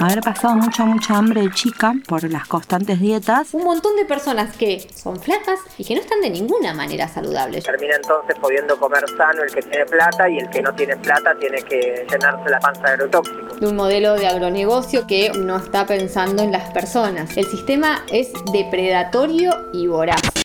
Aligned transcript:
Haber 0.00 0.20
pasado 0.20 0.54
mucha, 0.54 0.84
mucha 0.84 1.16
hambre 1.16 1.42
de 1.42 1.50
chica 1.50 1.92
por 2.06 2.22
las 2.30 2.46
constantes 2.46 3.00
dietas. 3.00 3.52
Un 3.52 3.64
montón 3.64 3.96
de 3.96 4.04
personas 4.04 4.56
que 4.56 4.88
son 4.94 5.20
flacas 5.20 5.58
y 5.76 5.84
que 5.84 5.94
no 5.96 6.00
están 6.00 6.20
de 6.20 6.30
ninguna 6.30 6.72
manera 6.72 7.08
saludables. 7.08 7.64
Termina 7.64 7.96
entonces 7.96 8.36
pudiendo 8.40 8.78
comer 8.78 9.04
sano 9.16 9.42
el 9.42 9.52
que 9.52 9.60
tiene 9.62 9.84
plata 9.86 10.28
y 10.28 10.38
el 10.38 10.48
que 10.50 10.62
no 10.62 10.72
tiene 10.74 10.96
plata 10.98 11.34
tiene 11.40 11.62
que 11.62 12.06
llenarse 12.08 12.48
la 12.48 12.60
panza 12.60 12.82
de 12.82 12.90
agrotóxico. 12.90 13.56
De 13.56 13.66
un 13.66 13.74
modelo 13.74 14.14
de 14.14 14.28
agronegocio 14.28 15.06
que 15.08 15.30
no 15.30 15.56
está 15.56 15.84
pensando 15.84 16.44
en 16.44 16.52
las 16.52 16.70
personas. 16.70 17.36
El 17.36 17.46
sistema 17.46 18.04
es 18.08 18.32
depredatorio 18.52 19.50
y 19.72 19.88
voraz 19.88 20.37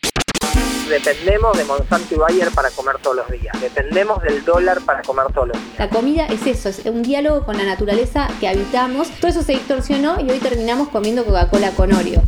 dependemos 0.89 1.57
de 1.57 1.65
Monsanto 1.65 2.15
y 2.15 2.17
Bayer 2.17 2.51
para 2.51 2.69
comer 2.71 2.97
todos 3.01 3.17
los 3.17 3.29
días. 3.29 3.59
Dependemos 3.61 4.21
del 4.23 4.43
dólar 4.43 4.81
para 4.81 5.01
comer 5.01 5.25
todos 5.33 5.49
los 5.49 5.57
días. 5.57 5.79
La 5.79 5.89
comida 5.89 6.25
es 6.27 6.45
eso, 6.47 6.69
es 6.69 6.85
un 6.85 7.03
diálogo 7.03 7.45
con 7.45 7.57
la 7.57 7.63
naturaleza 7.63 8.27
que 8.39 8.47
habitamos. 8.47 9.09
Todo 9.19 9.31
eso 9.31 9.43
se 9.43 9.53
distorsionó 9.53 10.19
y 10.19 10.29
hoy 10.29 10.39
terminamos 10.39 10.89
comiendo 10.89 11.25
Coca-Cola 11.25 11.71
con 11.71 11.93
Oreo. 11.93 12.21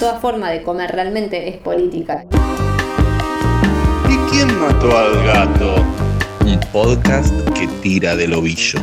Toda 0.00 0.20
forma 0.20 0.50
de 0.50 0.62
comer 0.62 0.92
realmente 0.92 1.48
es 1.48 1.56
política. 1.56 2.24
¿Y 4.08 4.16
quién 4.30 4.58
mató 4.60 4.96
al 4.96 5.24
gato? 5.24 5.74
Un 6.44 6.60
podcast 6.72 7.34
que 7.50 7.66
tira 7.82 8.16
del 8.16 8.34
ovillo. 8.34 8.80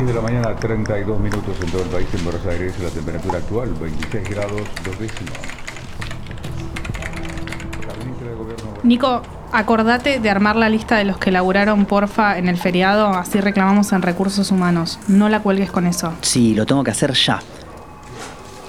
10 0.00 0.06
de 0.06 0.14
la 0.14 0.22
mañana, 0.22 0.56
32 0.56 1.20
minutos 1.20 1.54
en 1.62 1.70
todo 1.70 1.82
el 1.82 1.88
país, 1.88 2.06
en 2.14 2.24
Buenos 2.24 2.46
Aires, 2.46 2.72
la 2.80 2.88
temperatura 2.88 3.38
actual 3.38 3.74
26 3.78 4.30
grados, 4.30 4.62
dos 4.82 4.98
décimas. 4.98 5.34
Nico, 8.82 9.20
acordate 9.52 10.18
de 10.18 10.30
armar 10.30 10.56
la 10.56 10.70
lista 10.70 10.96
de 10.96 11.04
los 11.04 11.18
que 11.18 11.30
laburaron 11.30 11.84
porfa 11.84 12.38
en 12.38 12.48
el 12.48 12.56
feriado, 12.56 13.08
así 13.08 13.42
reclamamos 13.42 13.92
en 13.92 14.00
recursos 14.00 14.50
humanos. 14.50 14.98
No 15.06 15.28
la 15.28 15.40
cuelgues 15.40 15.70
con 15.70 15.86
eso. 15.86 16.14
Sí, 16.22 16.54
lo 16.54 16.64
tengo 16.64 16.82
que 16.82 16.92
hacer 16.92 17.12
ya. 17.12 17.40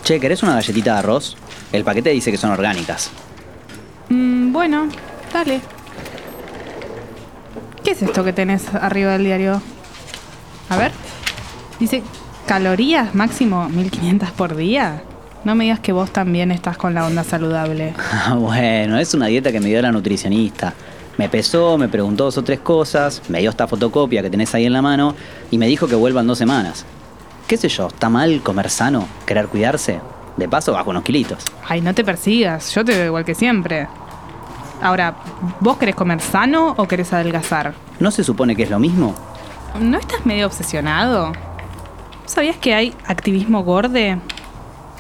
Che, 0.04 0.20
¿querés 0.20 0.44
una 0.44 0.56
galletita 0.56 0.94
de 0.94 1.00
arroz? 1.00 1.38
El 1.72 1.86
paquete 1.86 2.10
dice 2.10 2.32
que 2.32 2.38
son 2.38 2.52
orgánicas. 2.52 3.10
Mm, 4.10 4.52
bueno, 4.52 4.90
dale. 5.32 5.62
¿Qué 7.86 7.92
es 7.92 8.02
esto 8.02 8.22
que 8.26 8.34
tenés 8.34 8.76
arriba 8.76 9.14
del 9.14 9.24
diario? 9.24 9.62
A 10.70 10.76
ver. 10.76 10.92
Dice, 11.82 12.04
calorías 12.46 13.16
máximo 13.16 13.68
1500 13.70 14.30
por 14.30 14.56
día. 14.56 15.02
No 15.44 15.56
me 15.56 15.64
digas 15.64 15.80
que 15.80 15.92
vos 15.92 16.12
también 16.12 16.52
estás 16.52 16.78
con 16.78 16.94
la 16.94 17.08
onda 17.08 17.24
saludable. 17.24 17.96
bueno, 18.38 19.00
es 19.00 19.16
una 19.16 19.26
dieta 19.26 19.52
que 19.52 19.60
me 19.60 19.70
dio 19.70 19.82
la 19.82 19.92
nutricionista. 19.92 20.76
Me 21.18 21.28
pesó, 21.28 21.80
me 21.80 21.88
preguntó 21.88 22.26
dos 22.26 22.38
o 22.38 22.44
tres 22.44 22.60
cosas, 22.60 23.24
me 23.30 23.40
dio 23.40 23.50
esta 23.50 23.68
fotocopia 23.68 24.22
que 24.22 24.30
tenés 24.30 24.54
ahí 24.54 24.68
en 24.68 24.74
la 24.74 24.84
mano 24.84 25.16
y 25.50 25.58
me 25.58 25.66
dijo 25.66 25.88
que 25.88 25.96
vuelvan 25.96 26.28
dos 26.28 26.38
semanas. 26.38 26.86
¿Qué 27.48 27.58
sé 27.58 27.68
yo? 27.68 27.88
¿Está 27.88 28.10
mal 28.10 28.42
comer 28.44 28.70
sano? 28.70 29.08
¿Querer 29.26 29.48
cuidarse? 29.48 30.02
De 30.38 30.48
paso 30.48 30.74
bajo 30.74 30.92
unos 30.92 31.02
kilitos. 31.02 31.44
Ay, 31.68 31.82
no 31.82 31.96
te 31.96 32.04
persigas, 32.04 32.76
yo 32.76 32.86
te 32.86 32.96
veo 32.96 33.08
igual 33.08 33.26
que 33.26 33.34
siempre. 33.34 33.88
Ahora, 34.84 35.16
¿vos 35.60 35.78
querés 35.78 35.96
comer 35.96 36.22
sano 36.22 36.76
o 36.78 36.88
querés 36.88 37.12
adelgazar? 37.12 37.74
¿No 38.00 38.12
se 38.12 38.24
supone 38.24 38.56
que 38.56 38.62
es 38.62 38.70
lo 38.70 38.78
mismo? 38.78 39.16
¿No 39.80 39.98
estás 39.98 40.28
medio 40.28 40.46
obsesionado? 40.46 41.34
¿Sabías 42.26 42.58
que 42.58 42.74
hay 42.74 42.94
activismo 43.06 43.64
gorde? 43.64 44.18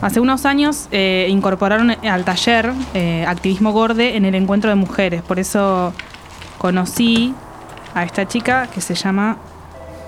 Hace 0.01 0.19
unos 0.19 0.45
años 0.45 0.87
eh, 0.91 1.27
incorporaron 1.29 1.91
al 1.91 2.25
taller 2.25 2.71
eh, 2.93 3.23
activismo 3.27 3.71
gorde 3.71 4.17
en 4.17 4.25
el 4.25 4.35
encuentro 4.35 4.69
de 4.69 4.75
mujeres. 4.75 5.21
Por 5.21 5.37
eso 5.39 5.93
conocí 6.57 7.33
a 7.93 8.03
esta 8.03 8.27
chica 8.27 8.67
que 8.73 8.81
se 8.81 8.95
llama 8.95 9.37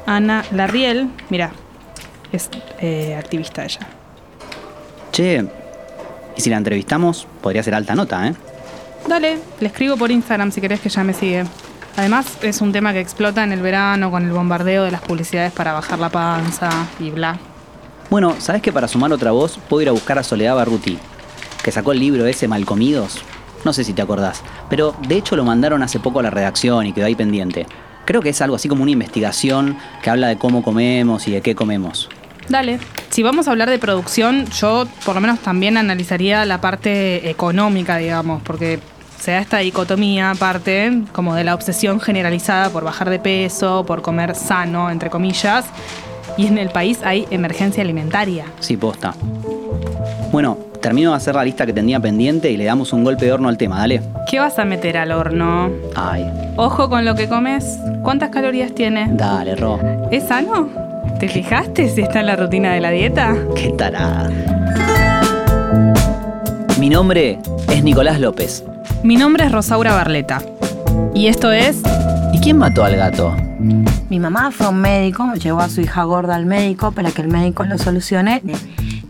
Ana 0.06 0.44
Larriel. 0.52 1.10
Mira, 1.30 1.52
es 2.32 2.50
eh, 2.80 3.16
activista 3.18 3.64
ella. 3.64 3.88
Che, 5.12 5.46
y 6.36 6.42
si 6.42 6.50
la 6.50 6.58
entrevistamos, 6.58 7.28
podría 7.42 7.62
ser 7.62 7.76
alta 7.76 7.94
nota, 7.94 8.28
¿eh? 8.28 8.34
Dale, 9.08 9.38
le 9.60 9.68
escribo 9.68 9.96
por 9.96 10.10
Instagram 10.10 10.52
si 10.52 10.60
querés 10.60 10.80
que 10.80 10.90
ya 10.90 11.04
me 11.04 11.14
sigue. 11.14 11.46
Además, 11.96 12.38
es 12.42 12.62
un 12.62 12.72
tema 12.72 12.92
que 12.92 13.00
explota 13.00 13.44
en 13.44 13.52
el 13.52 13.62
verano 13.62 14.10
con 14.10 14.24
el 14.24 14.32
bombardeo 14.32 14.84
de 14.84 14.92
las 14.92 15.02
publicidades 15.02 15.52
para 15.52 15.74
bajar 15.74 16.00
la 16.00 16.10
panza 16.10 16.70
y 17.00 17.12
bla. 17.12 17.38
Bueno, 18.10 18.36
¿sabes 18.40 18.62
que 18.62 18.72
para 18.72 18.88
sumar 18.88 19.12
otra 19.14 19.32
voz 19.32 19.60
puedo 19.70 19.82
ir 19.82 19.90
a 19.90 19.92
buscar 19.92 20.18
a 20.18 20.24
Soledad 20.24 20.56
Barruti, 20.56 20.98
que 21.64 21.72
sacó 21.72 21.92
el 21.92 22.00
libro 22.00 22.26
ese 22.26 22.48
Malcomidos? 22.48 23.22
No 23.64 23.74
sé 23.74 23.84
si 23.84 23.94
te 23.94 24.02
acordás, 24.02 24.42
pero 24.70 24.96
de 25.08 25.18
hecho 25.18 25.36
lo 25.36 25.46
mandaron 25.46 25.84
hace 25.84 26.00
poco 26.00 26.20
a 26.20 26.24
la 26.24 26.30
redacción 26.30 26.86
y 26.86 26.94
quedó 26.94 27.06
ahí 27.06 27.16
pendiente. 27.16 27.66
Creo 28.06 28.22
que 28.22 28.30
es 28.30 28.42
algo 28.42 28.56
así 28.56 28.68
como 28.68 28.84
una 28.84 28.92
investigación 28.92 29.78
que 30.02 30.10
habla 30.10 30.28
de 30.28 30.38
cómo 30.38 30.64
comemos 30.64 31.28
y 31.28 31.32
de 31.32 31.42
qué 31.42 31.56
comemos. 31.56 32.10
Dale. 32.50 32.80
Si 33.10 33.24
vamos 33.24 33.48
a 33.48 33.52
hablar 33.52 33.70
de 33.70 33.80
producción, 33.80 34.48
yo 34.48 34.86
por 35.06 35.16
lo 35.16 35.22
menos 35.22 35.40
también 35.40 35.78
analizaría 35.78 36.44
la 36.46 36.60
parte 36.60 37.30
económica, 37.30 37.98
digamos, 37.98 38.42
porque 38.42 38.80
se 39.24 39.32
da 39.32 39.40
esta 39.40 39.60
dicotomía 39.60 40.32
aparte, 40.32 41.04
como 41.14 41.34
de 41.34 41.46
la 41.46 41.56
obsesión 41.56 42.02
generalizada 42.02 42.70
por 42.70 42.84
bajar 42.84 43.10
de 43.10 43.20
peso, 43.20 43.86
por 43.86 44.02
comer 44.02 44.36
sano, 44.36 44.90
entre 44.90 45.10
comillas, 45.10 45.64
y 46.36 46.48
en 46.48 46.58
el 46.58 46.70
país 46.72 47.00
hay 47.06 47.26
emergencia 47.32 47.84
alimentaria. 47.84 48.48
Sí, 48.60 48.76
posta. 48.76 49.14
Bueno, 50.34 50.58
termino 50.82 51.12
de 51.12 51.16
hacer 51.16 51.36
la 51.36 51.46
lista 51.46 51.66
que 51.66 51.72
tenía 51.72 52.02
pendiente 52.02 52.52
y 52.52 52.58
le 52.58 52.66
damos 52.66 52.92
un 52.92 53.06
golpe 53.06 53.24
de 53.24 53.32
horno 53.32 53.48
al 53.48 53.56
tema, 53.56 53.78
dale. 53.78 54.02
¿Qué 54.30 54.40
vas 54.40 54.60
a 54.60 54.66
meter 54.66 54.98
al 54.98 55.14
horno? 55.14 55.72
Ay. 55.96 56.30
Ojo 56.58 56.90
con 56.90 57.06
lo 57.06 57.16
que 57.16 57.30
comes. 57.30 57.80
¿Cuántas 58.02 58.30
calorías 58.30 58.76
tiene? 58.76 59.08
Dale, 59.10 59.56
Ro. 59.56 59.80
¿Es 60.12 60.26
sano? 60.28 60.68
¿Te 61.22 61.30
fijaste 61.30 61.88
si 61.88 62.02
está 62.02 62.20
en 62.20 62.26
la 62.26 62.36
rutina 62.36 62.74
de 62.74 62.82
la 62.82 62.90
dieta? 62.90 63.38
Qué 63.56 63.70
tarada. 63.70 64.30
Mi 66.78 66.90
nombre 66.90 67.40
es 67.70 67.84
Nicolás 67.86 68.20
López. 68.20 68.66
Mi 69.04 69.18
nombre 69.18 69.46
es 69.46 69.52
Rosaura 69.52 69.94
Barleta. 69.94 70.42
Y 71.14 71.28
esto 71.28 71.52
es... 71.52 71.82
¿Y 72.32 72.40
quién 72.40 72.58
mató 72.58 72.86
al 72.86 72.96
gato? 72.96 73.36
Mi 74.10 74.18
mamá 74.18 74.50
fue 74.52 74.70
un 74.70 74.80
médico, 74.80 75.34
llevó 75.34 75.60
a 75.60 75.68
su 75.68 75.82
hija 75.82 76.04
gorda 76.04 76.36
al 76.36 76.46
médico 76.46 76.94
para 76.94 77.12
que 77.12 77.22
el 77.22 77.28
médico 77.28 77.66
lo 77.66 77.78
solucione. 77.78 78.42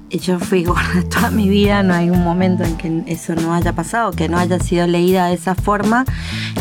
Yo 0.09 0.39
fui 0.39 0.63
gorda 0.63 1.03
toda 1.11 1.29
mi 1.29 1.47
vida, 1.47 1.83
no 1.83 1.93
hay 1.93 2.09
un 2.09 2.23
momento 2.23 2.63
en 2.63 2.75
que 2.75 3.03
eso 3.05 3.35
no 3.35 3.53
haya 3.53 3.73
pasado, 3.73 4.11
que 4.13 4.27
no 4.29 4.39
haya 4.39 4.57
sido 4.59 4.87
leída 4.87 5.27
de 5.27 5.35
esa 5.35 5.53
forma. 5.53 6.05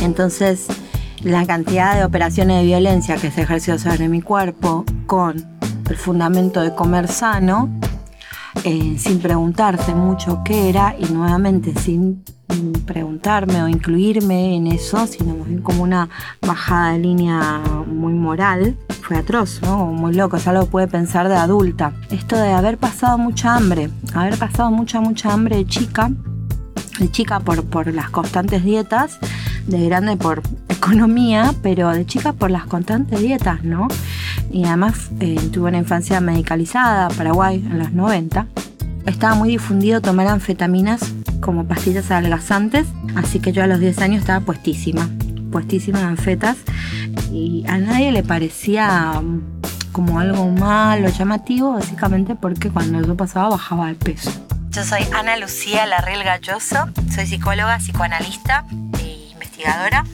Entonces, 0.03 0.67
la 1.23 1.47
cantidad 1.47 1.97
de 1.97 2.05
operaciones 2.05 2.59
de 2.59 2.67
violencia 2.67 3.17
que 3.17 3.31
se 3.31 3.43
ejerció 3.43 3.79
sobre 3.79 4.11
mi 4.11 4.21
cuerpo 4.21 4.85
con 5.07 5.43
el 5.89 5.97
fundamento 5.97 6.61
de 6.61 6.75
comer 6.75 7.09
sano, 7.09 7.71
eh, 8.65 8.97
sin 8.99 9.19
preguntarse 9.21 9.95
mucho 9.95 10.43
qué 10.45 10.69
era 10.69 10.95
y 10.99 11.05
nuevamente 11.13 11.75
sin 11.79 12.23
preguntarme 12.87 13.63
o 13.63 13.69
incluirme 13.69 14.57
en 14.57 14.67
eso, 14.67 15.07
sino 15.07 15.35
más 15.37 15.49
bien 15.49 15.63
como 15.63 15.83
una 15.83 16.09
bajada 16.47 16.93
de 16.93 16.99
línea 16.99 17.63
muy 17.87 18.13
moral. 18.13 18.77
Fue 19.01 19.17
atroz, 19.17 19.61
¿no? 19.63 19.87
Muy 19.87 20.15
loco, 20.15 20.37
es 20.37 20.47
algo 20.47 20.65
que 20.65 20.71
puede 20.71 20.89
pensar 20.89 21.29
de 21.29 21.37
adulta. 21.37 21.93
Esto 22.11 22.37
de 22.37 22.53
haber 22.53 22.79
pasado 22.79 23.19
mucha 23.19 23.57
hambre, 23.57 23.91
haber 24.15 24.39
pasado 24.39 24.71
mucha, 24.71 25.01
mucha 25.01 25.33
hambre 25.33 25.57
de 25.57 25.67
chica, 25.67 26.11
de 26.99 27.11
chica 27.11 27.41
por, 27.41 27.65
por 27.65 27.93
las 27.93 28.11
constantes 28.11 28.65
dietas, 28.65 29.19
de 29.67 29.87
grande 29.87 30.17
por 30.17 30.43
economía, 30.83 31.55
pero 31.63 31.91
de 31.91 32.05
chica 32.05 32.33
por 32.33 32.51
las 32.51 32.67
constantes 32.67 33.21
dietas, 33.21 33.63
¿no? 33.63 33.87
Y 34.51 34.65
además 34.65 35.11
eh, 35.21 35.37
tuve 35.53 35.69
una 35.69 35.79
infancia 35.79 36.21
medicalizada, 36.21 37.09
Paraguay, 37.11 37.65
en 37.65 37.79
los 37.79 37.93
90. 37.93 38.47
Estaba 39.07 39.37
muy 39.37 39.51
difundido 39.51 40.01
tomar 40.01 40.27
anfetaminas 40.27 41.01
como 41.41 41.65
pastillas 41.67 42.11
adelgazantes, 42.11 42.89
así 43.15 43.39
que 43.39 43.53
yo 43.53 43.63
a 43.63 43.69
los 43.69 43.79
10 43.79 43.99
años 44.01 44.21
estaba 44.21 44.41
puestísima, 44.41 45.09
puestísima 45.53 46.01
en 46.01 46.07
anfetas 46.07 46.57
y 47.31 47.65
a 47.69 47.79
nadie 47.79 48.11
le 48.11 48.25
parecía 48.25 49.21
mm, 49.21 49.61
como 49.93 50.19
algo 50.19 50.49
malo, 50.51 51.09
llamativo, 51.11 51.75
básicamente 51.75 52.35
porque 52.35 52.71
cuando 52.71 53.01
yo 53.03 53.17
pasaba 53.17 53.51
bajaba 53.51 53.87
de 53.87 53.95
peso. 53.95 54.33
Yo 54.71 54.83
soy 54.83 55.03
Ana 55.15 55.37
Lucía 55.37 55.87
Larrel 55.87 56.25
Galloso, 56.25 56.89
soy 57.15 57.27
psicóloga, 57.27 57.79
psicoanalista 57.79 58.65
e 58.99 59.31
investigadora 59.33 60.05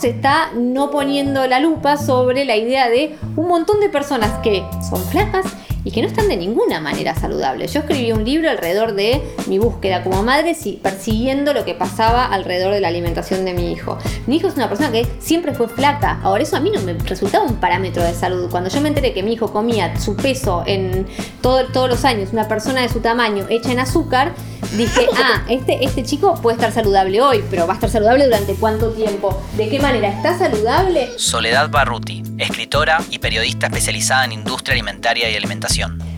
se 0.00 0.08
está 0.08 0.50
no 0.54 0.90
poniendo 0.90 1.46
la 1.46 1.60
lupa 1.60 1.98
sobre 1.98 2.46
la 2.46 2.56
idea 2.56 2.88
de 2.88 3.18
un 3.36 3.48
montón 3.48 3.80
de 3.80 3.90
personas 3.90 4.38
que 4.38 4.64
son 4.88 5.02
flacas 5.04 5.44
y 5.84 5.90
que 5.90 6.02
no 6.02 6.08
están 6.08 6.28
de 6.28 6.36
ninguna 6.36 6.80
manera 6.80 7.14
saludables. 7.14 7.72
Yo 7.72 7.80
escribí 7.80 8.12
un 8.12 8.24
libro 8.24 8.50
alrededor 8.50 8.94
de 8.94 9.22
mi 9.46 9.58
búsqueda 9.58 10.02
como 10.02 10.22
madre, 10.22 10.56
persiguiendo 10.82 11.52
lo 11.52 11.64
que 11.64 11.74
pasaba 11.74 12.26
alrededor 12.26 12.74
de 12.74 12.80
la 12.80 12.88
alimentación 12.88 13.44
de 13.44 13.54
mi 13.54 13.72
hijo. 13.72 13.98
Mi 14.26 14.36
hijo 14.36 14.48
es 14.48 14.54
una 14.54 14.68
persona 14.68 14.90
que 14.92 15.06
siempre 15.20 15.54
fue 15.54 15.68
flaca, 15.68 16.20
ahora 16.22 16.42
eso 16.42 16.56
a 16.56 16.60
mí 16.60 16.70
no 16.70 16.80
me 16.82 16.94
resultaba 16.94 17.44
un 17.44 17.56
parámetro 17.56 18.02
de 18.02 18.14
salud. 18.14 18.50
Cuando 18.50 18.70
yo 18.70 18.80
me 18.80 18.88
enteré 18.88 19.12
que 19.12 19.22
mi 19.22 19.32
hijo 19.32 19.52
comía 19.52 19.96
su 19.98 20.16
peso 20.16 20.62
en 20.66 21.06
todos 21.40 21.88
los 21.88 22.04
años, 22.04 22.30
una 22.32 22.48
persona 22.48 22.82
de 22.82 22.88
su 22.88 23.00
tamaño 23.00 23.46
hecha 23.48 23.72
en 23.72 23.80
azúcar, 23.80 24.32
dije, 24.76 25.06
ah, 25.16 25.44
este, 25.48 25.84
este 25.84 26.02
chico 26.02 26.34
puede 26.40 26.56
estar 26.56 26.72
saludable 26.72 27.20
hoy, 27.20 27.42
pero 27.50 27.66
va 27.66 27.74
a 27.74 27.76
estar 27.76 27.90
saludable 27.90 28.24
durante 28.24 28.54
cuánto 28.54 28.90
tiempo, 28.90 29.42
de 29.56 29.68
qué 29.68 29.80
manera 29.80 30.08
está 30.08 30.38
saludable. 30.38 31.10
Soledad 31.16 31.70
Barruti, 31.70 32.22
escritora 32.38 33.02
y 33.10 33.18
periodista 33.18 33.66
especializada 33.66 34.24
en 34.24 34.32
industria 34.32 34.74
alimentaria 34.74 35.30
y 35.30 35.36
alimentación. 35.36 35.69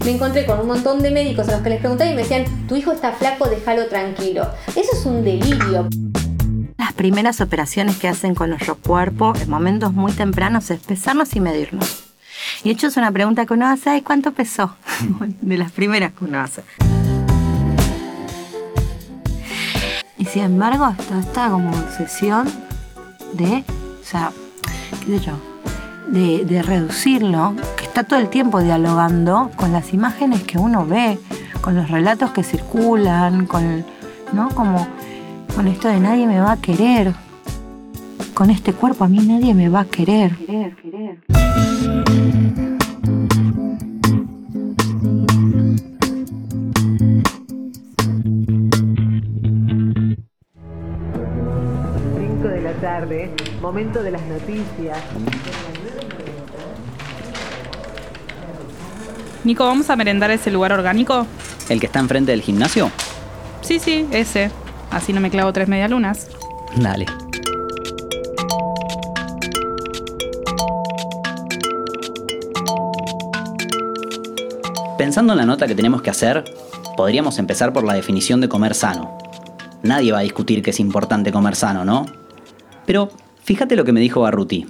Me 0.04 0.10
encontré 0.10 0.46
con 0.46 0.60
un 0.60 0.66
montón 0.66 1.02
de 1.02 1.10
médicos 1.10 1.46
a 1.48 1.52
los 1.52 1.60
que 1.60 1.68
les 1.68 1.80
pregunté 1.80 2.06
y 2.06 2.14
me 2.14 2.22
decían, 2.22 2.44
tu 2.66 2.74
hijo 2.74 2.90
está 2.90 3.12
flaco, 3.12 3.46
déjalo 3.48 3.86
tranquilo. 3.86 4.48
Eso 4.68 4.90
es 4.92 5.04
un 5.04 5.22
delirio. 5.22 5.88
Las 6.78 6.94
primeras 6.94 7.40
operaciones 7.42 7.98
que 7.98 8.08
hacen 8.08 8.34
con 8.34 8.48
nuestro 8.48 8.76
cuerpo 8.76 9.34
en 9.38 9.50
momentos 9.50 9.92
muy 9.92 10.12
tempranos 10.12 10.70
es 10.70 10.80
pesarnos 10.80 11.36
y 11.36 11.40
medirnos. 11.40 12.04
Y 12.64 12.70
de 12.70 12.74
hecho 12.74 12.86
es 12.86 12.96
una 12.96 13.12
pregunta 13.12 13.44
que 13.44 13.52
uno 13.52 13.66
hace, 13.66 14.02
¿cuánto 14.02 14.32
pesó? 14.32 14.74
de 15.42 15.58
las 15.58 15.70
primeras 15.70 16.12
que 16.12 16.24
uno 16.24 16.40
hace. 16.40 16.62
Y 20.16 20.24
sin 20.24 20.44
embargo, 20.44 20.94
está 20.98 21.18
esta 21.20 21.50
como 21.50 21.70
obsesión 21.70 22.50
de, 23.34 23.64
o 24.00 24.04
sea, 24.04 24.32
qué 25.04 25.18
sé 25.18 25.26
yo, 25.26 25.51
de, 26.08 26.62
reducirlo, 26.62 27.54
que 27.76 27.84
está 27.84 28.04
todo 28.04 28.18
el 28.18 28.28
tiempo 28.28 28.60
dialogando 28.60 29.50
con 29.56 29.72
las 29.72 29.92
imágenes 29.92 30.42
que 30.42 30.58
uno 30.58 30.86
ve, 30.86 31.18
con 31.60 31.74
los 31.74 31.90
relatos 31.90 32.30
que 32.30 32.42
circulan, 32.42 33.46
con, 33.46 33.84
¿no? 34.32 34.48
Como 34.50 34.86
con 35.54 35.68
esto 35.68 35.88
de 35.88 36.00
nadie 36.00 36.26
me 36.26 36.40
va 36.40 36.52
a 36.52 36.56
querer. 36.60 37.14
Con 38.34 38.50
este 38.50 38.72
cuerpo 38.72 39.04
a 39.04 39.08
mí 39.08 39.18
nadie 39.18 39.54
me 39.54 39.68
va 39.68 39.80
a 39.80 39.84
querer. 39.84 40.36
querer, 40.36 40.76
querer. 40.76 42.31
Momento 53.60 54.02
de 54.02 54.10
las 54.10 54.22
noticias. 54.22 54.98
Nico, 59.44 59.64
¿vamos 59.64 59.90
a 59.90 59.96
merendar 59.96 60.30
ese 60.30 60.50
lugar 60.50 60.72
orgánico? 60.72 61.26
¿El 61.68 61.80
que 61.80 61.86
está 61.86 61.98
enfrente 61.98 62.32
del 62.32 62.42
gimnasio? 62.42 62.90
Sí, 63.60 63.78
sí, 63.78 64.06
ese. 64.12 64.50
Así 64.90 65.12
no 65.12 65.20
me 65.20 65.30
clavo 65.30 65.52
tres 65.52 65.68
medialunas. 65.68 66.28
Dale. 66.76 67.06
Pensando 74.98 75.32
en 75.32 75.38
la 75.38 75.46
nota 75.46 75.66
que 75.66 75.74
tenemos 75.74 76.02
que 76.02 76.10
hacer, 76.10 76.44
podríamos 76.96 77.38
empezar 77.38 77.72
por 77.72 77.82
la 77.82 77.94
definición 77.94 78.40
de 78.40 78.48
comer 78.48 78.74
sano. 78.74 79.18
Nadie 79.82 80.12
va 80.12 80.20
a 80.20 80.22
discutir 80.22 80.62
que 80.62 80.70
es 80.70 80.78
importante 80.78 81.32
comer 81.32 81.56
sano, 81.56 81.84
¿no? 81.84 82.06
Pero 82.92 83.08
fíjate 83.42 83.74
lo 83.74 83.86
que 83.86 83.92
me 83.92 84.00
dijo 84.00 84.20
Barruti. 84.20 84.66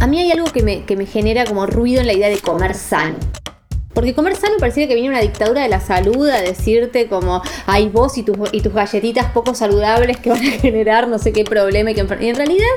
A 0.00 0.06
mí 0.06 0.18
hay 0.18 0.32
algo 0.32 0.46
que 0.46 0.62
me, 0.62 1.04
genera 1.04 1.44
como 1.44 1.66
ruido 1.66 2.00
en 2.00 2.06
la 2.06 2.14
idea 2.14 2.30
de 2.30 2.38
comer 2.38 2.74
sano. 2.74 3.18
Porque 3.98 4.14
comer 4.14 4.36
sano 4.36 4.54
parecía 4.60 4.86
que 4.86 4.94
viene 4.94 5.08
una 5.08 5.20
dictadura 5.20 5.60
de 5.60 5.68
la 5.68 5.80
salud 5.80 6.28
a 6.28 6.40
decirte 6.40 7.08
como, 7.08 7.42
hay 7.66 7.88
vos 7.88 8.16
y, 8.16 8.22
tus, 8.22 8.38
galletitas 8.72 9.32
poco 9.32 9.56
saludables 9.56 10.18
que 10.18 10.30
van 10.30 10.46
a 10.46 10.50
generar 10.60 11.08
no 11.08 11.18
sé 11.18 11.32
qué 11.32 11.42
problema. 11.42 11.90
Y, 11.90 11.94
que 11.96 12.06
y 12.20 12.28
en 12.28 12.36
realidad 12.36 12.68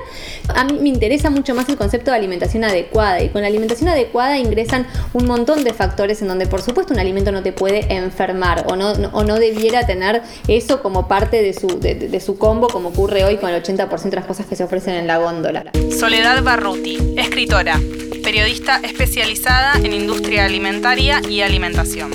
a 0.56 0.63
mí 0.63 0.79
me 0.81 0.89
interesa 0.89 1.29
mucho 1.29 1.53
más 1.53 1.69
el 1.69 1.77
concepto 1.77 2.09
de 2.09 2.18
alimentación 2.18 2.63
adecuada. 2.63 3.21
Y 3.21 3.29
con 3.29 3.41
la 3.41 3.50
alimentación 3.50 3.89
adecuada 3.89 4.39
ingresan 4.39 4.88
un 5.13 5.27
montón 5.27 5.63
de 5.63 5.75
factores 5.75 6.23
en 6.23 6.27
donde 6.27 6.47
por 6.47 6.63
supuesto 6.63 6.91
un 6.91 7.00
alimento 7.00 7.31
no 7.31 7.44
te 7.44 7.51
puede 7.51 7.94
enfermar 7.94 8.65
o 8.67 8.75
no, 8.75 8.89
o 8.89 9.24
no 9.24 9.38
debiera 9.38 9.85
tener 9.85 10.24
eso 10.47 10.81
como 10.81 11.07
parte 11.07 11.44
de 11.44 11.53
su, 11.53 11.79
de 11.79 12.19
su 12.19 12.39
combo 12.39 12.67
como 12.67 12.89
ocurre 12.89 13.25
hoy 13.25 13.38
con 13.38 13.51
el 13.51 13.62
80% 13.62 14.09
de 14.09 14.15
las 14.15 14.25
cosas 14.25 14.47
que 14.47 14.56
se 14.56 14.63
ofrecen 14.63 14.95
en 14.95 15.06
la 15.06 15.19
góndola. 15.19 15.65
Soledad 15.95 16.41
Barruti, 16.41 16.97
escritora 17.15 17.79
periodista 18.21 18.79
especializada 18.83 19.74
en 19.75 19.94
industria 19.94 20.45
alimentaria 20.45 21.10
y 21.19 21.41
alimentación. 21.41 22.11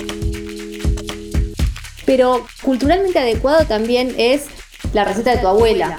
Pero 2.06 2.46
culturalmente 2.62 3.18
adecuado 3.18 3.66
también 3.66 4.14
es 4.16 4.44
la 4.92 5.04
receta 5.04 5.32
de 5.32 5.38
tu 5.38 5.48
abuela. 5.48 5.98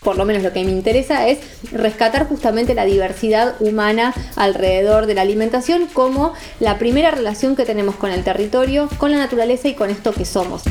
Por 0.00 0.16
lo 0.16 0.24
menos 0.24 0.42
lo 0.42 0.52
que 0.52 0.64
me 0.64 0.70
interesa 0.70 1.28
es 1.28 1.38
rescatar 1.72 2.28
justamente 2.28 2.74
la 2.74 2.84
diversidad 2.84 3.54
humana 3.60 4.14
alrededor 4.36 5.06
de 5.06 5.14
la 5.14 5.22
alimentación 5.22 5.86
como 5.92 6.34
la 6.60 6.78
primera 6.78 7.10
relación 7.10 7.56
que 7.56 7.64
tenemos 7.64 7.96
con 7.96 8.10
el 8.10 8.24
territorio, 8.24 8.88
con 8.98 9.10
la 9.10 9.18
naturaleza 9.18 9.68
y 9.68 9.74
con 9.74 9.90
esto 9.90 10.12
que 10.12 10.24
somos. 10.24 10.62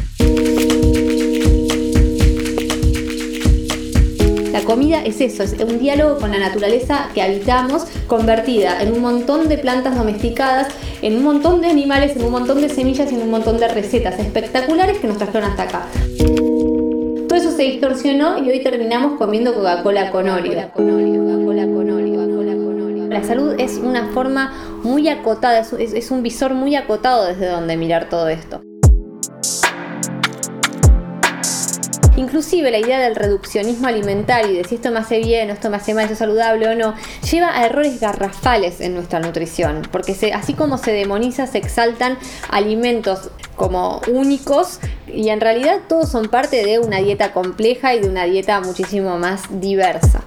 Comida 4.67 5.01
es 5.01 5.21
eso, 5.21 5.43
es 5.43 5.53
un 5.53 5.79
diálogo 5.79 6.17
con 6.19 6.29
la 6.29 6.39
naturaleza 6.39 7.09
que 7.13 7.21
habitamos, 7.21 7.85
convertida 8.05 8.81
en 8.81 8.91
un 8.91 8.99
montón 8.99 9.47
de 9.47 9.57
plantas 9.57 9.95
domesticadas, 9.95 10.67
en 11.01 11.15
un 11.15 11.23
montón 11.23 11.61
de 11.61 11.67
animales, 11.67 12.17
en 12.17 12.25
un 12.25 12.31
montón 12.33 12.59
de 12.59 12.67
semillas 12.67 13.09
y 13.09 13.15
en 13.15 13.21
un 13.21 13.31
montón 13.31 13.59
de 13.59 13.69
recetas 13.69 14.19
espectaculares 14.19 14.97
que 14.97 15.07
nos 15.07 15.17
trajeron 15.17 15.51
hasta 15.51 15.63
acá. 15.63 15.87
Todo 17.27 17.39
eso 17.39 17.51
se 17.51 17.63
distorsionó 17.63 18.43
y 18.43 18.49
hoy 18.49 18.61
terminamos 18.61 19.17
comiendo 19.17 19.53
Coca-Cola 19.53 20.11
con 20.11 20.27
Oreo. 20.27 20.69
La 23.09 23.23
salud 23.23 23.55
es 23.57 23.77
una 23.77 24.09
forma 24.09 24.53
muy 24.83 25.07
acotada, 25.07 25.59
es 25.59 26.11
un 26.11 26.23
visor 26.23 26.53
muy 26.53 26.75
acotado 26.75 27.25
desde 27.25 27.47
donde 27.47 27.77
mirar 27.77 28.09
todo 28.09 28.27
esto. 28.27 28.66
Inclusive 32.17 32.71
la 32.71 32.79
idea 32.79 32.99
del 32.99 33.15
reduccionismo 33.15 33.87
alimentario 33.87 34.51
y 34.51 34.57
de 34.57 34.63
si 34.63 34.75
esto 34.75 34.91
me 34.91 34.99
hace 34.99 35.19
bien 35.19 35.51
o 35.51 35.53
esto 35.53 35.69
me 35.69 35.77
hace 35.77 35.93
mal, 35.93 36.03
esto 36.03 36.13
es 36.13 36.19
saludable 36.19 36.67
o 36.67 36.75
no, 36.75 36.95
lleva 37.31 37.55
a 37.55 37.67
errores 37.67 37.99
garrafales 37.99 38.81
en 38.81 38.95
nuestra 38.95 39.19
nutrición, 39.19 39.83
porque 39.91 40.15
así 40.33 40.55
como 40.55 40.79
se 40.79 40.91
demoniza, 40.91 41.45
se 41.45 41.59
exaltan 41.59 42.17
alimentos 42.49 43.29
como 43.55 44.01
únicos 44.11 44.79
y 45.07 45.29
en 45.29 45.39
realidad 45.41 45.81
todos 45.87 46.09
son 46.09 46.29
parte 46.29 46.65
de 46.65 46.79
una 46.79 46.97
dieta 46.97 47.33
compleja 47.33 47.93
y 47.93 47.99
de 47.99 48.09
una 48.09 48.23
dieta 48.23 48.59
muchísimo 48.61 49.19
más 49.19 49.43
diversa. 49.61 50.25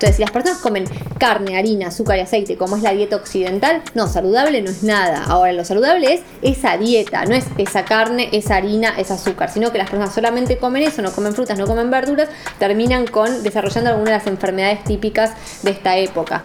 Entonces, 0.00 0.16
si 0.16 0.22
las 0.22 0.30
personas 0.30 0.62
comen 0.62 0.84
carne, 1.18 1.58
harina, 1.58 1.88
azúcar 1.88 2.16
y 2.16 2.20
aceite, 2.22 2.56
como 2.56 2.74
es 2.74 2.82
la 2.82 2.92
dieta 2.92 3.16
occidental, 3.16 3.82
no, 3.92 4.08
saludable 4.08 4.62
no 4.62 4.70
es 4.70 4.82
nada. 4.82 5.24
Ahora, 5.24 5.52
lo 5.52 5.62
saludable 5.62 6.14
es 6.14 6.22
esa 6.40 6.78
dieta, 6.78 7.26
no 7.26 7.34
es 7.34 7.44
esa 7.58 7.84
carne, 7.84 8.30
esa 8.32 8.56
harina, 8.56 8.94
ese 8.96 9.12
azúcar, 9.12 9.50
sino 9.50 9.70
que 9.70 9.76
las 9.76 9.90
personas 9.90 10.14
solamente 10.14 10.56
comen 10.56 10.84
eso, 10.84 11.02
no 11.02 11.12
comen 11.12 11.34
frutas, 11.34 11.58
no 11.58 11.66
comen 11.66 11.90
verduras, 11.90 12.30
terminan 12.58 13.06
con 13.08 13.42
desarrollando 13.42 13.90
algunas 13.90 14.08
de 14.08 14.16
las 14.16 14.26
enfermedades 14.26 14.84
típicas 14.84 15.34
de 15.62 15.72
esta 15.72 15.98
época. 15.98 16.44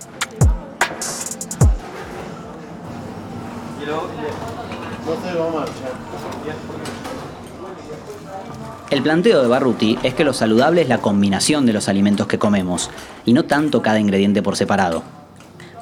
El 8.96 9.04
planteo 9.04 9.42
de 9.42 9.50
Barruti 9.50 10.00
es 10.04 10.14
que 10.14 10.24
lo 10.24 10.32
saludable 10.32 10.82
es 10.82 10.88
la 10.88 11.00
combinación 11.00 11.66
de 11.66 11.74
los 11.74 11.90
alimentos 11.90 12.28
que 12.28 12.40
comemos 12.40 12.90
y 13.26 13.34
no 13.34 13.44
tanto 13.44 13.82
cada 13.82 14.00
ingrediente 14.00 14.42
por 14.42 14.56
separado. 14.56 15.04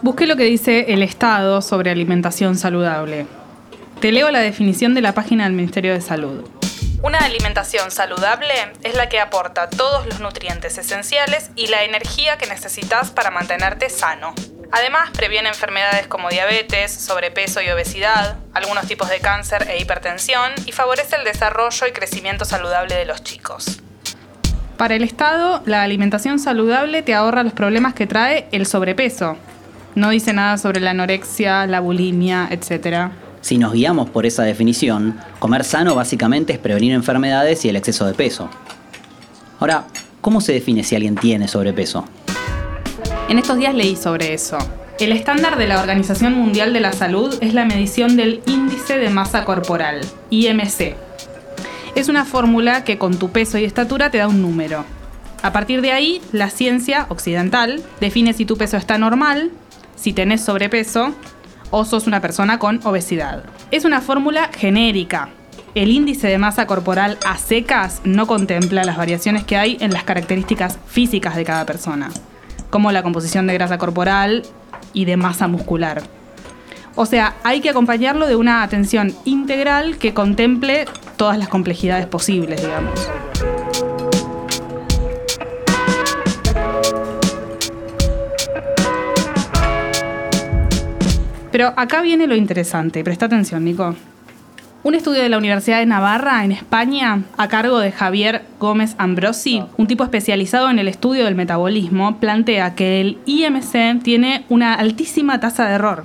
Busqué 0.02 0.26
lo 0.26 0.36
que 0.36 0.46
dice 0.46 0.92
el 0.92 1.04
Estado 1.04 1.62
sobre 1.62 1.92
alimentación 1.92 2.58
saludable. 2.58 3.28
Te 4.02 4.12
leo 4.12 4.32
la 4.32 4.40
definición 4.40 4.96
de 4.96 5.02
la 5.02 5.14
página 5.14 5.44
del 5.44 5.54
Ministerio 5.54 5.94
de 5.94 6.02
Salud. 6.02 6.44
Una 7.04 7.20
alimentación 7.20 7.92
saludable 7.92 8.52
es 8.82 8.96
la 8.96 9.10
que 9.10 9.20
aporta 9.20 9.70
todos 9.70 10.08
los 10.08 10.20
nutrientes 10.20 10.80
esenciales 10.80 11.52
y 11.56 11.68
la 11.68 11.84
energía 11.84 12.40
que 12.40 12.48
necesitas 12.48 13.12
para 13.12 13.30
mantenerte 13.30 13.92
sano. 13.92 14.34
Además, 14.76 15.12
previene 15.16 15.50
enfermedades 15.50 16.08
como 16.08 16.30
diabetes, 16.30 16.92
sobrepeso 16.92 17.62
y 17.62 17.70
obesidad, 17.70 18.38
algunos 18.56 18.88
tipos 18.88 19.08
de 19.08 19.20
cáncer 19.20 19.68
e 19.70 19.80
hipertensión 19.80 20.50
y 20.66 20.72
favorece 20.72 21.16
el 21.16 21.24
desarrollo 21.24 21.86
y 21.88 21.92
crecimiento 21.92 22.44
saludable 22.44 22.96
de 22.96 23.06
los 23.06 23.24
chicos. 23.24 23.80
Para 24.76 24.96
el 24.96 25.04
Estado, 25.04 25.62
la 25.68 25.84
alimentación 25.84 26.40
saludable 26.40 27.04
te 27.04 27.14
ahorra 27.14 27.44
los 27.44 27.54
problemas 27.54 27.94
que 27.94 28.08
trae 28.08 28.48
el 28.52 28.66
sobrepeso. 28.66 29.38
No 29.94 30.10
dice 30.10 30.34
nada 30.34 30.58
sobre 30.58 30.80
la 30.80 30.90
anorexia, 30.90 31.68
la 31.68 31.80
bulimia, 31.80 32.48
etc. 32.50 33.12
Si 33.42 33.60
nos 33.60 33.74
guiamos 33.74 34.10
por 34.10 34.26
esa 34.26 34.42
definición, 34.42 35.20
comer 35.38 35.66
sano 35.66 35.94
básicamente 35.94 36.52
es 36.52 36.58
prevenir 36.58 36.94
enfermedades 36.94 37.64
y 37.64 37.70
el 37.70 37.76
exceso 37.76 38.08
de 38.08 38.16
peso. 38.16 38.50
Ahora, 39.60 39.86
¿cómo 40.20 40.42
se 40.42 40.52
define 40.52 40.84
si 40.84 40.96
alguien 40.96 41.14
tiene 41.14 41.48
sobrepeso? 41.48 42.08
En 43.30 43.40
estos 43.40 43.58
días 43.58 43.74
leí 43.74 43.96
sobre 43.96 44.34
eso. 44.34 44.58
El 45.00 45.12
estándar 45.12 45.58
de 45.58 45.66
la 45.66 45.80
Organización 45.80 46.34
Mundial 46.34 46.74
de 46.74 46.82
la 46.82 46.92
Salud 46.92 47.36
es 47.42 47.54
la 47.54 47.66
medición 47.66 48.16
del 48.16 48.42
índice 48.46 48.98
de 48.98 49.10
masa 49.10 49.46
corporal, 49.46 50.02
IMC. 50.30 50.96
Es 51.96 52.10
una 52.10 52.26
fórmula 52.26 52.84
que 52.84 52.98
con 52.98 53.18
tu 53.18 53.32
peso 53.32 53.58
y 53.58 53.64
estatura 53.64 54.12
te 54.12 54.20
da 54.20 54.28
un 54.28 54.42
número. 54.42 54.86
A 55.42 55.52
partir 55.52 55.82
de 55.82 55.92
ahí, 55.92 56.22
la 56.32 56.50
ciencia 56.50 57.08
occidental 57.10 57.82
define 58.00 58.34
si 58.34 58.46
tu 58.46 58.58
peso 58.58 58.78
está 58.78 58.98
normal, 58.98 59.52
si 59.96 60.14
tenés 60.14 60.42
sobrepeso 60.42 61.16
o 61.72 61.86
sos 61.86 62.06
una 62.08 62.22
persona 62.22 62.60
con 62.60 62.82
obesidad. 62.84 63.44
Es 63.72 63.84
una 63.86 64.02
fórmula 64.02 64.52
genérica. 64.56 65.30
El 65.76 65.90
índice 65.90 66.28
de 66.28 66.38
masa 66.38 66.68
corporal 66.68 67.18
a 67.26 67.38
secas 67.38 68.02
no 68.04 68.28
contempla 68.28 68.84
las 68.84 68.98
variaciones 68.98 69.44
que 69.44 69.58
hay 69.58 69.78
en 69.80 69.92
las 69.92 70.04
características 70.04 70.78
físicas 70.88 71.36
de 71.36 71.46
cada 71.46 71.66
persona, 71.66 72.12
como 72.74 72.92
la 72.92 73.04
composición 73.04 73.46
de 73.46 73.54
grasa 73.54 73.78
corporal 73.78 74.42
y 74.94 75.06
de 75.06 75.16
masa 75.16 75.48
muscular. 75.48 76.02
O 76.96 77.06
sea, 77.06 77.36
hay 77.44 77.62
que 77.62 77.70
acompañarlo 77.70 78.26
de 78.26 78.36
una 78.36 78.64
atención 78.64 79.14
integral 79.26 80.00
que 80.00 80.16
contemple 80.16 80.86
todas 81.16 81.38
las 81.38 81.50
complejidades 81.50 82.08
posibles, 82.08 82.64
digamos. 82.64 83.12
Pero 91.52 91.74
acá 91.78 92.02
viene 92.02 92.26
lo 92.26 92.36
interesante, 92.36 93.04
presta 93.04 93.28
atención, 93.28 93.64
Nico. 93.64 93.96
Un 94.86 94.96
estudio 94.96 95.24
de 95.24 95.30
la 95.30 95.38
Universidad 95.38 95.80
de 95.80 95.86
Navarra, 95.86 96.44
en 96.44 96.52
España, 96.52 97.24
a 97.38 97.48
cargo 97.48 97.80
de 97.80 97.94
Javier 97.94 98.42
Gómez 98.60 98.96
Ambrosi, 98.98 99.64
un 99.78 99.88
tipo 99.88 100.04
especializado 100.04 100.70
en 100.70 100.78
el 100.78 100.90
estudio 100.90 101.24
del 101.24 101.36
metabolismo, 101.36 102.18
plantea 102.18 102.76
que 102.76 103.00
el 103.00 103.18
IMC 103.26 104.04
tiene 104.04 104.46
una 104.50 104.74
altísima 104.74 105.40
tasa 105.40 105.70
de 105.70 105.76
error. 105.76 106.04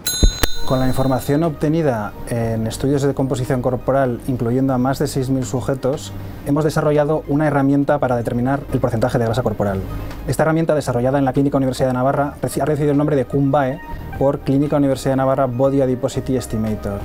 Con 0.65 0.79
la 0.79 0.87
información 0.87 1.43
obtenida 1.43 2.13
en 2.31 2.69
estudios 2.69 3.03
de 3.03 3.15
composición 3.15 3.63
corporal, 3.63 4.21
incluyendo 4.29 4.73
a 4.73 4.79
más 4.79 5.01
de 5.01 5.07
6.000 5.07 5.43
sujetos, 5.43 6.13
hemos 6.47 6.63
desarrollado 6.63 7.25
una 7.27 7.49
herramienta 7.49 7.99
para 7.99 8.17
determinar 8.17 8.61
el 8.73 8.79
porcentaje 8.79 9.19
de 9.19 9.25
grasa 9.25 9.43
corporal. 9.43 9.81
Esta 10.29 10.45
herramienta, 10.45 10.77
desarrollada 10.77 11.19
en 11.19 11.25
la 11.25 11.33
Clínica 11.33 11.57
Universidad 11.57 11.89
de 11.89 11.95
Navarra, 11.95 12.35
ha 12.41 12.65
recibido 12.65 12.93
el 12.93 12.99
nombre 12.99 13.17
de 13.17 13.25
CUMBAE 13.25 13.81
por 14.21 14.39
Clínica 14.41 14.77
Universidad 14.77 15.13
de 15.13 15.17
Navarra 15.17 15.47
Body 15.47 15.81
Adiposity 15.81 16.37
Estimator. 16.37 17.01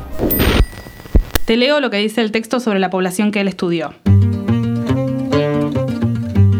Te 1.45 1.57
leo 1.57 1.81
lo 1.81 1.89
que 1.89 1.97
dice 1.97 2.21
el 2.21 2.31
texto 2.31 2.61
sobre 2.61 2.79
la 2.79 2.89
población 2.89 3.31
que 3.31 3.41
él 3.41 3.49
estudió. 3.49 3.93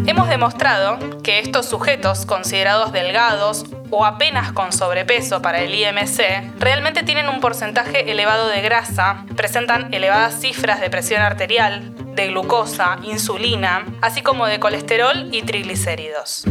Hemos 0.05 0.27
demostrado 0.27 1.21
que 1.21 1.39
estos 1.39 1.67
sujetos 1.67 2.25
considerados 2.25 2.91
delgados 2.91 3.65
o 3.91 4.03
apenas 4.03 4.51
con 4.51 4.73
sobrepeso 4.73 5.41
para 5.41 5.61
el 5.61 5.73
IMC 5.73 6.59
realmente 6.59 7.03
tienen 7.03 7.29
un 7.29 7.39
porcentaje 7.39 8.11
elevado 8.11 8.49
de 8.49 8.61
grasa, 8.61 9.25
presentan 9.37 9.93
elevadas 9.93 10.41
cifras 10.41 10.81
de 10.81 10.89
presión 10.89 11.21
arterial, 11.21 11.93
de 12.15 12.27
glucosa, 12.27 12.97
insulina, 13.03 13.85
así 14.01 14.21
como 14.21 14.47
de 14.47 14.59
colesterol 14.59 15.29
y 15.31 15.43
triglicéridos. 15.43 16.43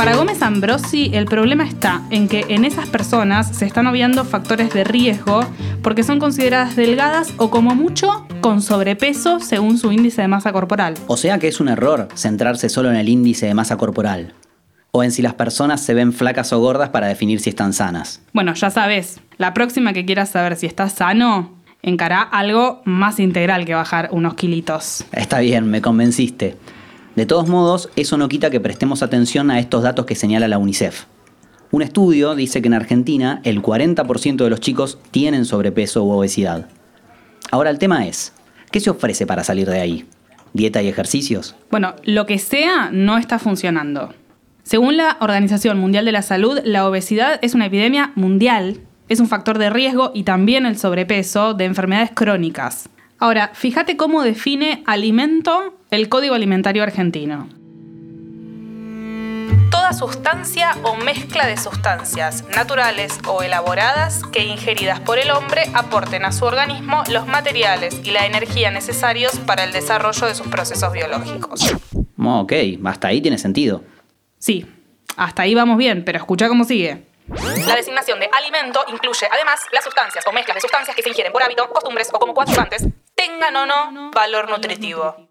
Para 0.00 0.16
Gómez 0.16 0.40
Ambrosi, 0.40 1.10
el 1.12 1.26
problema 1.26 1.62
está 1.62 2.00
en 2.08 2.26
que 2.26 2.46
en 2.48 2.64
esas 2.64 2.88
personas 2.88 3.54
se 3.54 3.66
están 3.66 3.86
obviando 3.86 4.24
factores 4.24 4.72
de 4.72 4.82
riesgo 4.82 5.44
porque 5.82 6.04
son 6.04 6.18
consideradas 6.18 6.74
delgadas 6.74 7.34
o 7.36 7.50
como 7.50 7.74
mucho 7.74 8.26
con 8.40 8.62
sobrepeso 8.62 9.40
según 9.40 9.76
su 9.76 9.92
índice 9.92 10.22
de 10.22 10.28
masa 10.28 10.54
corporal. 10.54 10.94
O 11.06 11.18
sea 11.18 11.38
que 11.38 11.48
es 11.48 11.60
un 11.60 11.68
error 11.68 12.08
centrarse 12.14 12.70
solo 12.70 12.88
en 12.88 12.96
el 12.96 13.10
índice 13.10 13.44
de 13.44 13.52
masa 13.52 13.76
corporal. 13.76 14.32
O 14.90 15.04
en 15.04 15.12
si 15.12 15.20
las 15.20 15.34
personas 15.34 15.82
se 15.82 15.92
ven 15.92 16.14
flacas 16.14 16.50
o 16.54 16.60
gordas 16.60 16.88
para 16.88 17.06
definir 17.06 17.40
si 17.40 17.50
están 17.50 17.74
sanas. 17.74 18.22
Bueno, 18.32 18.54
ya 18.54 18.70
sabes, 18.70 19.20
la 19.36 19.52
próxima 19.52 19.92
que 19.92 20.06
quieras 20.06 20.30
saber 20.30 20.56
si 20.56 20.64
estás 20.64 20.94
sano, 20.94 21.58
encará 21.82 22.22
algo 22.22 22.80
más 22.86 23.20
integral 23.20 23.66
que 23.66 23.74
bajar 23.74 24.08
unos 24.12 24.32
kilitos. 24.32 25.04
Está 25.12 25.40
bien, 25.40 25.70
me 25.70 25.82
convenciste. 25.82 26.56
De 27.16 27.26
todos 27.26 27.48
modos, 27.48 27.90
eso 27.96 28.16
no 28.16 28.28
quita 28.28 28.50
que 28.50 28.60
prestemos 28.60 29.02
atención 29.02 29.50
a 29.50 29.58
estos 29.58 29.82
datos 29.82 30.06
que 30.06 30.14
señala 30.14 30.48
la 30.48 30.58
UNICEF. 30.58 31.04
Un 31.72 31.82
estudio 31.82 32.34
dice 32.34 32.62
que 32.62 32.68
en 32.68 32.74
Argentina 32.74 33.40
el 33.44 33.62
40% 33.62 34.36
de 34.36 34.50
los 34.50 34.60
chicos 34.60 34.98
tienen 35.10 35.44
sobrepeso 35.44 36.04
u 36.04 36.10
obesidad. 36.10 36.68
Ahora 37.50 37.70
el 37.70 37.78
tema 37.78 38.06
es, 38.06 38.32
¿qué 38.70 38.80
se 38.80 38.90
ofrece 38.90 39.26
para 39.26 39.44
salir 39.44 39.68
de 39.68 39.80
ahí? 39.80 40.06
¿Dieta 40.52 40.82
y 40.82 40.88
ejercicios? 40.88 41.54
Bueno, 41.70 41.94
lo 42.04 42.26
que 42.26 42.38
sea 42.38 42.90
no 42.92 43.18
está 43.18 43.38
funcionando. 43.38 44.14
Según 44.62 44.96
la 44.96 45.16
Organización 45.20 45.78
Mundial 45.78 46.04
de 46.04 46.12
la 46.12 46.22
Salud, 46.22 46.60
la 46.64 46.86
obesidad 46.86 47.38
es 47.42 47.54
una 47.54 47.66
epidemia 47.66 48.12
mundial, 48.14 48.80
es 49.08 49.18
un 49.18 49.28
factor 49.28 49.58
de 49.58 49.70
riesgo 49.70 50.12
y 50.14 50.22
también 50.22 50.66
el 50.66 50.78
sobrepeso 50.78 51.54
de 51.54 51.64
enfermedades 51.64 52.10
crónicas. 52.14 52.88
Ahora, 53.18 53.50
fíjate 53.54 53.96
cómo 53.96 54.22
define 54.22 54.82
alimento 54.86 55.79
el 55.90 56.08
Código 56.08 56.34
Alimentario 56.34 56.84
Argentino. 56.84 57.48
Toda 59.70 59.92
sustancia 59.92 60.76
o 60.84 60.94
mezcla 60.96 61.46
de 61.46 61.56
sustancias 61.56 62.44
naturales 62.54 63.18
o 63.26 63.42
elaboradas 63.42 64.22
que 64.32 64.44
ingeridas 64.44 65.00
por 65.00 65.18
el 65.18 65.30
hombre 65.32 65.64
aporten 65.74 66.24
a 66.24 66.32
su 66.32 66.44
organismo 66.44 67.02
los 67.10 67.26
materiales 67.26 68.00
y 68.04 68.12
la 68.12 68.24
energía 68.24 68.70
necesarios 68.70 69.38
para 69.40 69.64
el 69.64 69.72
desarrollo 69.72 70.28
de 70.28 70.34
sus 70.34 70.46
procesos 70.46 70.92
biológicos. 70.92 71.74
ok, 72.16 72.52
hasta 72.84 73.08
ahí 73.08 73.20
tiene 73.20 73.38
sentido. 73.38 73.82
Sí, 74.38 74.66
hasta 75.16 75.42
ahí 75.42 75.54
vamos 75.56 75.76
bien, 75.76 76.04
pero 76.04 76.18
escucha 76.18 76.48
cómo 76.48 76.64
sigue. 76.64 77.06
La 77.66 77.76
designación 77.76 78.20
de 78.20 78.28
alimento 78.32 78.84
incluye 78.88 79.26
además 79.30 79.60
las 79.72 79.84
sustancias 79.84 80.24
o 80.26 80.32
mezclas 80.32 80.56
de 80.56 80.60
sustancias 80.60 80.94
que 80.94 81.02
se 81.02 81.08
ingieren 81.08 81.32
por 81.32 81.42
hábito, 81.42 81.68
costumbres 81.68 82.10
o 82.12 82.18
como 82.18 82.34
coadyuvantes, 82.34 82.86
tengan 83.14 83.56
o 83.56 83.66
no 83.66 84.10
valor 84.12 84.48
nutritivo. 84.48 85.29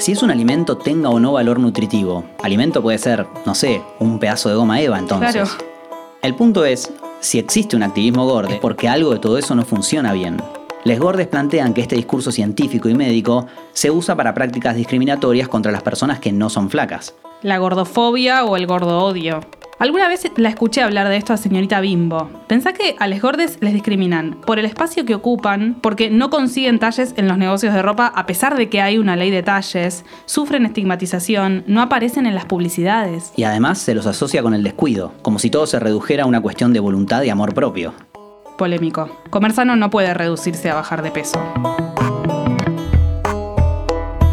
Si 0.00 0.12
es 0.12 0.22
un 0.22 0.30
alimento 0.30 0.78
tenga 0.78 1.10
o 1.10 1.20
no 1.20 1.32
valor 1.32 1.60
nutritivo, 1.60 2.24
alimento 2.42 2.80
puede 2.80 2.96
ser, 2.96 3.26
no 3.44 3.54
sé, 3.54 3.82
un 3.98 4.18
pedazo 4.18 4.48
de 4.48 4.54
goma 4.54 4.80
eva 4.80 4.98
entonces. 4.98 5.32
Claro. 5.34 5.50
El 6.22 6.34
punto 6.34 6.64
es, 6.64 6.90
si 7.20 7.38
existe 7.38 7.76
un 7.76 7.82
activismo 7.82 8.24
gordo, 8.24 8.48
es 8.48 8.58
porque 8.60 8.88
algo 8.88 9.12
de 9.12 9.18
todo 9.18 9.36
eso 9.36 9.54
no 9.54 9.62
funciona 9.62 10.14
bien. 10.14 10.38
Les 10.84 10.98
Gordes 10.98 11.26
plantean 11.26 11.74
que 11.74 11.82
este 11.82 11.96
discurso 11.96 12.32
científico 12.32 12.88
y 12.88 12.94
médico 12.94 13.46
se 13.74 13.90
usa 13.90 14.16
para 14.16 14.32
prácticas 14.32 14.74
discriminatorias 14.74 15.48
contra 15.48 15.70
las 15.70 15.82
personas 15.82 16.18
que 16.18 16.32
no 16.32 16.48
son 16.48 16.70
flacas. 16.70 17.14
La 17.42 17.58
gordofobia 17.58 18.46
o 18.46 18.56
el 18.56 18.66
gordo 18.66 19.04
odio. 19.04 19.40
Alguna 19.80 20.08
vez 20.08 20.30
la 20.36 20.50
escuché 20.50 20.82
hablar 20.82 21.08
de 21.08 21.16
esto 21.16 21.32
a 21.32 21.38
señorita 21.38 21.80
Bimbo. 21.80 22.28
Pensá 22.48 22.74
que 22.74 22.96
a 22.98 23.08
los 23.08 23.18
gordes 23.22 23.56
les 23.62 23.72
discriminan 23.72 24.36
por 24.42 24.58
el 24.58 24.66
espacio 24.66 25.06
que 25.06 25.14
ocupan, 25.14 25.78
porque 25.80 26.10
no 26.10 26.28
consiguen 26.28 26.78
talles 26.78 27.14
en 27.16 27.26
los 27.26 27.38
negocios 27.38 27.72
de 27.72 27.80
ropa 27.80 28.12
a 28.14 28.26
pesar 28.26 28.58
de 28.58 28.68
que 28.68 28.82
hay 28.82 28.98
una 28.98 29.16
ley 29.16 29.30
de 29.30 29.42
talles, 29.42 30.04
sufren 30.26 30.66
estigmatización, 30.66 31.64
no 31.66 31.80
aparecen 31.80 32.26
en 32.26 32.34
las 32.34 32.44
publicidades. 32.44 33.32
Y 33.36 33.44
además 33.44 33.78
se 33.78 33.94
los 33.94 34.04
asocia 34.04 34.42
con 34.42 34.52
el 34.52 34.62
descuido, 34.62 35.14
como 35.22 35.38
si 35.38 35.48
todo 35.48 35.66
se 35.66 35.80
redujera 35.80 36.24
a 36.24 36.26
una 36.26 36.42
cuestión 36.42 36.74
de 36.74 36.80
voluntad 36.80 37.22
y 37.22 37.30
amor 37.30 37.54
propio. 37.54 37.94
Polémico. 38.58 39.08
Comer 39.30 39.52
sano 39.52 39.76
no 39.76 39.88
puede 39.88 40.12
reducirse 40.12 40.68
a 40.68 40.74
bajar 40.74 41.00
de 41.00 41.10
peso. 41.10 41.40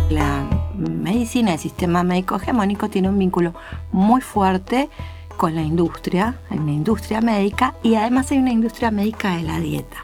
La 0.10 0.46
medicina, 0.76 1.54
el 1.54 1.60
sistema 1.60 2.04
médico 2.04 2.36
hegemónico 2.36 2.90
tiene 2.90 3.08
un 3.08 3.18
vínculo 3.18 3.54
muy 3.94 4.20
fuerte 4.20 4.90
con 5.38 5.56
la 5.56 5.62
industria, 5.62 6.36
hay 6.50 6.58
una 6.58 6.74
industria 6.74 7.22
médica 7.22 7.76
y 7.84 7.96
además 7.96 8.32
hay 8.32 8.40
una 8.40 8.52
industria 8.52 8.92
médica 8.92 9.38
de 9.38 9.44
la 9.44 9.60
dieta. 9.60 10.04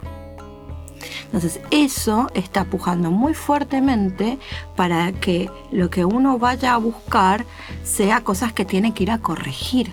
Entonces 1.26 1.60
eso 1.72 2.30
está 2.36 2.66
pujando 2.66 3.12
muy 3.12 3.34
fuertemente 3.34 4.38
para 4.76 5.12
que 5.12 5.50
lo 5.72 5.90
que 5.90 6.06
uno 6.06 6.38
vaya 6.38 6.74
a 6.74 6.78
buscar 6.78 7.46
sea 7.84 8.22
cosas 8.22 8.54
que 8.54 8.66
tiene 8.66 8.94
que 8.94 9.04
ir 9.04 9.12
a 9.12 9.18
corregir. 9.18 9.92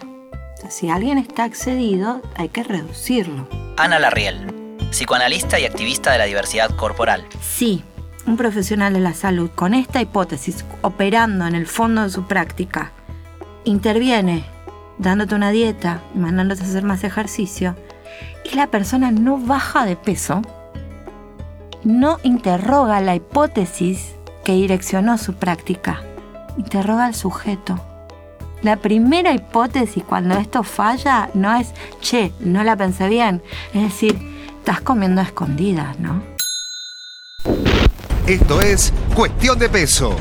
si 0.68 0.90
alguien 0.90 1.18
está 1.18 1.46
excedido, 1.46 2.20
hay 2.36 2.50
que 2.50 2.62
reducirlo. 2.62 3.48
Ana 3.78 3.98
Larriel, 3.98 4.76
psicoanalista 4.90 5.58
y 5.58 5.64
activista 5.64 6.12
de 6.12 6.18
la 6.18 6.24
diversidad 6.26 6.70
corporal. 6.76 7.26
Sí, 7.40 7.82
un 8.26 8.36
profesional 8.36 8.92
de 8.92 9.00
la 9.00 9.14
salud 9.14 9.50
con 9.54 9.72
esta 9.72 10.02
hipótesis 10.02 10.64
operando 10.82 11.46
en 11.46 11.54
el 11.54 11.66
fondo 11.66 12.02
de 12.02 12.10
su 12.10 12.24
práctica 12.24 12.92
interviene 13.64 14.44
dándote 15.00 15.34
una 15.34 15.50
dieta 15.50 16.02
mandándote 16.14 16.62
a 16.62 16.66
hacer 16.66 16.84
más 16.84 17.02
ejercicio, 17.04 17.74
y 18.44 18.54
la 18.54 18.68
persona 18.68 19.10
no 19.10 19.38
baja 19.38 19.84
de 19.84 19.96
peso, 19.96 20.42
no 21.82 22.18
interroga 22.22 23.00
la 23.00 23.14
hipótesis 23.14 24.14
que 24.44 24.52
direccionó 24.52 25.18
su 25.18 25.34
práctica, 25.34 26.02
interroga 26.58 27.06
al 27.06 27.14
sujeto. 27.14 27.80
La 28.62 28.76
primera 28.76 29.32
hipótesis 29.32 30.04
cuando 30.04 30.36
esto 30.36 30.62
falla 30.62 31.30
no 31.32 31.54
es, 31.54 31.72
che, 32.00 32.32
no 32.40 32.62
la 32.62 32.76
pensé 32.76 33.08
bien, 33.08 33.42
es 33.72 33.82
decir, 33.82 34.18
estás 34.58 34.82
comiendo 34.82 35.22
a 35.22 35.24
escondidas, 35.24 35.98
¿no? 35.98 36.22
Esto 38.26 38.60
es 38.60 38.92
Cuestión 39.14 39.58
de 39.58 39.70
Peso, 39.70 40.14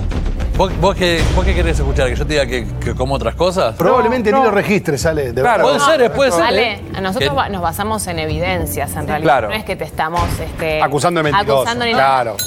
¿Vos, 0.60 0.78
vos 0.82 0.94
qué, 0.94 1.24
vos 1.38 1.46
qué 1.46 1.56
querés 1.56 1.80
escuchar? 1.80 2.10
¿Que 2.10 2.18
yo 2.18 2.28
te 2.28 2.34
diga 2.34 2.46
que, 2.46 2.68
que 2.84 2.94
como 2.94 3.16
otras 3.16 3.34
cosas? 3.34 3.75
Probablemente 3.78 4.30
ni 4.30 4.44
lo 4.44 4.51
registres, 4.51 5.00
sale. 5.01 5.32
De 5.32 5.42
Claro, 5.42 5.63
puede 5.63 5.80
ser, 5.80 6.12
puede 6.12 6.32
ser. 6.34 6.44
Ale, 6.44 6.74
¿eh? 6.74 6.82
nosotros 7.01 7.34
nos 7.50 7.62
basamos 7.62 8.06
en 8.08 8.20
evidencias, 8.20 8.94
en 8.98 9.08
realidad. 9.08 9.24
Claro. 9.36 9.48
No 9.48 9.56
es 9.56 9.63
que 9.63 9.78
te 9.78 9.86
estamos 9.86 10.22
este, 10.38 10.82
Acusando 10.82 11.20
de 11.24 11.32
mentiroso. 11.32 11.60
acusando 11.62 11.86
ni 11.86 11.94
nada. 11.94 12.24
Claro. 12.24 12.38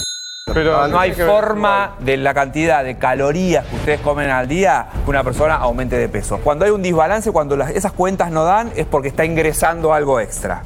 Pero 0.52 0.88
no 0.88 1.00
hay 1.00 1.12
forma 1.12 1.92
de 2.00 2.18
la 2.18 2.34
cantidad 2.34 2.84
de 2.84 2.98
calorías 2.98 3.64
que 3.64 3.76
ustedes 3.76 4.00
comen 4.00 4.28
al 4.28 4.46
día 4.46 4.88
que 5.04 5.08
una 5.08 5.24
persona 5.24 5.54
aumente 5.54 5.96
de 5.96 6.10
peso. 6.10 6.38
Cuando 6.44 6.66
hay 6.66 6.70
un 6.70 6.82
desbalance, 6.82 7.32
cuando 7.32 7.56
las- 7.56 7.70
esas 7.70 7.92
cuentas 7.92 8.30
no 8.30 8.44
dan, 8.44 8.72
es 8.76 8.84
porque 8.84 9.08
está 9.08 9.24
ingresando 9.24 9.94
algo 9.94 10.20
extra. 10.20 10.60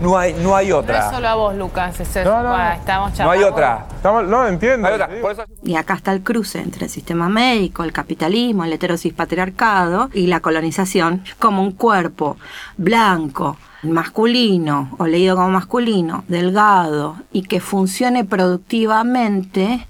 No 0.00 0.16
hay, 0.16 0.32
no 0.34 0.54
hay 0.54 0.68
No 0.68 0.78
otra. 0.78 1.06
es 1.06 1.14
solo 1.14 1.28
a 1.28 1.34
vos, 1.34 1.54
Lucas. 1.54 1.98
es- 2.00 2.14
No, 2.24 2.42
no, 2.42 2.56
no. 2.56 2.70
estamos 2.72 3.18
No 3.18 3.30
hay 3.30 3.42
otra. 3.42 3.86
no, 4.02 4.46
entiendo. 4.46 4.86
Hay 4.88 4.94
otra. 4.94 5.08
Por 5.20 5.32
eso- 5.32 5.44
Y 5.64 5.74
acá 5.76 5.94
está 5.94 6.12
el 6.12 6.22
cruce 6.22 6.60
entre 6.60 6.84
el 6.84 6.90
sistema 6.90 7.28
médico, 7.28 7.84
el 7.84 7.92
capitalismo, 7.92 8.64
el 8.64 8.72
heterosis 8.72 9.12
patriarcado 9.12 10.08
y 10.14 10.26
la 10.26 10.40
colonización 10.40 11.24
como 11.38 11.62
un 11.62 11.72
cuerpo 11.72 12.36
blanco, 12.76 13.56
masculino 13.82 14.90
o 14.98 15.06
leído 15.06 15.36
como 15.36 15.50
masculino, 15.50 16.24
delgado 16.28 17.16
y 17.32 17.42
que 17.42 17.60
funcione 17.60 18.24
productivamente, 18.24 19.86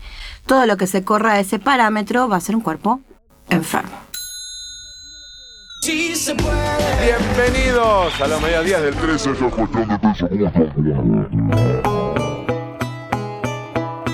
todo 0.46 0.66
lo 0.66 0.76
que 0.76 0.86
se 0.86 1.04
corra 1.04 1.34
de 1.34 1.40
ese 1.40 1.58
parámetro 1.58 2.28
va 2.28 2.36
a 2.36 2.40
ser 2.40 2.56
un 2.56 2.62
cuerpo 2.62 3.00
enfermo. 3.50 3.92
Bienvenidos 5.88 8.20
a 8.20 8.28
los 8.28 8.42
mediodías 8.42 8.82
del 8.82 8.94
13. 8.94 9.30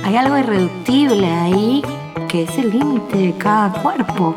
Hay 0.04 0.16
algo 0.16 0.38
irreductible 0.38 1.26
ahí 1.26 1.82
que 2.28 2.44
es 2.44 2.56
el 2.58 2.70
límite 2.70 3.18
de 3.18 3.36
cada 3.38 3.72
cuerpo. 3.82 4.36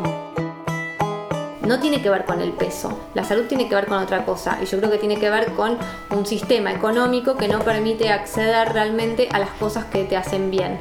no 1.64 1.78
tiene 1.78 2.02
que 2.02 2.10
ver 2.10 2.24
con 2.24 2.40
el 2.40 2.50
peso. 2.54 2.98
La 3.14 3.22
salud 3.22 3.44
tiene 3.44 3.68
que 3.68 3.76
ver 3.76 3.86
con 3.86 3.98
otra 3.98 4.24
cosa 4.24 4.58
y 4.60 4.66
yo 4.66 4.78
creo 4.78 4.90
que 4.90 4.98
tiene 4.98 5.20
que 5.20 5.30
ver 5.30 5.52
con 5.52 5.78
un 6.10 6.26
sistema 6.26 6.72
económico 6.72 7.36
que 7.36 7.46
no 7.46 7.60
permite 7.60 8.10
acceder 8.10 8.72
realmente 8.72 9.28
a 9.30 9.38
las 9.38 9.50
cosas 9.50 9.84
que 9.84 10.02
te 10.02 10.16
hacen 10.16 10.50
bien. 10.50 10.80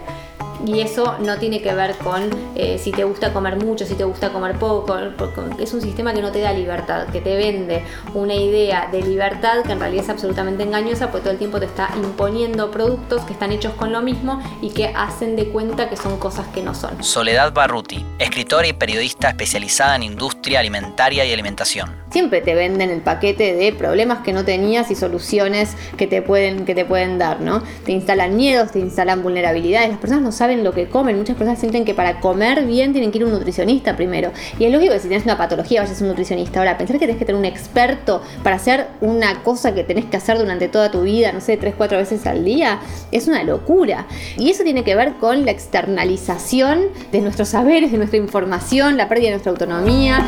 Y 0.65 0.81
eso 0.81 1.17
no 1.19 1.37
tiene 1.37 1.61
que 1.61 1.73
ver 1.73 1.95
con 1.97 2.29
eh, 2.55 2.77
si 2.79 2.91
te 2.91 3.03
gusta 3.03 3.33
comer 3.33 3.57
mucho, 3.57 3.85
si 3.85 3.95
te 3.95 4.03
gusta 4.03 4.31
comer 4.31 4.57
poco. 4.57 4.97
porque 5.17 5.63
Es 5.63 5.73
un 5.73 5.81
sistema 5.81 6.13
que 6.13 6.21
no 6.21 6.31
te 6.31 6.39
da 6.39 6.53
libertad, 6.53 7.07
que 7.07 7.21
te 7.21 7.35
vende 7.35 7.83
una 8.13 8.33
idea 8.33 8.89
de 8.91 9.01
libertad 9.01 9.63
que 9.65 9.73
en 9.73 9.79
realidad 9.79 10.03
es 10.05 10.09
absolutamente 10.09 10.63
engañosa 10.63 11.11
porque 11.11 11.23
todo 11.23 11.31
el 11.31 11.37
tiempo 11.37 11.59
te 11.59 11.65
está 11.65 11.89
imponiendo 11.95 12.71
productos 12.71 13.23
que 13.23 13.33
están 13.33 13.51
hechos 13.51 13.73
con 13.73 13.91
lo 13.91 14.01
mismo 14.01 14.41
y 14.61 14.69
que 14.71 14.87
hacen 14.87 15.35
de 15.35 15.49
cuenta 15.49 15.89
que 15.89 15.97
son 15.97 16.17
cosas 16.17 16.47
que 16.47 16.63
no 16.63 16.73
son. 16.73 17.03
Soledad 17.03 17.53
Barruti, 17.53 18.05
escritora 18.19 18.67
y 18.67 18.73
periodista 18.73 19.29
especializada 19.29 19.95
en 19.95 20.03
industria 20.03 20.59
alimentaria 20.59 21.25
y 21.25 21.33
alimentación. 21.33 21.91
Siempre 22.11 22.41
te 22.41 22.55
venden 22.55 22.89
el 22.89 23.01
paquete 23.01 23.53
de 23.53 23.73
problemas 23.73 24.19
que 24.23 24.33
no 24.33 24.45
tenías 24.45 24.89
y 24.91 24.95
soluciones 24.95 25.75
que 25.97 26.07
te 26.07 26.21
pueden, 26.21 26.65
que 26.65 26.73
te 26.73 26.85
pueden 26.85 27.17
dar, 27.17 27.41
¿no? 27.41 27.61
Te 27.85 27.91
instalan 27.91 28.35
miedos, 28.35 28.71
te 28.71 28.79
instalan 28.79 29.21
vulnerabilidades. 29.21 29.89
Las 29.89 29.99
personas 29.99 30.23
no 30.23 30.31
saben 30.31 30.46
lo 30.55 30.73
que 30.73 30.87
comen. 30.87 31.17
Muchas 31.17 31.35
personas 31.35 31.59
sienten 31.59 31.85
que 31.85 31.93
para 31.93 32.19
comer 32.19 32.65
bien 32.65 32.91
tienen 32.91 33.11
que 33.11 33.17
ir 33.17 33.23
a 33.23 33.27
un 33.27 33.33
nutricionista 33.33 33.95
primero. 33.95 34.31
Y 34.59 34.65
es 34.65 34.71
lógico 34.71 34.93
que 34.93 34.99
si 34.99 35.07
tienes 35.07 35.25
una 35.25 35.37
patología 35.37 35.81
vayas 35.81 35.99
a 35.99 36.03
un 36.03 36.09
nutricionista. 36.09 36.59
Ahora, 36.59 36.77
pensar 36.77 36.97
que 36.97 37.05
tenés 37.05 37.19
que 37.19 37.25
tener 37.25 37.39
un 37.39 37.45
experto 37.45 38.21
para 38.43 38.55
hacer 38.55 38.87
una 39.01 39.43
cosa 39.43 39.73
que 39.73 39.83
tenés 39.83 40.05
que 40.05 40.17
hacer 40.17 40.37
durante 40.37 40.67
toda 40.67 40.91
tu 40.91 41.01
vida, 41.01 41.31
no 41.31 41.41
sé, 41.41 41.57
tres, 41.57 41.75
cuatro 41.77 41.97
veces 41.97 42.25
al 42.25 42.43
día, 42.43 42.79
es 43.11 43.27
una 43.27 43.43
locura. 43.43 44.07
Y 44.37 44.49
eso 44.49 44.63
tiene 44.63 44.83
que 44.83 44.95
ver 44.95 45.13
con 45.15 45.45
la 45.45 45.51
externalización 45.51 46.87
de 47.11 47.21
nuestros 47.21 47.49
saberes, 47.49 47.91
de 47.91 47.97
nuestra 47.97 48.17
información, 48.17 48.97
la 48.97 49.09
pérdida 49.09 49.27
de 49.27 49.31
nuestra 49.31 49.51
autonomía. 49.51 50.25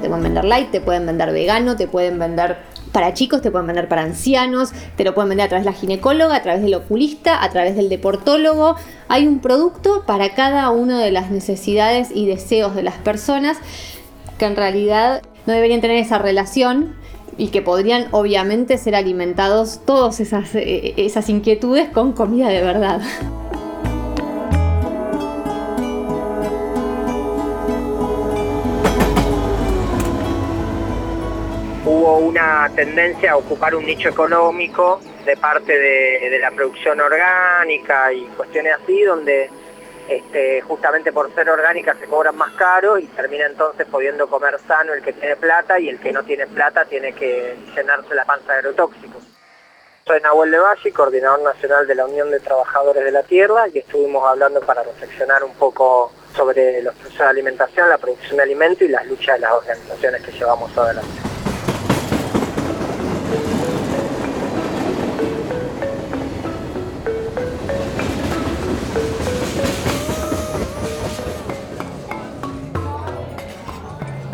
Te 0.00 0.08
pueden 0.08 0.22
vender 0.24 0.44
light, 0.44 0.70
te 0.70 0.80
pueden 0.80 1.06
vender 1.06 1.32
vegano, 1.32 1.76
te 1.76 1.86
pueden 1.86 2.18
vender 2.18 2.58
para 2.92 3.14
chicos, 3.14 3.40
te 3.42 3.50
pueden 3.50 3.66
vender 3.66 3.88
para 3.88 4.02
ancianos, 4.02 4.72
te 4.96 5.04
lo 5.04 5.14
pueden 5.14 5.30
vender 5.30 5.46
a 5.46 5.48
través 5.48 5.64
de 5.64 5.72
la 5.72 5.76
ginecóloga, 5.76 6.36
a 6.36 6.42
través 6.42 6.62
del 6.62 6.74
oculista, 6.74 7.42
a 7.42 7.50
través 7.50 7.74
del 7.74 7.88
deportólogo. 7.88 8.76
Hay 9.08 9.26
un 9.26 9.40
producto 9.40 10.04
para 10.06 10.34
cada 10.34 10.70
una 10.70 11.00
de 11.00 11.10
las 11.10 11.30
necesidades 11.30 12.10
y 12.14 12.26
deseos 12.26 12.74
de 12.74 12.82
las 12.82 12.96
personas 12.96 13.56
que 14.38 14.44
en 14.44 14.56
realidad 14.56 15.22
no 15.46 15.54
deberían 15.54 15.80
tener 15.80 15.96
esa 15.96 16.18
relación 16.18 16.94
y 17.38 17.48
que 17.48 17.62
podrían 17.62 18.08
obviamente 18.10 18.76
ser 18.76 18.94
alimentados 18.94 19.80
todas 19.86 20.20
esas, 20.20 20.54
eh, 20.54 20.94
esas 20.98 21.28
inquietudes 21.28 21.88
con 21.88 22.12
comida 22.12 22.48
de 22.48 22.62
verdad. 22.62 23.00
Hubo 31.84 32.18
una 32.18 32.70
tendencia 32.74 33.32
a 33.32 33.36
ocupar 33.36 33.74
un 33.74 33.84
nicho 33.84 34.08
económico 34.08 35.00
de 35.24 35.36
parte 35.36 35.78
de, 35.78 36.38
la 36.38 36.50
producción 36.50 37.00
orgánica 37.00 38.12
y 38.12 38.24
cuestiones 38.36 38.74
así, 38.82 39.02
donde 39.02 39.50
este, 40.08 40.60
justamente 40.62 41.12
por 41.12 41.32
ser 41.34 41.48
orgánica 41.48 41.94
se 41.98 42.06
cobran 42.06 42.36
más 42.36 42.52
caro 42.54 42.98
y 42.98 43.06
termina 43.06 43.46
entonces 43.46 43.86
pudiendo 43.86 44.28
comer 44.28 44.58
sano 44.66 44.92
el 44.92 45.02
que 45.02 45.12
tiene 45.12 45.36
plata 45.36 45.78
y 45.78 45.88
el 45.88 46.00
que 46.00 46.12
no 46.12 46.24
tiene 46.24 46.46
plata 46.46 46.84
tiene 46.84 47.12
que 47.12 47.56
llenarse 47.76 48.14
la 48.14 48.24
panza 48.24 48.52
de 48.52 48.58
agrotóxicos. 48.58 49.22
Soy 50.04 50.20
Nahuel 50.20 50.50
de 50.50 50.58
Valle, 50.58 50.92
coordinador 50.92 51.42
nacional 51.42 51.86
de 51.86 51.94
la 51.94 52.06
Unión 52.06 52.30
de 52.32 52.40
Trabajadores 52.40 53.04
de 53.04 53.12
la 53.12 53.22
Tierra 53.22 53.68
y 53.68 53.78
estuvimos 53.78 54.24
hablando 54.28 54.60
para 54.60 54.82
reflexionar 54.82 55.44
un 55.44 55.54
poco 55.54 56.12
sobre 56.34 56.82
los 56.82 56.92
procesos 56.94 57.18
de 57.20 57.24
alimentación, 57.24 57.88
la 57.88 57.98
producción 57.98 58.36
de 58.36 58.42
alimentos 58.42 58.82
y 58.82 58.88
las 58.88 59.06
luchas 59.06 59.36
de 59.36 59.40
las 59.40 59.52
organizaciones 59.52 60.22
que 60.22 60.32
llevamos 60.32 60.76
adelante. 60.76 61.31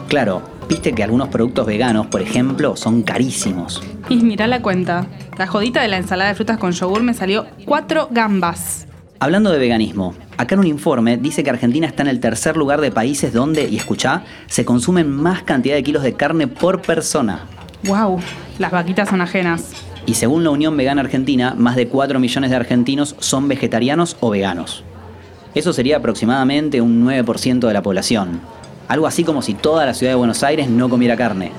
Claro, 0.09 0.41
viste 0.69 0.95
que 0.95 1.05
algunos 1.05 1.29
productos 1.29 1.67
veganos, 1.67 2.07
por 2.07 2.23
ejemplo, 2.23 2.77
son 2.77 3.03
carísimos. 3.03 3.83
Y 4.09 4.17
mirá 4.17 4.47
la 4.47 4.63
cuenta. 4.63 5.07
La 5.37 5.47
jodita 5.47 5.83
de 5.83 5.89
la 5.89 5.99
ensalada 5.99 6.31
de 6.31 6.35
frutas 6.35 6.57
con 6.57 6.73
yogur 6.73 7.03
me 7.03 7.13
salió 7.13 7.47
cuatro 7.67 8.09
gambas. 8.11 8.87
Hablando 9.21 9.51
de 9.51 9.59
veganismo, 9.59 10.15
acá 10.39 10.55
en 10.55 10.61
un 10.61 10.67
informe 10.67 11.19
dice 11.19 11.45
que 11.45 11.51
Argentina 11.51 11.87
está 11.87 12.03
en 12.05 12.09
el 12.09 12.21
tercer 12.21 12.57
lugar 12.57 12.81
de 12.81 12.91
países 12.91 13.35
donde, 13.35 13.69
y 13.69 13.77
escuchá, 13.77 14.23
se 14.47 14.65
consumen 14.65 15.11
más 15.11 15.43
cantidad 15.43 15.75
de 15.75 15.83
kilos 15.83 16.03
de 16.03 16.15
carne 16.15 16.47
por 16.49 16.81
persona. 16.81 17.41
Wow, 17.85 18.19
las 18.59 18.71
vaquitas 18.71 19.11
son 19.11 19.21
ajenas. 19.21 19.73
Y 20.07 20.15
según 20.15 20.43
la 20.43 20.51
Unión 20.51 20.75
Vegana 20.75 21.03
Argentina, 21.03 21.55
más 21.55 21.77
de 21.77 21.89
4 21.89 22.19
millones 22.19 22.49
de 22.49 22.57
argentinos 22.57 23.15
son 23.19 23.47
vegetarianos 23.47 24.17
o 24.21 24.31
veganos. 24.31 24.85
Eso 25.55 25.75
sería 25.75 25.99
aproximadamente 25.99 26.81
un 26.81 27.05
9% 27.05 27.67
de 27.67 27.75
la 27.75 27.83
población. 27.83 28.41
Algo 28.89 29.07
así 29.07 29.23
como 29.25 29.43
si 29.43 29.55
toda 29.55 29.85
la 29.87 29.95
ciudad 29.95 30.13
de 30.13 30.17
Buenos 30.17 30.43
Aires 30.43 30.69
no 30.69 30.89
comiera 30.89 31.17
carne. 31.17 31.53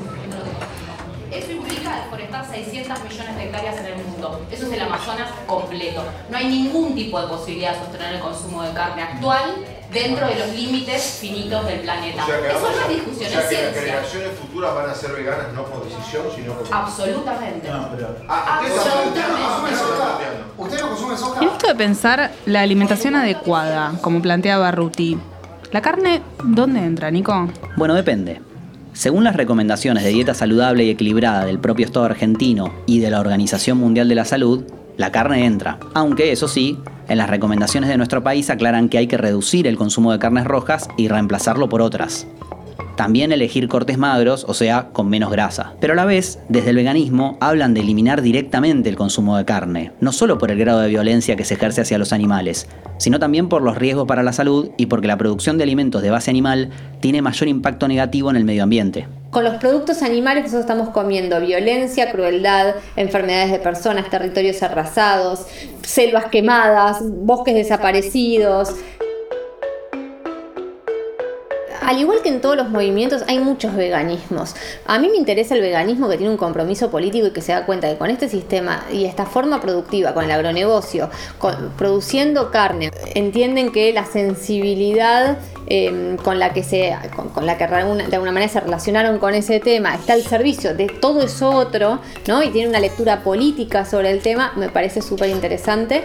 Eso 1.31 1.51
implica 1.51 1.95
deforestar 2.03 2.45
600 2.51 3.03
millones 3.03 3.35
de 3.37 3.43
hectáreas 3.43 3.77
en 3.77 3.85
el 3.85 3.95
mundo. 4.03 4.41
Eso 4.51 4.65
es 4.65 4.73
el 4.73 4.81
Amazonas 4.81 5.29
completo. 5.45 6.03
No 6.29 6.37
hay 6.37 6.47
ningún 6.47 6.95
tipo 6.95 7.21
de 7.21 7.27
posibilidad 7.27 7.73
de 7.73 7.79
sostener 7.79 8.15
el 8.15 8.19
consumo 8.19 8.63
de 8.63 8.73
carne 8.73 9.03
actual 9.03 9.55
dentro 9.93 10.27
de 10.27 10.35
los 10.35 10.47
límites 10.55 11.17
finitos 11.21 11.65
del 11.67 11.79
planeta. 11.81 12.23
O 12.23 12.27
sea 12.27 12.39
que 12.41 12.47
Eso 12.47 12.59
no 12.61 12.81
es 12.81 12.89
discusión, 12.89 13.27
o 13.27 13.31
sea 13.31 13.41
es 13.41 13.47
que 13.49 13.63
las 13.63 13.75
generaciones 13.75 14.29
futuras 14.39 14.75
van 14.75 14.89
a 14.89 14.93
ser 14.95 15.11
veganas 15.11 15.53
no 15.55 15.63
por 15.65 15.83
decisión, 15.83 16.23
sino 16.35 16.53
por... 16.53 16.67
Absolutamente. 16.75 17.67
Están 17.67 17.89
planteando- 17.89 18.25
ah. 18.27 18.61
¿Ustedes 20.57 20.81
no 20.81 20.89
consumen 20.89 21.17
soja? 21.17 21.41
En 21.41 21.47
esto 21.49 21.67
de 21.67 21.75
pensar 21.75 22.31
la 22.45 22.61
alimentación 22.61 23.15
adecuada, 23.15 23.93
como 24.01 24.21
planteaba 24.21 24.71
Ruti, 24.71 25.17
¿la 25.71 25.82
carne 25.82 26.21
dónde 26.43 26.79
entra, 26.79 27.12
Nico? 27.12 27.49
Bueno, 27.75 27.95
depende. 27.95 28.41
Según 28.93 29.23
las 29.23 29.36
recomendaciones 29.36 30.03
de 30.03 30.10
dieta 30.10 30.34
saludable 30.34 30.84
y 30.84 30.89
equilibrada 30.89 31.45
del 31.45 31.60
propio 31.60 31.86
Estado 31.86 32.05
argentino 32.05 32.73
y 32.86 32.99
de 32.99 33.12
la 33.12 33.19
Organización 33.19 33.77
Mundial 33.77 34.10
de 34.10 34.15
la 34.15 34.25
Salud, 34.25 34.63
la 34.97 35.12
carne 35.12 35.45
entra. 35.45 35.79
Aunque, 35.93 36.32
eso 36.32 36.47
sí, 36.47 36.77
en 37.08 37.17
las 37.17 37.29
recomendaciones 37.29 37.89
de 37.89 37.97
nuestro 37.97 38.23
país 38.23 38.49
aclaran 38.49 38.89
que 38.89 38.97
hay 38.97 39.08
que 39.08 39.17
reducir 39.17 39.67
el 39.67 39.77
consumo 39.77 40.12
de 40.12 40.19
carnes 40.19 40.43
rojas 40.43 40.89
y 40.97 41.08
reemplazarlo 41.08 41.69
por 41.69 41.82
otras. 41.82 42.27
También 42.95 43.31
elegir 43.31 43.67
cortes 43.67 43.97
magros, 43.97 44.45
o 44.47 44.53
sea, 44.53 44.89
con 44.91 45.09
menos 45.09 45.31
grasa. 45.31 45.73
Pero 45.79 45.93
a 45.93 45.95
la 45.95 46.05
vez, 46.05 46.39
desde 46.49 46.71
el 46.71 46.75
veganismo, 46.75 47.37
hablan 47.39 47.73
de 47.73 47.81
eliminar 47.81 48.21
directamente 48.21 48.89
el 48.89 48.95
consumo 48.95 49.37
de 49.37 49.45
carne, 49.45 49.93
no 50.01 50.11
solo 50.11 50.37
por 50.37 50.51
el 50.51 50.59
grado 50.59 50.79
de 50.81 50.89
violencia 50.89 51.35
que 51.35 51.45
se 51.45 51.53
ejerce 51.53 51.81
hacia 51.81 51.97
los 51.97 52.13
animales, 52.13 52.67
sino 52.97 53.19
también 53.19 53.49
por 53.49 53.61
los 53.61 53.77
riesgos 53.77 54.07
para 54.07 54.23
la 54.23 54.33
salud 54.33 54.71
y 54.77 54.87
porque 54.87 55.07
la 55.07 55.17
producción 55.17 55.57
de 55.57 55.63
alimentos 55.63 56.01
de 56.01 56.09
base 56.09 56.29
animal 56.29 56.69
tiene 56.99 57.21
mayor 57.21 57.47
impacto 57.47 57.87
negativo 57.87 58.29
en 58.29 58.35
el 58.35 58.45
medio 58.45 58.63
ambiente. 58.63 59.07
Con 59.29 59.43
los 59.43 59.55
productos 59.55 60.01
animales 60.01 60.43
nosotros 60.43 60.61
estamos 60.61 60.89
comiendo 60.89 61.39
violencia, 61.39 62.11
crueldad, 62.11 62.75
enfermedades 62.95 63.51
de 63.51 63.59
personas, 63.59 64.09
territorios 64.09 64.63
arrasados, 64.63 65.45
selvas 65.83 66.25
quemadas, 66.25 67.03
bosques 67.03 67.53
desaparecidos. 67.53 68.73
Al 71.89 71.97
igual 71.97 72.21
que 72.21 72.30
en 72.30 72.39
todos 72.39 72.56
los 72.56 72.69
movimientos, 72.69 73.23
hay 73.28 73.39
muchos 73.39 73.75
veganismos. 73.75 74.54
A 74.86 74.99
mí 74.99 75.10
me 75.10 75.17
interesa 75.17 75.56
el 75.56 75.62
veganismo 75.62 76.08
que 76.08 76.17
tiene 76.17 76.32
un 76.32 76.38
compromiso 76.38 76.91
político 76.91 77.25
y 77.25 77.32
que 77.32 77.41
se 77.41 77.52
da 77.52 77.65
cuenta 77.65 77.89
que 77.89 77.97
con 77.97 78.12
este 78.12 78.30
sistema 78.30 78.86
y 78.93 79.06
esta 79.06 79.25
forma 79.25 79.60
productiva, 79.60 80.13
con 80.13 80.23
el 80.23 80.30
agronegocio, 80.30 81.10
con- 81.39 81.71
produciendo 81.80 82.52
carne, 82.52 82.91
entienden 83.15 83.71
que 83.71 83.91
la 83.91 84.06
sensibilidad 84.06 85.39
eh, 85.65 86.15
con 86.23 86.39
la 86.39 86.54
que 86.54 86.63
se 86.63 86.95
con, 87.15 87.30
con 87.30 87.45
la 87.45 87.58
que 87.58 87.65
de 87.67 87.75
alguna 87.75 88.32
manera 88.32 88.52
se 88.52 88.60
relacionaron 88.60 89.19
con 89.19 89.36
ese 89.36 89.60
tema 89.60 89.93
está 89.93 90.13
al 90.13 90.23
servicio 90.23 90.75
de 90.75 90.88
todo 90.88 91.21
eso 91.21 91.49
otro, 91.52 91.99
¿no? 92.28 92.43
Y 92.43 92.49
tiene 92.49 92.69
una 92.69 92.80
lectura 92.80 93.21
política 93.23 93.86
sobre 93.86 94.12
el 94.12 94.21
tema, 94.21 94.52
me 94.56 94.69
parece 94.69 95.02
súper 95.02 95.30
interesante. 95.30 96.04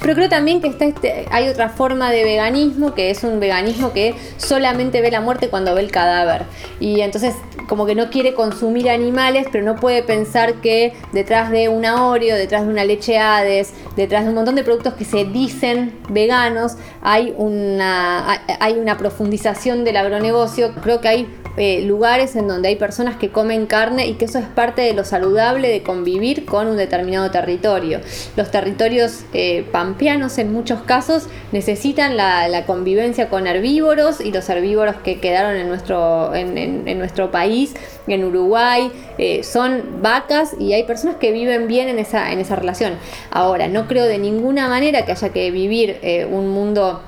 Pero 0.00 0.14
creo 0.14 0.28
también 0.28 0.60
que 0.60 0.68
está 0.68 0.84
este, 0.84 1.26
hay 1.30 1.48
otra 1.48 1.70
forma 1.70 2.10
de 2.10 2.22
veganismo 2.24 2.94
que 2.94 3.10
es 3.10 3.22
un 3.24 3.40
veganismo 3.40 3.92
que 3.92 4.14
solamente 4.36 5.00
ve 5.00 5.10
la 5.10 5.21
muerte 5.22 5.48
cuando 5.48 5.74
ve 5.74 5.80
el 5.80 5.90
cadáver. 5.90 6.42
Y 6.80 7.00
entonces 7.00 7.34
como 7.68 7.86
que 7.86 7.94
no 7.94 8.10
quiere 8.10 8.34
consumir 8.34 8.90
animales, 8.90 9.46
pero 9.50 9.64
no 9.64 9.76
puede 9.76 10.02
pensar 10.02 10.54
que 10.54 10.92
detrás 11.12 11.50
de 11.50 11.68
una 11.70 12.06
Oreo, 12.06 12.36
detrás 12.36 12.66
de 12.66 12.68
una 12.72 12.84
leche 12.84 13.18
Hades, 13.18 13.72
detrás 13.96 14.24
de 14.24 14.28
un 14.28 14.34
montón 14.34 14.56
de 14.56 14.64
productos 14.64 14.94
que 14.94 15.04
se 15.04 15.24
dicen 15.24 15.94
veganos, 16.10 16.72
hay 17.00 17.32
una, 17.36 18.42
hay- 18.60 18.74
una 18.74 18.98
profundización 18.98 19.84
del 19.84 19.96
agronegocio. 19.96 20.74
Creo 20.82 21.00
que 21.00 21.08
hay 21.08 21.26
eh, 21.58 21.82
lugares 21.82 22.34
en 22.36 22.48
donde 22.48 22.68
hay 22.68 22.76
personas 22.76 23.16
que 23.16 23.28
comen 23.30 23.66
carne 23.66 24.06
y 24.06 24.14
que 24.14 24.24
eso 24.24 24.38
es 24.38 24.46
parte 24.46 24.80
de 24.82 24.94
lo 24.94 25.04
saludable 25.04 25.68
de 25.68 25.82
convivir 25.82 26.46
con 26.46 26.66
un 26.66 26.76
determinado 26.78 27.30
territorio. 27.30 28.00
Los 28.36 28.50
territorios 28.50 29.20
eh, 29.34 29.66
pampeanos 29.70 30.38
en 30.38 30.50
muchos 30.52 30.82
casos 30.82 31.24
necesitan 31.52 32.16
la 32.16 32.64
convivencia 32.66 33.28
con 33.28 33.46
herbívoros 33.46 34.20
y 34.22 34.32
los 34.32 34.48
herbívoros 34.48 34.96
que 35.04 35.11
quedaron 35.20 35.56
en 35.56 35.68
nuestro, 35.68 36.34
en, 36.34 36.56
en- 36.58 36.88
en 36.88 36.98
nuestro 36.98 37.30
país, 37.30 37.74
en 38.06 38.24
Uruguay, 38.24 38.90
eh, 39.18 39.42
son 39.44 40.02
vacas 40.02 40.54
y 40.58 40.72
hay 40.72 40.84
personas 40.84 41.16
que 41.16 41.32
viven 41.32 41.68
bien 41.68 41.88
en 41.88 41.98
esa, 41.98 42.32
en 42.32 42.38
esa 42.40 42.56
relación. 42.56 42.94
Ahora, 43.30 43.68
no 43.68 43.86
creo 43.88 44.06
de 44.06 44.18
ninguna 44.18 44.68
manera 44.68 45.04
que 45.04 45.12
haya 45.12 45.28
que 45.30 45.50
vivir 45.50 45.98
eh, 46.02 46.24
un 46.24 46.48
mundo 46.48 47.02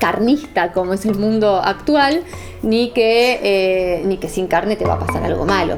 carnista 0.00 0.72
como 0.72 0.92
es 0.94 1.04
el 1.06 1.14
mundo 1.14 1.60
actual, 1.64 2.22
ni 2.62 2.90
que, 2.90 3.38
eh, 3.42 4.02
ni 4.04 4.16
que 4.18 4.28
sin 4.28 4.46
carne 4.48 4.76
te 4.76 4.84
va 4.84 4.94
a 4.94 4.98
pasar 4.98 5.22
algo 5.24 5.44
malo. 5.44 5.76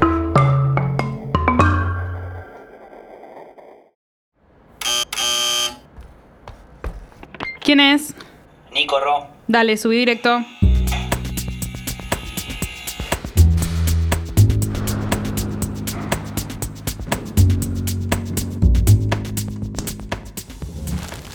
¿Quién 7.63 7.79
es? 7.79 8.13
Nico 8.73 8.99
Ro. 8.99 9.27
Dale, 9.47 9.77
subí 9.77 9.97
directo. 9.97 10.39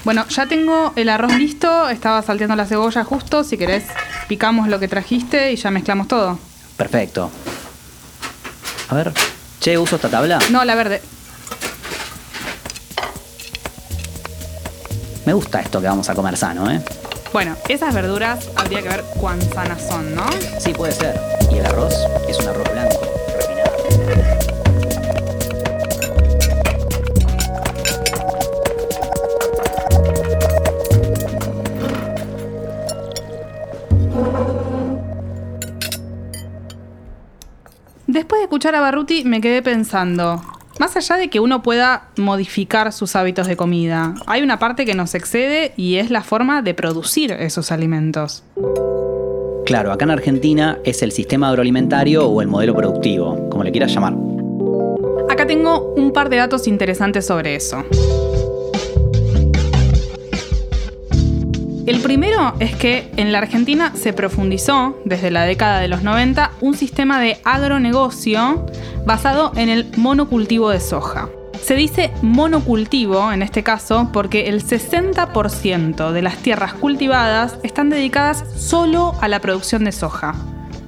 Bueno, 0.04 0.26
ya 0.28 0.46
tengo 0.46 0.92
el 0.96 1.08
arroz 1.08 1.34
listo, 1.34 1.88
estaba 1.88 2.22
salteando 2.22 2.56
la 2.56 2.66
cebolla 2.66 3.04
justo, 3.04 3.44
si 3.44 3.58
querés 3.58 3.84
picamos 4.28 4.68
lo 4.68 4.78
que 4.78 4.88
trajiste 4.88 5.52
y 5.52 5.56
ya 5.56 5.70
mezclamos 5.70 6.08
todo. 6.08 6.38
Perfecto. 6.76 7.30
A 8.88 8.94
ver. 8.94 9.12
Che, 9.60 9.76
¿uso 9.76 9.96
esta 9.96 10.08
tabla? 10.08 10.38
No, 10.50 10.64
la 10.64 10.74
verde. 10.74 11.02
Me 15.26 15.34
gusta 15.34 15.60
esto 15.60 15.80
que 15.80 15.86
vamos 15.86 16.08
a 16.08 16.14
comer 16.14 16.36
sano, 16.36 16.70
¿eh? 16.70 16.82
Bueno, 17.32 17.54
esas 17.68 17.94
verduras 17.94 18.48
habría 18.56 18.82
que 18.82 18.88
ver 18.88 19.04
cuán 19.20 19.40
sanas 19.52 19.86
son, 19.86 20.14
¿no? 20.14 20.24
Sí, 20.58 20.72
puede 20.72 20.92
ser. 20.92 21.20
Y 21.52 21.58
el 21.58 21.66
arroz 21.66 21.94
es 22.28 22.38
un 22.38 22.48
arroz 22.48 22.72
blanco. 22.72 22.79
Barruti 38.80 39.24
me 39.24 39.40
quedé 39.40 39.62
pensando, 39.62 40.42
más 40.80 40.96
allá 40.96 41.16
de 41.16 41.28
que 41.28 41.40
uno 41.40 41.62
pueda 41.62 42.08
modificar 42.16 42.92
sus 42.92 43.14
hábitos 43.14 43.46
de 43.46 43.54
comida, 43.54 44.14
hay 44.26 44.42
una 44.42 44.58
parte 44.58 44.86
que 44.86 44.94
nos 44.94 45.14
excede 45.14 45.74
y 45.76 45.96
es 45.96 46.10
la 46.10 46.22
forma 46.22 46.62
de 46.62 46.72
producir 46.72 47.32
esos 47.32 47.70
alimentos. 47.70 48.44
Claro, 49.66 49.92
acá 49.92 50.06
en 50.06 50.10
Argentina 50.10 50.78
es 50.84 51.02
el 51.02 51.12
sistema 51.12 51.50
agroalimentario 51.50 52.26
o 52.26 52.40
el 52.40 52.48
modelo 52.48 52.74
productivo, 52.74 53.48
como 53.50 53.62
le 53.62 53.70
quieras 53.70 53.92
llamar. 53.92 54.14
Acá 55.28 55.46
tengo 55.46 55.92
un 55.96 56.12
par 56.12 56.30
de 56.30 56.38
datos 56.38 56.66
interesantes 56.66 57.26
sobre 57.26 57.56
eso. 57.56 57.84
El 61.86 62.00
primero 62.00 62.54
es 62.60 62.76
que 62.76 63.10
en 63.16 63.32
la 63.32 63.38
Argentina 63.38 63.92
se 63.94 64.12
profundizó 64.12 64.98
desde 65.04 65.30
la 65.30 65.44
década 65.44 65.80
de 65.80 65.88
los 65.88 66.02
90 66.02 66.52
un 66.60 66.76
sistema 66.76 67.20
de 67.20 67.38
agronegocio 67.44 68.66
basado 69.06 69.52
en 69.56 69.68
el 69.70 69.90
monocultivo 69.96 70.70
de 70.70 70.80
soja. 70.80 71.28
Se 71.62 71.74
dice 71.74 72.10
monocultivo 72.22 73.32
en 73.32 73.42
este 73.42 73.62
caso 73.62 74.10
porque 74.12 74.48
el 74.48 74.62
60% 74.62 76.12
de 76.12 76.22
las 76.22 76.36
tierras 76.38 76.74
cultivadas 76.74 77.56
están 77.62 77.90
dedicadas 77.90 78.44
solo 78.56 79.14
a 79.20 79.28
la 79.28 79.40
producción 79.40 79.84
de 79.84 79.92
soja. 79.92 80.34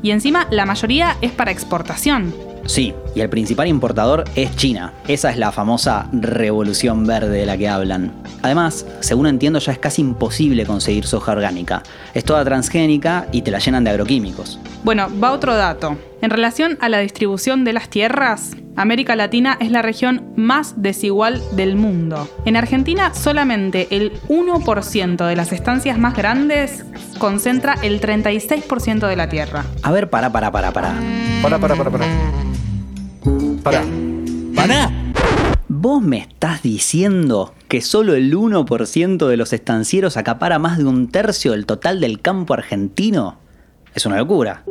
Y 0.02 0.10
encima 0.10 0.46
la 0.50 0.66
mayoría 0.66 1.16
es 1.20 1.32
para 1.32 1.52
exportación. 1.52 2.34
Sí, 2.66 2.94
y 3.14 3.20
el 3.20 3.28
principal 3.28 3.68
importador 3.68 4.24
es 4.34 4.54
China. 4.56 4.92
Esa 5.08 5.30
es 5.30 5.36
la 5.36 5.52
famosa 5.52 6.08
revolución 6.12 7.06
verde 7.06 7.38
de 7.38 7.46
la 7.46 7.56
que 7.56 7.68
hablan. 7.68 8.12
Además, 8.42 8.86
según 9.00 9.26
entiendo, 9.26 9.58
ya 9.58 9.72
es 9.72 9.78
casi 9.78 10.02
imposible 10.02 10.66
conseguir 10.66 11.04
soja 11.04 11.32
orgánica. 11.32 11.82
Es 12.14 12.24
toda 12.24 12.44
transgénica 12.44 13.26
y 13.32 13.42
te 13.42 13.50
la 13.50 13.58
llenan 13.58 13.84
de 13.84 13.90
agroquímicos. 13.90 14.58
Bueno, 14.84 15.08
va 15.22 15.32
otro 15.32 15.54
dato. 15.54 15.96
En 16.20 16.30
relación 16.30 16.76
a 16.80 16.88
la 16.88 16.98
distribución 16.98 17.64
de 17.64 17.72
las 17.72 17.88
tierras, 17.88 18.52
América 18.74 19.16
Latina 19.16 19.56
es 19.60 19.70
la 19.70 19.82
región 19.82 20.32
más 20.36 20.80
desigual 20.80 21.42
del 21.52 21.76
mundo. 21.76 22.28
En 22.46 22.56
Argentina, 22.56 23.14
solamente 23.14 23.88
el 23.90 24.12
1% 24.28 25.26
de 25.26 25.36
las 25.36 25.52
estancias 25.52 25.98
más 25.98 26.16
grandes 26.16 26.84
concentra 27.18 27.74
el 27.82 28.00
36% 28.00 29.06
de 29.06 29.16
la 29.16 29.28
tierra. 29.28 29.64
A 29.82 29.92
ver, 29.92 30.10
para, 30.10 30.32
para, 30.32 30.50
para, 30.50 30.72
para. 30.72 30.94
Para, 31.42 31.58
para, 31.58 31.76
para, 31.76 31.90
para. 31.90 32.06
Para. 33.62 33.84
¡Para! 34.54 34.90
¿Vos 35.68 36.02
me 36.02 36.18
estás 36.18 36.62
diciendo 36.62 37.54
que 37.68 37.80
solo 37.80 38.14
el 38.14 38.34
1% 38.34 39.26
de 39.26 39.36
los 39.36 39.52
estancieros 39.52 40.16
acapara 40.16 40.58
más 40.58 40.78
de 40.78 40.84
un 40.84 41.08
tercio 41.08 41.52
del 41.52 41.66
total 41.66 42.00
del 42.00 42.20
campo 42.20 42.54
argentino? 42.54 43.38
Es 43.94 44.06
una 44.06 44.16
locura. 44.16 44.64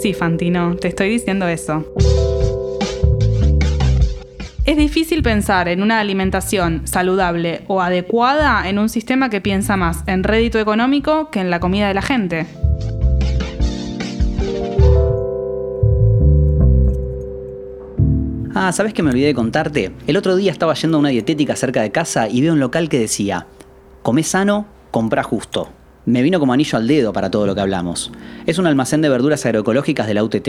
Sí, 0.00 0.14
Fantino, 0.14 0.76
te 0.76 0.88
estoy 0.88 1.08
diciendo 1.10 1.46
eso. 1.46 1.84
Es 4.64 4.76
difícil 4.76 5.22
pensar 5.22 5.68
en 5.68 5.82
una 5.82 6.00
alimentación 6.00 6.86
saludable 6.86 7.62
o 7.66 7.80
adecuada 7.80 8.68
en 8.68 8.78
un 8.78 8.88
sistema 8.88 9.30
que 9.30 9.40
piensa 9.40 9.76
más 9.76 10.04
en 10.06 10.22
rédito 10.22 10.58
económico 10.58 11.30
que 11.30 11.40
en 11.40 11.50
la 11.50 11.60
comida 11.60 11.88
de 11.88 11.94
la 11.94 12.02
gente. 12.02 12.46
Ah, 18.62 18.72
¿sabes 18.72 18.92
que 18.92 19.02
me 19.02 19.08
olvidé 19.08 19.28
de 19.28 19.34
contarte? 19.34 19.90
El 20.06 20.18
otro 20.18 20.36
día 20.36 20.52
estaba 20.52 20.74
yendo 20.74 20.98
a 20.98 21.00
una 21.00 21.08
dietética 21.08 21.56
cerca 21.56 21.80
de 21.80 21.90
casa 21.90 22.28
y 22.28 22.42
veo 22.42 22.52
un 22.52 22.60
local 22.60 22.90
que 22.90 23.00
decía, 23.00 23.46
come 24.02 24.22
sano, 24.22 24.66
compra 24.90 25.22
justo. 25.22 25.70
Me 26.04 26.20
vino 26.20 26.38
como 26.38 26.52
anillo 26.52 26.76
al 26.76 26.86
dedo 26.86 27.14
para 27.14 27.30
todo 27.30 27.46
lo 27.46 27.54
que 27.54 27.62
hablamos. 27.62 28.12
Es 28.44 28.58
un 28.58 28.66
almacén 28.66 29.00
de 29.00 29.08
verduras 29.08 29.46
agroecológicas 29.46 30.06
de 30.06 30.12
la 30.12 30.22
UTT. 30.22 30.48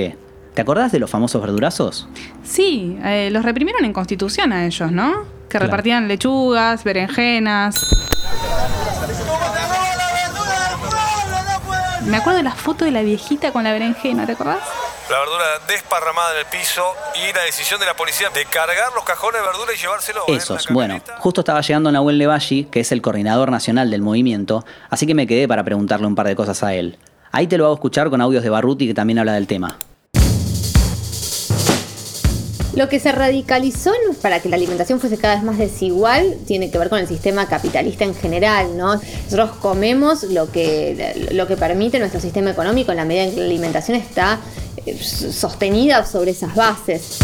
¿Te 0.54 0.62
acordás 0.62 0.92
de 0.92 1.00
los 1.00 1.10
famosos 1.10 1.42
verdurazos? 1.42 2.10
Sí, 2.44 2.98
eh, 3.02 3.30
los 3.32 3.46
reprimieron 3.46 3.86
en 3.86 3.94
Constitución 3.94 4.52
a 4.52 4.66
ellos, 4.66 4.92
¿no? 4.92 5.24
Que 5.48 5.60
repartían 5.60 6.10
lechugas, 6.10 6.84
berenjenas. 6.84 7.96
Me 12.08 12.18
acuerdo 12.18 12.40
de 12.40 12.44
la 12.44 12.56
foto 12.56 12.84
de 12.84 12.92
la 12.92 13.04
viejita 13.04 13.54
con 13.54 13.64
la 13.64 13.72
berenjena, 13.72 14.26
¿te 14.26 14.34
acordás? 14.34 14.81
La 15.12 15.20
verdura 15.20 15.44
desparramada 15.68 16.32
en 16.32 16.40
el 16.40 16.46
piso 16.46 16.84
y 17.16 17.36
la 17.36 17.44
decisión 17.44 17.82
de 17.82 17.86
la 17.86 17.94
policía 17.98 18.30
de 18.30 18.46
cargar 18.46 18.94
los 18.96 19.04
cajones 19.04 19.42
de 19.42 19.46
verdura 19.46 19.74
y 19.76 19.78
llevárselo. 19.78 20.22
¿eh? 20.30 20.36
Esos, 20.38 20.68
bueno, 20.70 21.02
justo 21.20 21.42
estaba 21.42 21.60
llegando 21.60 21.92
Nahuel 21.92 22.18
Levalli, 22.18 22.70
que 22.72 22.80
es 22.80 22.94
el 22.94 23.02
coordinador 23.02 23.52
nacional 23.52 23.92
del 23.92 24.02
movimiento, 24.02 24.64
así 24.90 25.06
que 25.06 25.14
me 25.14 25.28
quedé 25.28 25.50
para 25.50 25.66
preguntarle 25.66 26.08
un 26.08 26.16
par 26.16 26.28
de 26.28 26.38
cosas 26.38 26.64
a 26.64 26.74
él. 26.76 26.98
Ahí 27.34 27.48
te 27.48 27.58
lo 27.58 27.66
hago 27.66 27.74
escuchar 27.74 28.10
con 28.10 28.22
audios 28.22 28.42
de 28.42 28.52
Barruti 28.52 28.88
que 28.88 28.94
también 28.94 29.20
habla 29.20 29.34
del 29.34 29.48
tema. 29.48 29.78
Lo 32.74 32.88
que 32.88 33.02
se 33.02 33.12
radicalizó 33.12 33.92
para 34.22 34.40
que 34.40 34.48
la 34.48 34.56
alimentación 34.56 35.02
fuese 35.02 35.18
cada 35.18 35.36
vez 35.36 35.44
más 35.44 35.58
desigual 35.58 36.38
tiene 36.48 36.72
que 36.72 36.78
ver 36.78 36.88
con 36.88 37.00
el 37.00 37.08
sistema 37.08 37.50
capitalista 37.50 38.06
en 38.06 38.16
general, 38.16 38.78
¿no? 38.78 38.96
Nosotros 38.96 39.52
comemos 39.60 40.24
lo 40.24 40.50
que, 40.50 41.28
lo 41.34 41.48
que 41.48 41.58
permite 41.58 42.00
nuestro 42.00 42.22
sistema 42.22 42.52
económico 42.52 42.92
en 42.92 42.98
la 42.98 43.04
medida 43.04 43.24
en 43.24 43.32
que 43.32 43.42
la 43.42 43.46
alimentación 43.48 43.98
está 43.98 44.40
sostenida 45.00 46.06
sobre 46.06 46.32
esas 46.32 46.56
bases. 46.56 47.20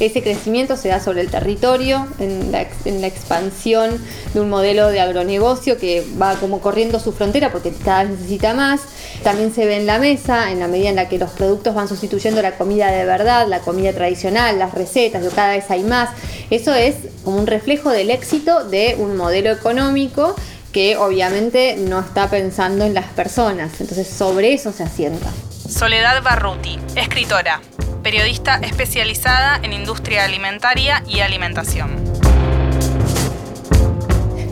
Ese 0.00 0.20
crecimiento 0.20 0.76
se 0.76 0.88
da 0.88 0.98
sobre 0.98 1.20
el 1.20 1.30
territorio, 1.30 2.08
en 2.18 2.50
la, 2.50 2.66
en 2.84 3.00
la, 3.00 3.06
expansión 3.06 4.02
de 4.34 4.40
un 4.40 4.50
modelo 4.50 4.88
de 4.88 4.98
agronegocio 4.98 5.78
que 5.78 6.04
va 6.20 6.34
como 6.34 6.60
corriendo 6.60 6.98
su 6.98 7.12
frontera 7.12 7.52
porque 7.52 7.72
cada 7.84 8.02
vez 8.02 8.14
necesita 8.14 8.52
más. 8.52 8.80
También 9.22 9.54
se 9.54 9.64
ve 9.64 9.76
en 9.76 9.86
la 9.86 10.00
mesa, 10.00 10.50
en 10.50 10.58
la 10.58 10.66
medida 10.66 10.88
en 10.88 10.96
la 10.96 11.08
que 11.08 11.18
los 11.18 11.30
productos 11.30 11.76
van 11.76 11.86
sustituyendo 11.86 12.42
la 12.42 12.56
comida 12.56 12.90
de 12.90 13.04
verdad, 13.04 13.46
la 13.46 13.60
comida 13.60 13.92
tradicional, 13.92 14.58
las 14.58 14.74
recetas, 14.74 15.22
cada 15.34 15.52
vez 15.52 15.70
hay 15.70 15.84
más. 15.84 16.10
Eso 16.50 16.74
es 16.74 16.96
como 17.22 17.36
un 17.36 17.46
reflejo 17.46 17.90
del 17.90 18.10
éxito 18.10 18.64
de 18.64 18.96
un 18.98 19.16
modelo 19.16 19.52
económico 19.52 20.34
que 20.72 20.96
obviamente 20.96 21.76
no 21.76 22.00
está 22.00 22.28
pensando 22.28 22.84
en 22.84 22.94
las 22.94 23.06
personas. 23.10 23.80
Entonces 23.80 24.08
sobre 24.08 24.52
eso 24.52 24.72
se 24.72 24.82
asienta. 24.82 25.30
Soledad 25.68 26.22
Barruti, 26.22 26.78
escritora, 26.96 27.60
periodista 28.02 28.56
especializada 28.56 29.60
en 29.62 29.72
industria 29.72 30.24
alimentaria 30.24 31.02
y 31.06 31.20
alimentación. 31.20 32.11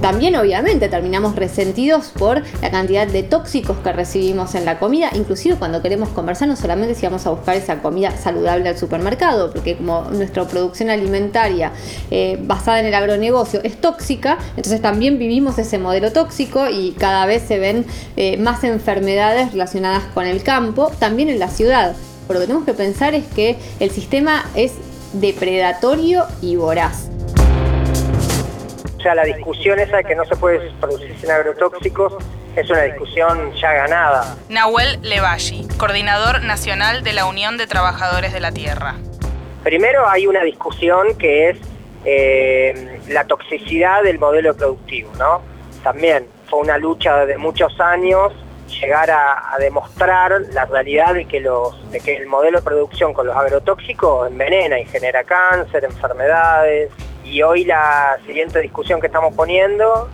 También 0.00 0.34
obviamente 0.36 0.88
terminamos 0.88 1.36
resentidos 1.36 2.10
por 2.18 2.42
la 2.62 2.70
cantidad 2.70 3.06
de 3.06 3.22
tóxicos 3.22 3.76
que 3.78 3.92
recibimos 3.92 4.54
en 4.54 4.64
la 4.64 4.78
comida, 4.78 5.10
inclusive 5.14 5.56
cuando 5.56 5.82
queremos 5.82 6.08
conversar 6.08 6.48
no 6.48 6.56
solamente 6.56 6.94
si 6.94 7.04
vamos 7.04 7.26
a 7.26 7.30
buscar 7.30 7.56
esa 7.56 7.82
comida 7.82 8.10
saludable 8.16 8.70
al 8.70 8.78
supermercado, 8.78 9.52
porque 9.52 9.76
como 9.76 10.04
nuestra 10.10 10.46
producción 10.46 10.88
alimentaria 10.88 11.72
eh, 12.10 12.38
basada 12.40 12.80
en 12.80 12.86
el 12.86 12.94
agronegocio 12.94 13.60
es 13.62 13.78
tóxica, 13.78 14.38
entonces 14.56 14.80
también 14.80 15.18
vivimos 15.18 15.58
ese 15.58 15.78
modelo 15.78 16.12
tóxico 16.12 16.68
y 16.70 16.92
cada 16.92 17.26
vez 17.26 17.42
se 17.46 17.58
ven 17.58 17.84
eh, 18.16 18.38
más 18.38 18.64
enfermedades 18.64 19.52
relacionadas 19.52 20.04
con 20.14 20.24
el 20.24 20.42
campo, 20.42 20.90
también 20.98 21.28
en 21.28 21.38
la 21.38 21.48
ciudad. 21.48 21.94
Pero 22.26 22.38
lo 22.38 22.40
que 22.40 22.46
tenemos 22.46 22.66
que 22.66 22.74
pensar 22.74 23.14
es 23.14 23.26
que 23.26 23.58
el 23.80 23.90
sistema 23.90 24.46
es 24.54 24.72
depredatorio 25.12 26.24
y 26.40 26.56
voraz. 26.56 27.10
O 29.00 29.02
sea, 29.02 29.14
la 29.14 29.24
discusión 29.24 29.78
esa 29.78 29.96
de 29.96 30.04
que 30.04 30.14
no 30.14 30.26
se 30.26 30.36
puede 30.36 30.70
producir 30.72 31.16
sin 31.18 31.30
agrotóxicos 31.30 32.12
es 32.54 32.68
una 32.68 32.82
discusión 32.82 33.50
ya 33.54 33.72
ganada. 33.72 34.36
Nahuel 34.50 34.98
Levalli, 35.00 35.66
coordinador 35.78 36.42
nacional 36.42 37.02
de 37.02 37.14
la 37.14 37.24
Unión 37.24 37.56
de 37.56 37.66
Trabajadores 37.66 38.34
de 38.34 38.40
la 38.40 38.52
Tierra. 38.52 38.96
Primero 39.62 40.06
hay 40.06 40.26
una 40.26 40.42
discusión 40.42 41.16
que 41.16 41.48
es 41.48 41.58
eh, 42.04 43.00
la 43.08 43.24
toxicidad 43.24 44.02
del 44.02 44.18
modelo 44.18 44.54
productivo, 44.54 45.10
¿no? 45.18 45.40
También 45.82 46.26
fue 46.50 46.58
una 46.58 46.76
lucha 46.76 47.24
de 47.24 47.38
muchos 47.38 47.80
años 47.80 48.34
llegar 48.68 49.10
a, 49.10 49.54
a, 49.54 49.58
demostrar 49.58 50.42
la 50.52 50.66
realidad 50.66 51.14
de 51.14 51.24
que, 51.24 51.40
los, 51.40 51.90
de 51.90 52.00
que 52.00 52.16
el 52.16 52.26
modelo 52.26 52.58
de 52.58 52.64
producción 52.64 53.14
con 53.14 53.26
los 53.26 53.34
agrotóxicos 53.34 54.30
envenena 54.30 54.78
y 54.78 54.84
genera 54.84 55.24
cáncer, 55.24 55.84
enfermedades, 55.84 56.90
y 57.30 57.42
hoy 57.42 57.64
la 57.64 58.18
siguiente 58.26 58.60
discusión 58.60 59.00
que 59.00 59.06
estamos 59.06 59.34
poniendo 59.34 60.08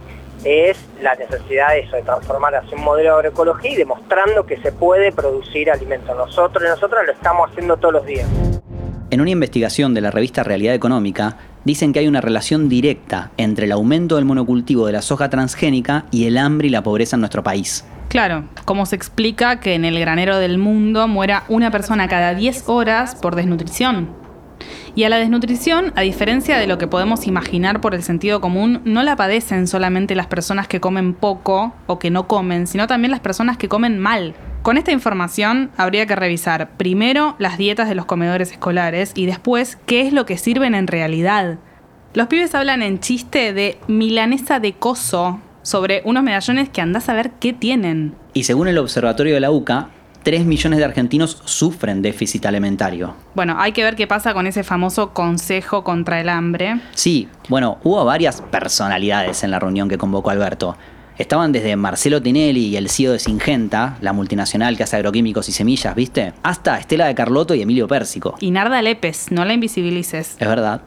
es 0.45 0.77
la 1.01 1.15
necesidad 1.15 1.71
de 1.71 1.81
eso, 1.81 1.97
de 1.97 2.03
transformar 2.03 2.55
hacia 2.55 2.77
un 2.77 2.85
modelo 2.85 3.11
de 3.11 3.17
agroecología 3.17 3.73
y 3.73 3.77
demostrando 3.77 4.45
que 4.45 4.59
se 4.59 4.71
puede 4.71 5.11
producir 5.13 5.71
alimentos. 5.71 6.15
Nosotros 6.15 6.63
y 6.65 6.69
nosotras 6.69 7.07
lo 7.07 7.13
estamos 7.13 7.51
haciendo 7.51 7.77
todos 7.79 7.95
los 7.95 8.07
días. 8.07 8.29
En 9.11 9.21
una 9.21 9.31
investigación 9.31 9.95
de 9.95 10.03
la 10.03 10.11
revista 10.11 10.43
Realidad 10.43 10.75
Económica, 10.75 11.39
dicen 11.65 11.93
que 11.93 12.01
hay 12.01 12.09
una 12.09 12.21
relación 12.21 12.69
directa 12.69 13.31
entre 13.39 13.65
el 13.65 13.73
aumento 13.73 14.17
del 14.17 14.25
monocultivo 14.25 14.87
de 14.87 14.93
la 14.93 15.03
soja 15.03 15.31
transgénica 15.31 16.05
y 16.11 16.27
el 16.27 16.37
hambre 16.37 16.69
y 16.69 16.71
la 16.71 16.83
pobreza 16.83 17.17
en 17.17 17.21
nuestro 17.21 17.43
país. 17.43 17.85
Claro, 18.09 18.45
¿cómo 18.65 18.85
se 18.85 18.95
explica 18.95 19.59
que 19.59 19.75
en 19.75 19.85
el 19.85 19.99
granero 19.99 20.39
del 20.39 20.59
mundo 20.59 21.09
muera 21.09 21.45
una 21.49 21.71
persona 21.71 22.09
cada 22.09 22.35
10 22.35 22.69
horas 22.69 23.15
por 23.15 23.37
desnutrición? 23.37 24.26
Y 24.95 25.05
a 25.05 25.09
la 25.09 25.19
desnutrición, 25.19 25.93
a 25.97 26.03
diferencia 26.03 26.59
de 26.59 26.67
lo 26.67 26.79
que 26.79 26.87
podemos 26.87 27.27
imaginar 27.27 27.81
por 27.81 27.95
el 27.95 28.03
sentido 28.03 28.41
común, 28.41 28.81
no 28.85 29.03
la 29.03 29.17
padecen 29.17 29.67
solamente 29.67 30.15
las 30.15 30.27
personas 30.27 30.69
que 30.69 30.81
comen 30.81 31.15
poco 31.15 31.75
o 31.87 31.99
que 31.99 32.11
no 32.11 32.27
comen, 32.27 32.67
sino 32.67 32.87
también 32.87 33.11
las 33.11 33.21
personas 33.21 33.57
que 33.57 33.69
comen 33.69 33.99
mal. 33.99 34.35
Con 34.63 34.79
esta 34.79 34.91
información 34.91 35.71
habría 35.77 36.07
que 36.07 36.17
revisar 36.17 36.77
primero 36.77 37.37
las 37.39 37.57
dietas 37.57 37.89
de 37.89 37.95
los 37.95 38.07
comedores 38.07 38.51
escolares 38.51 39.13
y 39.15 39.27
después 39.27 39.79
qué 39.87 40.01
es 40.01 40.13
lo 40.13 40.27
que 40.27 40.39
sirven 40.39 40.75
en 40.75 40.89
realidad. 40.89 41.59
Los 42.15 42.29
pibes 42.29 42.55
hablan 42.55 42.83
en 42.83 42.99
chiste 42.99 43.53
de 43.53 43.79
milanesa 43.87 44.59
de 44.59 44.73
coso 44.73 45.41
sobre 45.63 46.01
unos 46.05 46.23
medallones 46.23 46.69
que 46.69 46.81
andás 46.81 47.09
a 47.09 47.15
ver 47.15 47.33
qué 47.39 47.53
tienen. 47.53 48.15
Y 48.33 48.45
según 48.45 48.69
el 48.69 48.79
observatorio 48.79 49.35
de 49.35 49.41
la 49.41 49.51
UCA, 49.51 49.91
3 50.27 50.45
millones 50.45 50.81
de 50.81 50.85
argentinos 50.85 51.41
sufren 51.45 52.03
déficit 52.03 52.47
alimentario. 52.47 53.15
Bueno, 53.37 53.55
hay 53.61 53.71
que 53.71 53.85
ver 53.85 53.95
qué 53.95 54.09
pasa 54.09 54.35
con 54.35 54.49
ese 54.49 54.65
famoso 54.65 55.11
Consejo 55.11 55.85
contra 55.85 56.21
el 56.21 56.29
Hambre. 56.29 56.81
Sí, 56.95 57.29
bueno, 57.49 57.79
hubo 57.85 58.05
varias 58.05 58.41
personalidades 58.43 59.45
en 59.45 59.53
la 59.53 59.61
reunión 59.61 59.89
que 59.89 59.99
convocó 59.99 60.31
Alberto. 60.31 60.77
Estaban 61.17 61.53
desde 61.53 61.77
Marcelo 61.77 62.21
Tinelli 62.21 62.67
y 62.67 62.77
el 62.77 62.91
CEO 62.91 63.13
de 63.13 63.21
Singenta, 63.21 63.99
la 64.01 64.13
multinacional 64.13 64.77
que 64.77 64.83
hace 64.83 64.97
agroquímicos 64.97 65.49
y 65.49 65.53
semillas, 65.53 65.95
¿viste? 65.95 66.33
Hasta 66.43 66.77
Estela 66.77 67.07
de 67.07 67.15
Carlotto 67.15 67.55
y 67.55 67.63
Emilio 67.63 67.87
Pérsico. 67.87 68.35
Y 68.41 68.51
Narda 68.51 68.83
Lepes, 68.83 69.31
no 69.31 69.45
la 69.45 69.53
invisibilices. 69.53 70.35
Es 70.41 70.49
verdad. 70.49 70.81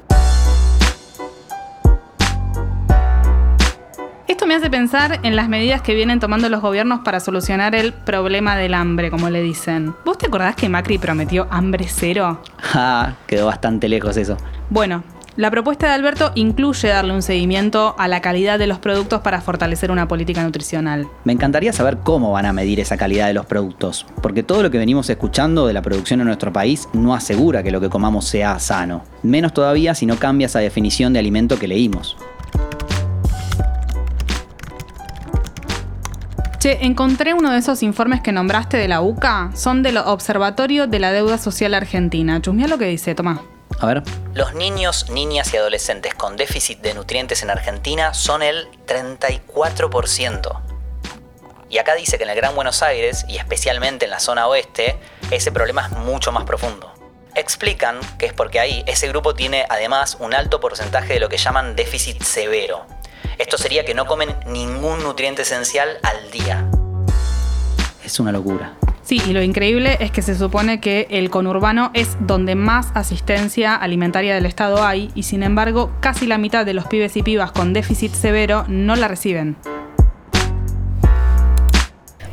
Me 4.50 4.56
hace 4.56 4.72
pensar 4.72 5.20
en 5.22 5.36
las 5.36 5.48
medidas 5.48 5.84
que 5.84 5.94
vienen 5.94 6.20
tomando 6.20 6.50
los 6.50 6.60
gobiernos 6.60 7.02
para 7.02 7.20
solucionar 7.20 7.76
el 7.76 7.94
problema 7.94 8.56
del 8.56 8.74
hambre, 8.74 9.12
como 9.12 9.30
le 9.30 9.44
dicen. 9.44 9.94
¿Vos 10.04 10.18
te 10.18 10.26
acordás 10.26 10.56
que 10.56 10.68
Macri 10.68 10.98
prometió 10.98 11.48
hambre 11.52 11.86
cero? 11.88 12.42
Ah, 12.74 13.14
quedó 13.28 13.46
bastante 13.46 13.88
lejos 13.88 14.18
eso. 14.18 14.38
Bueno, 14.72 15.04
la 15.36 15.52
propuesta 15.52 15.88
de 15.88 15.94
Alberto 15.94 16.32
incluye 16.34 16.88
darle 16.88 17.14
un 17.14 17.22
seguimiento 17.22 17.94
a 18.00 18.08
la 18.08 18.22
calidad 18.22 18.58
de 18.58 18.66
los 18.66 18.80
productos 18.80 19.22
para 19.22 19.40
fortalecer 19.40 19.92
una 19.92 20.08
política 20.08 20.44
nutricional. 20.44 21.08
Me 21.26 21.34
encantaría 21.34 21.72
saber 21.72 21.98
cómo 21.98 22.32
van 22.32 22.48
a 22.48 22.54
medir 22.54 22.80
esa 22.80 22.98
calidad 22.98 23.28
de 23.28 23.36
los 23.36 23.46
productos, 23.46 24.08
porque 24.24 24.42
todo 24.42 24.64
lo 24.64 24.72
que 24.72 24.80
venimos 24.80 25.10
escuchando 25.12 25.68
de 25.68 25.74
la 25.74 25.84
producción 25.84 26.22
en 26.22 26.28
nuestro 26.28 26.52
país 26.52 26.90
no 26.94 27.14
asegura 27.14 27.62
que 27.62 27.72
lo 27.72 27.82
que 27.82 27.90
comamos 27.90 28.26
sea 28.26 28.58
sano. 28.58 29.04
Menos 29.22 29.54
todavía 29.54 29.94
si 29.94 30.08
no 30.08 30.16
cambia 30.16 30.48
esa 30.48 30.60
definición 30.60 31.14
de 31.14 31.20
alimento 31.20 31.60
que 31.60 31.68
leímos. 31.68 32.18
Che, 36.70 36.86
encontré 36.86 37.34
uno 37.34 37.52
de 37.52 37.58
esos 37.58 37.82
informes 37.82 38.22
que 38.22 38.32
nombraste 38.32 38.78
de 38.78 38.88
la 38.88 39.02
UCA. 39.02 39.50
Son 39.56 39.82
del 39.82 39.98
Observatorio 39.98 40.86
de 40.86 41.00
la 41.00 41.12
Deuda 41.12 41.40
Social 41.40 41.74
Argentina. 41.74 42.40
Chusmea 42.44 42.68
lo 42.68 42.78
que 42.78 42.86
dice, 42.86 43.16
toma. 43.16 43.42
A 43.80 43.88
ver. 43.88 44.04
Los 44.36 44.54
niños, 44.54 45.10
niñas 45.10 45.52
y 45.52 45.58
adolescentes 45.58 46.14
con 46.14 46.38
déficit 46.38 46.80
de 46.82 46.94
nutrientes 46.94 47.42
en 47.42 47.50
Argentina 47.50 48.14
son 48.14 48.44
el 48.44 48.68
34%. 48.86 50.62
Y 51.72 51.80
acá 51.80 51.96
dice 51.96 52.20
que 52.20 52.26
en 52.26 52.30
el 52.30 52.36
Gran 52.36 52.54
Buenos 52.54 52.84
Aires, 52.84 53.26
y 53.28 53.38
especialmente 53.38 54.06
en 54.06 54.12
la 54.12 54.20
zona 54.20 54.46
oeste, 54.46 54.96
ese 55.32 55.52
problema 55.52 55.88
es 55.88 55.98
mucho 55.98 56.32
más 56.32 56.44
profundo. 56.44 56.94
Explican 57.34 58.00
que 58.20 58.28
es 58.28 58.34
porque 58.34 58.60
ahí 58.60 58.84
ese 58.86 59.08
grupo 59.08 59.34
tiene 59.34 59.66
además 59.70 60.18
un 60.20 60.36
alto 60.36 60.60
porcentaje 60.60 61.16
de 61.16 61.20
lo 61.20 61.30
que 61.30 61.38
llaman 61.38 61.76
déficit 61.76 62.22
severo, 62.22 62.86
esto 63.38 63.58
sería 63.58 63.86
que 63.86 63.94
no 63.94 64.06
comen 64.06 64.36
ningún 64.48 65.04
nutriente 65.04 65.44
esencial 65.44 65.90
al 66.04 66.32
día. 66.32 66.70
Es 68.04 68.20
una 68.20 68.32
locura. 68.32 68.74
Sí, 69.10 69.20
y 69.26 69.34
lo 69.34 69.42
increíble 69.42 69.98
es 70.02 70.12
que 70.12 70.22
se 70.22 70.36
supone 70.36 70.80
que 70.80 71.08
el 71.10 71.32
conurbano 71.32 71.90
es 71.96 72.16
donde 72.20 72.54
más 72.54 72.92
asistencia 72.94 73.76
alimentaria 73.76 74.36
del 74.36 74.46
Estado 74.46 74.84
hay 74.86 75.10
y 75.16 75.24
sin 75.24 75.42
embargo 75.42 75.92
casi 76.00 76.28
la 76.28 76.38
mitad 76.38 76.64
de 76.64 76.76
los 76.76 76.86
pibes 76.86 77.18
y 77.18 77.24
pibas 77.24 77.52
con 77.52 77.74
déficit 77.74 78.14
severo 78.14 78.66
no 78.68 78.96
la 78.96 79.08
reciben. 79.08 79.58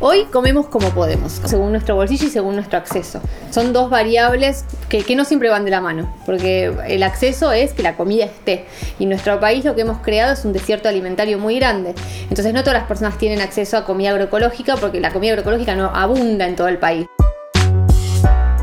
Hoy 0.09 0.27
comemos 0.27 0.69
como 0.69 0.91
podemos, 0.91 1.41
según 1.47 1.73
nuestro 1.73 1.97
bolsillo 1.97 2.29
y 2.29 2.31
según 2.31 2.55
nuestro 2.55 2.79
acceso. 2.79 3.21
Son 3.51 3.73
dos 3.73 3.91
variables 3.91 4.65
que, 4.89 5.17
no 5.17 5.25
siempre 5.25 5.49
van 5.49 5.65
de 5.65 5.73
la 5.73 5.81
mano, 5.81 6.15
porque 6.25 6.73
el 6.87 7.03
acceso 7.03 7.51
es 7.51 7.73
que 7.73 7.83
la 7.83 7.97
comida 7.97 8.25
esté. 8.25 8.67
Y 9.01 9.07
nuestro 9.07 9.41
país 9.41 9.65
lo 9.65 9.75
que 9.75 9.81
hemos 9.81 9.99
creado 10.03 10.35
es 10.35 10.45
un 10.45 10.53
desierto 10.53 10.89
alimentario 10.89 11.41
muy 11.41 11.57
grande. 11.57 11.93
Entonces 12.31 12.55
no 12.55 12.61
todas 12.61 12.79
las 12.79 12.87
personas 12.87 13.19
tienen 13.19 13.41
acceso 13.41 13.79
a 13.79 13.85
comida 13.85 14.11
agroecológica 14.11 14.77
porque 14.77 15.01
la 15.01 15.13
comida 15.13 15.33
agroecológica 15.33 15.75
no 15.75 15.87
abunda 15.87 16.47
en 16.47 16.55
todo 16.55 16.69
el 16.69 16.79
país. 16.79 17.09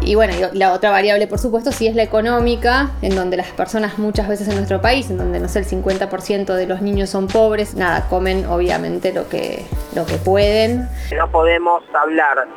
Y 0.05 0.15
bueno, 0.15 0.33
la 0.53 0.73
otra 0.73 0.91
variable, 0.91 1.27
por 1.27 1.39
supuesto, 1.39 1.71
sí 1.71 1.87
es 1.87 1.95
la 1.95 2.03
económica, 2.03 2.91
en 3.01 3.15
donde 3.15 3.37
las 3.37 3.47
personas 3.51 3.97
muchas 3.97 4.27
veces 4.27 4.47
en 4.47 4.55
nuestro 4.55 4.81
país, 4.81 5.09
en 5.09 5.17
donde 5.17 5.39
no 5.39 5.47
sé, 5.47 5.59
el 5.59 5.65
50% 5.65 6.53
de 6.53 6.67
los 6.67 6.81
niños 6.81 7.09
son 7.09 7.27
pobres, 7.27 7.75
nada, 7.75 8.07
comen 8.09 8.45
obviamente 8.45 9.13
lo 9.13 9.29
que, 9.29 9.65
lo 9.95 10.05
que 10.05 10.15
pueden. 10.15 10.87
No 11.15 11.29
podemos 11.31 11.83
hablar 11.93 12.47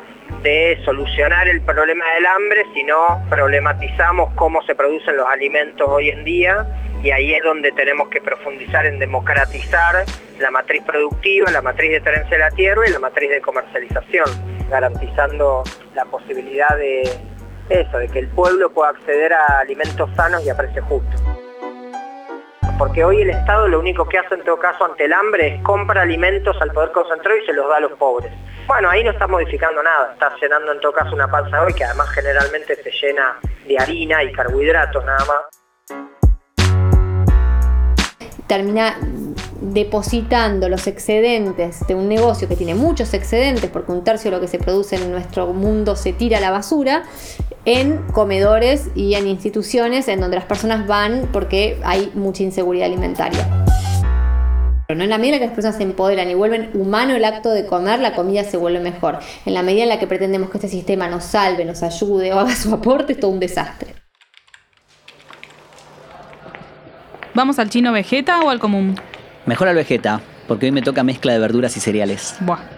de 0.43 0.79
solucionar 0.85 1.47
el 1.47 1.61
problema 1.61 2.05
del 2.15 2.25
hambre, 2.25 2.65
sino 2.73 2.95
problematizamos 3.29 4.33
cómo 4.35 4.61
se 4.63 4.75
producen 4.75 5.17
los 5.17 5.27
alimentos 5.27 5.87
hoy 5.87 6.09
en 6.09 6.23
día 6.23 6.65
y 7.03 7.11
ahí 7.11 7.33
es 7.33 7.43
donde 7.43 7.71
tenemos 7.71 8.09
que 8.09 8.21
profundizar 8.21 8.85
en 8.85 8.99
democratizar 8.99 10.03
la 10.39 10.51
matriz 10.51 10.83
productiva, 10.83 11.51
la 11.51 11.61
matriz 11.61 11.91
de 11.91 12.01
tenencia 12.01 12.37
de 12.37 12.39
la 12.39 12.51
tierra 12.51 12.81
y 12.87 12.91
la 12.91 12.99
matriz 12.99 13.29
de 13.29 13.41
comercialización, 13.41 14.25
garantizando 14.69 15.63
la 15.95 16.05
posibilidad 16.05 16.75
de 16.77 17.03
eso, 17.69 17.97
de 17.97 18.07
que 18.07 18.19
el 18.19 18.27
pueblo 18.29 18.69
pueda 18.71 18.91
acceder 18.91 19.33
a 19.33 19.59
alimentos 19.59 20.09
sanos 20.15 20.43
y 20.45 20.49
a 20.49 20.57
precios 20.57 20.85
justos. 20.85 21.21
Porque 22.77 23.03
hoy 23.03 23.21
el 23.21 23.31
Estado 23.31 23.67
lo 23.67 23.79
único 23.79 24.07
que 24.07 24.19
hace 24.19 24.35
en 24.35 24.43
todo 24.43 24.59
caso 24.59 24.85
ante 24.85 25.05
el 25.05 25.13
hambre 25.13 25.55
es 25.55 25.63
compra 25.63 26.03
alimentos 26.03 26.55
al 26.61 26.71
poder 26.71 26.91
concentrado 26.91 27.37
y 27.39 27.45
se 27.45 27.53
los 27.53 27.67
da 27.67 27.77
a 27.77 27.79
los 27.79 27.93
pobres. 27.93 28.31
Bueno, 28.67 28.89
ahí 28.89 29.03
no 29.03 29.11
está 29.11 29.27
modificando 29.27 29.81
nada, 29.81 30.11
está 30.13 30.31
llenando 30.39 30.73
en 30.73 30.79
todo 30.81 30.91
caso 30.91 31.15
una 31.15 31.27
panza 31.27 31.63
hoy 31.63 31.73
que 31.73 31.85
además 31.85 32.09
generalmente 32.09 32.75
se 32.75 32.91
llena 32.91 33.37
de 33.65 33.77
harina 33.79 34.23
y 34.23 34.31
carbohidratos 34.31 35.03
nada 35.05 35.25
más. 35.25 35.57
termina 38.47 38.97
depositando 39.61 40.69
los 40.69 40.87
excedentes 40.87 41.85
de 41.87 41.95
un 41.95 42.07
negocio 42.07 42.47
que 42.47 42.55
tiene 42.55 42.75
muchos 42.75 43.13
excedentes, 43.13 43.69
porque 43.69 43.91
un 43.91 44.03
tercio 44.03 44.31
de 44.31 44.37
lo 44.37 44.41
que 44.41 44.47
se 44.47 44.59
produce 44.59 44.95
en 44.95 45.11
nuestro 45.11 45.53
mundo 45.53 45.95
se 45.95 46.13
tira 46.13 46.37
a 46.37 46.41
la 46.41 46.51
basura, 46.51 47.03
en 47.65 47.97
comedores 48.13 48.89
y 48.95 49.15
en 49.15 49.27
instituciones 49.27 50.07
en 50.07 50.21
donde 50.21 50.37
las 50.37 50.45
personas 50.45 50.87
van 50.87 51.29
porque 51.33 51.79
hay 51.83 52.11
mucha 52.15 52.43
inseguridad 52.43 52.85
alimentaria. 52.85 53.65
Pero 54.87 54.97
no 54.97 55.03
en 55.03 55.09
la 55.09 55.17
medida 55.17 55.35
en 55.35 55.41
que 55.41 55.47
las 55.47 55.55
personas 55.55 55.75
se 55.75 55.83
empoderan 55.83 56.29
y 56.29 56.33
vuelven 56.33 56.69
humano 56.73 57.13
el 57.13 57.25
acto 57.25 57.49
de 57.49 57.65
comer, 57.65 57.99
la 57.99 58.15
comida 58.15 58.45
se 58.45 58.55
vuelve 58.55 58.79
mejor. 58.79 59.19
En 59.45 59.53
la 59.53 59.61
medida 59.61 59.83
en 59.83 59.89
la 59.89 59.99
que 59.99 60.07
pretendemos 60.07 60.49
que 60.49 60.59
este 60.59 60.69
sistema 60.69 61.09
nos 61.09 61.25
salve, 61.25 61.65
nos 61.65 61.83
ayude 61.83 62.31
o 62.31 62.39
haga 62.39 62.55
su 62.55 62.73
aporte, 62.73 63.13
es 63.13 63.19
todo 63.19 63.31
un 63.31 63.41
desastre. 63.41 63.95
¿Vamos 67.33 67.59
al 67.59 67.69
chino 67.69 67.91
vegeta 67.91 68.39
o 68.39 68.49
al 68.49 68.59
común? 68.59 68.95
Mejor 69.47 69.69
al 69.69 69.75
vegeta, 69.75 70.19
porque 70.45 70.65
hoy 70.65 70.73
me 70.73 70.81
toca 70.81 71.03
mezcla 71.03 71.31
de 71.31 71.39
verduras 71.39 71.77
y 71.77 71.79
cereales. 71.79 72.35
Buah. 72.41 72.76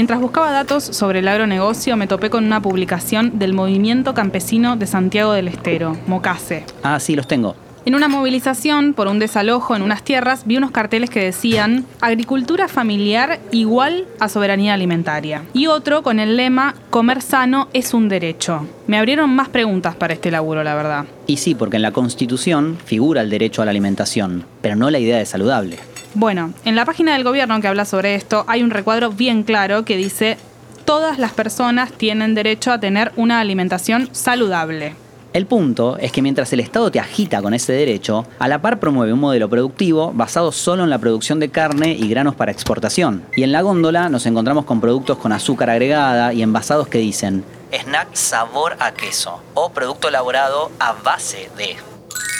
Mientras 0.00 0.18
buscaba 0.18 0.50
datos 0.50 0.82
sobre 0.82 1.18
el 1.18 1.28
agronegocio, 1.28 1.94
me 1.94 2.06
topé 2.06 2.30
con 2.30 2.46
una 2.46 2.62
publicación 2.62 3.38
del 3.38 3.52
Movimiento 3.52 4.14
Campesino 4.14 4.76
de 4.76 4.86
Santiago 4.86 5.32
del 5.34 5.46
Estero, 5.46 5.94
Mocase. 6.06 6.64
Ah, 6.82 6.98
sí, 6.98 7.14
los 7.14 7.28
tengo. 7.28 7.54
En 7.84 7.94
una 7.94 8.08
movilización 8.08 8.94
por 8.94 9.08
un 9.08 9.18
desalojo 9.18 9.76
en 9.76 9.82
unas 9.82 10.02
tierras 10.02 10.46
vi 10.46 10.56
unos 10.56 10.70
carteles 10.70 11.10
que 11.10 11.22
decían 11.22 11.84
agricultura 12.00 12.66
familiar 12.66 13.40
igual 13.52 14.06
a 14.20 14.30
soberanía 14.30 14.72
alimentaria. 14.72 15.42
Y 15.52 15.66
otro 15.66 16.02
con 16.02 16.18
el 16.18 16.34
lema 16.34 16.74
comer 16.88 17.20
sano 17.20 17.68
es 17.74 17.92
un 17.92 18.08
derecho. 18.08 18.66
Me 18.86 18.96
abrieron 18.96 19.28
más 19.28 19.50
preguntas 19.50 19.96
para 19.96 20.14
este 20.14 20.30
laburo, 20.30 20.64
la 20.64 20.74
verdad. 20.74 21.04
Y 21.26 21.36
sí, 21.36 21.54
porque 21.54 21.76
en 21.76 21.82
la 21.82 21.92
Constitución 21.92 22.78
figura 22.82 23.20
el 23.20 23.28
derecho 23.28 23.60
a 23.60 23.66
la 23.66 23.72
alimentación, 23.72 24.46
pero 24.62 24.76
no 24.76 24.88
la 24.88 24.98
idea 24.98 25.18
de 25.18 25.26
saludable. 25.26 25.78
Bueno, 26.14 26.52
en 26.64 26.76
la 26.76 26.84
página 26.84 27.12
del 27.12 27.24
gobierno 27.24 27.60
que 27.60 27.68
habla 27.68 27.84
sobre 27.84 28.14
esto 28.14 28.44
hay 28.48 28.62
un 28.62 28.70
recuadro 28.70 29.10
bien 29.10 29.44
claro 29.44 29.84
que 29.84 29.96
dice 29.96 30.38
todas 30.84 31.18
las 31.18 31.32
personas 31.32 31.92
tienen 31.92 32.34
derecho 32.34 32.72
a 32.72 32.80
tener 32.80 33.12
una 33.16 33.40
alimentación 33.40 34.08
saludable. 34.12 34.94
El 35.32 35.46
punto 35.46 35.96
es 35.98 36.10
que 36.10 36.22
mientras 36.22 36.52
el 36.52 36.58
Estado 36.58 36.90
te 36.90 36.98
agita 36.98 37.40
con 37.40 37.54
ese 37.54 37.72
derecho, 37.72 38.26
a 38.40 38.48
la 38.48 38.60
par 38.60 38.80
promueve 38.80 39.12
un 39.12 39.20
modelo 39.20 39.48
productivo 39.48 40.12
basado 40.12 40.50
solo 40.50 40.82
en 40.82 40.90
la 40.90 40.98
producción 40.98 41.38
de 41.38 41.50
carne 41.50 41.92
y 41.92 42.08
granos 42.08 42.34
para 42.34 42.50
exportación. 42.50 43.22
Y 43.36 43.44
en 43.44 43.52
la 43.52 43.62
góndola 43.62 44.08
nos 44.08 44.26
encontramos 44.26 44.64
con 44.64 44.80
productos 44.80 45.18
con 45.18 45.30
azúcar 45.30 45.70
agregada 45.70 46.32
y 46.32 46.42
envasados 46.42 46.88
que 46.88 46.98
dicen 46.98 47.44
snack 47.72 48.08
sabor 48.14 48.76
a 48.80 48.92
queso 48.92 49.40
o 49.54 49.70
producto 49.70 50.08
elaborado 50.08 50.72
a 50.80 50.94
base 50.94 51.48
de. 51.56 51.76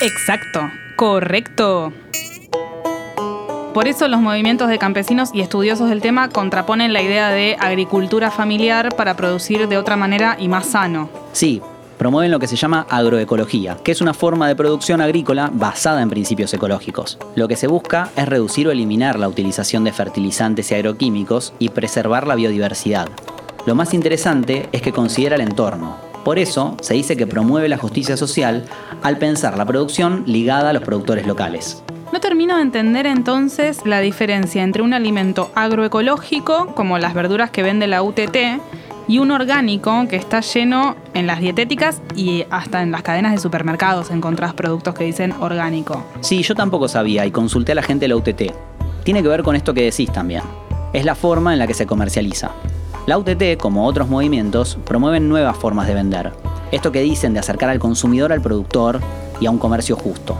Exacto, 0.02 0.60
correcto. 0.96 1.92
Por 3.72 3.86
eso 3.86 4.08
los 4.08 4.20
movimientos 4.20 4.68
de 4.68 4.78
campesinos 4.78 5.30
y 5.32 5.42
estudiosos 5.42 5.88
del 5.88 6.00
tema 6.00 6.28
contraponen 6.28 6.92
la 6.92 7.02
idea 7.02 7.30
de 7.30 7.56
agricultura 7.60 8.32
familiar 8.32 8.96
para 8.96 9.16
producir 9.16 9.68
de 9.68 9.78
otra 9.78 9.96
manera 9.96 10.36
y 10.40 10.48
más 10.48 10.66
sano. 10.66 11.08
Sí, 11.32 11.62
promueven 11.96 12.32
lo 12.32 12.40
que 12.40 12.48
se 12.48 12.56
llama 12.56 12.84
agroecología, 12.90 13.76
que 13.84 13.92
es 13.92 14.00
una 14.00 14.12
forma 14.12 14.48
de 14.48 14.56
producción 14.56 15.00
agrícola 15.00 15.50
basada 15.52 16.02
en 16.02 16.10
principios 16.10 16.52
ecológicos. 16.52 17.16
Lo 17.36 17.46
que 17.46 17.54
se 17.54 17.68
busca 17.68 18.10
es 18.16 18.28
reducir 18.28 18.66
o 18.66 18.72
eliminar 18.72 19.20
la 19.20 19.28
utilización 19.28 19.84
de 19.84 19.92
fertilizantes 19.92 20.72
y 20.72 20.74
agroquímicos 20.74 21.52
y 21.60 21.68
preservar 21.68 22.26
la 22.26 22.34
biodiversidad. 22.34 23.08
Lo 23.66 23.76
más 23.76 23.94
interesante 23.94 24.68
es 24.72 24.82
que 24.82 24.92
considera 24.92 25.36
el 25.36 25.42
entorno. 25.42 26.09
Por 26.24 26.38
eso 26.38 26.76
se 26.80 26.94
dice 26.94 27.16
que 27.16 27.26
promueve 27.26 27.68
la 27.68 27.78
justicia 27.78 28.16
social 28.16 28.64
al 29.02 29.18
pensar 29.18 29.56
la 29.56 29.64
producción 29.64 30.24
ligada 30.26 30.70
a 30.70 30.72
los 30.72 30.82
productores 30.82 31.26
locales. 31.26 31.82
No 32.12 32.20
termino 32.20 32.56
de 32.56 32.62
entender 32.62 33.06
entonces 33.06 33.80
la 33.84 34.00
diferencia 34.00 34.62
entre 34.62 34.82
un 34.82 34.92
alimento 34.92 35.50
agroecológico, 35.54 36.74
como 36.74 36.98
las 36.98 37.14
verduras 37.14 37.50
que 37.50 37.62
vende 37.62 37.86
la 37.86 38.02
UTT, 38.02 38.36
y 39.06 39.18
un 39.18 39.30
orgánico 39.30 40.06
que 40.08 40.16
está 40.16 40.40
lleno 40.40 40.94
en 41.14 41.26
las 41.26 41.40
dietéticas 41.40 42.00
y 42.14 42.44
hasta 42.50 42.82
en 42.82 42.92
las 42.92 43.02
cadenas 43.02 43.32
de 43.32 43.38
supermercados 43.38 44.10
encontrás 44.10 44.54
productos 44.54 44.94
que 44.94 45.04
dicen 45.04 45.32
orgánico. 45.40 46.04
Sí, 46.20 46.42
yo 46.42 46.54
tampoco 46.54 46.86
sabía 46.86 47.26
y 47.26 47.30
consulté 47.30 47.72
a 47.72 47.74
la 47.76 47.82
gente 47.82 48.04
de 48.04 48.08
la 48.08 48.16
UTT. 48.16 48.52
Tiene 49.02 49.22
que 49.22 49.28
ver 49.28 49.42
con 49.42 49.56
esto 49.56 49.74
que 49.74 49.82
decís 49.82 50.12
también. 50.12 50.42
Es 50.92 51.04
la 51.04 51.14
forma 51.14 51.52
en 51.52 51.58
la 51.58 51.66
que 51.66 51.74
se 51.74 51.86
comercializa. 51.86 52.52
La 53.06 53.18
UTT, 53.18 53.56
como 53.58 53.86
otros 53.86 54.08
movimientos, 54.08 54.78
promueven 54.84 55.28
nuevas 55.28 55.56
formas 55.56 55.86
de 55.86 55.94
vender. 55.94 56.32
Esto 56.70 56.92
que 56.92 57.00
dicen 57.00 57.32
de 57.32 57.40
acercar 57.40 57.70
al 57.70 57.78
consumidor 57.78 58.32
al 58.32 58.42
productor 58.42 59.00
y 59.40 59.46
a 59.46 59.50
un 59.50 59.58
comercio 59.58 59.96
justo. 59.96 60.36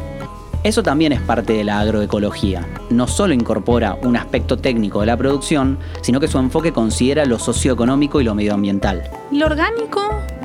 Eso 0.63 0.83
también 0.83 1.13
es 1.13 1.21
parte 1.23 1.55
de 1.55 1.65
la 1.65 1.81
agroecología. 1.81 2.67
No 2.91 3.07
solo 3.07 3.33
incorpora 3.33 3.97
un 4.03 4.17
aspecto 4.17 4.59
técnico 4.59 5.01
de 5.01 5.07
la 5.07 5.17
producción, 5.17 5.79
sino 6.03 6.21
que 6.21 6.29
su 6.29 6.39
enfoque 6.39 6.73
considera 6.73 7.25
lo 7.25 7.39
socioeconómico 7.39 8.21
y 8.21 8.25
lo 8.25 8.35
medioambiental. 8.35 9.03
¿Y 9.33 9.39
lo 9.39 9.47
orgánico? 9.47 10.03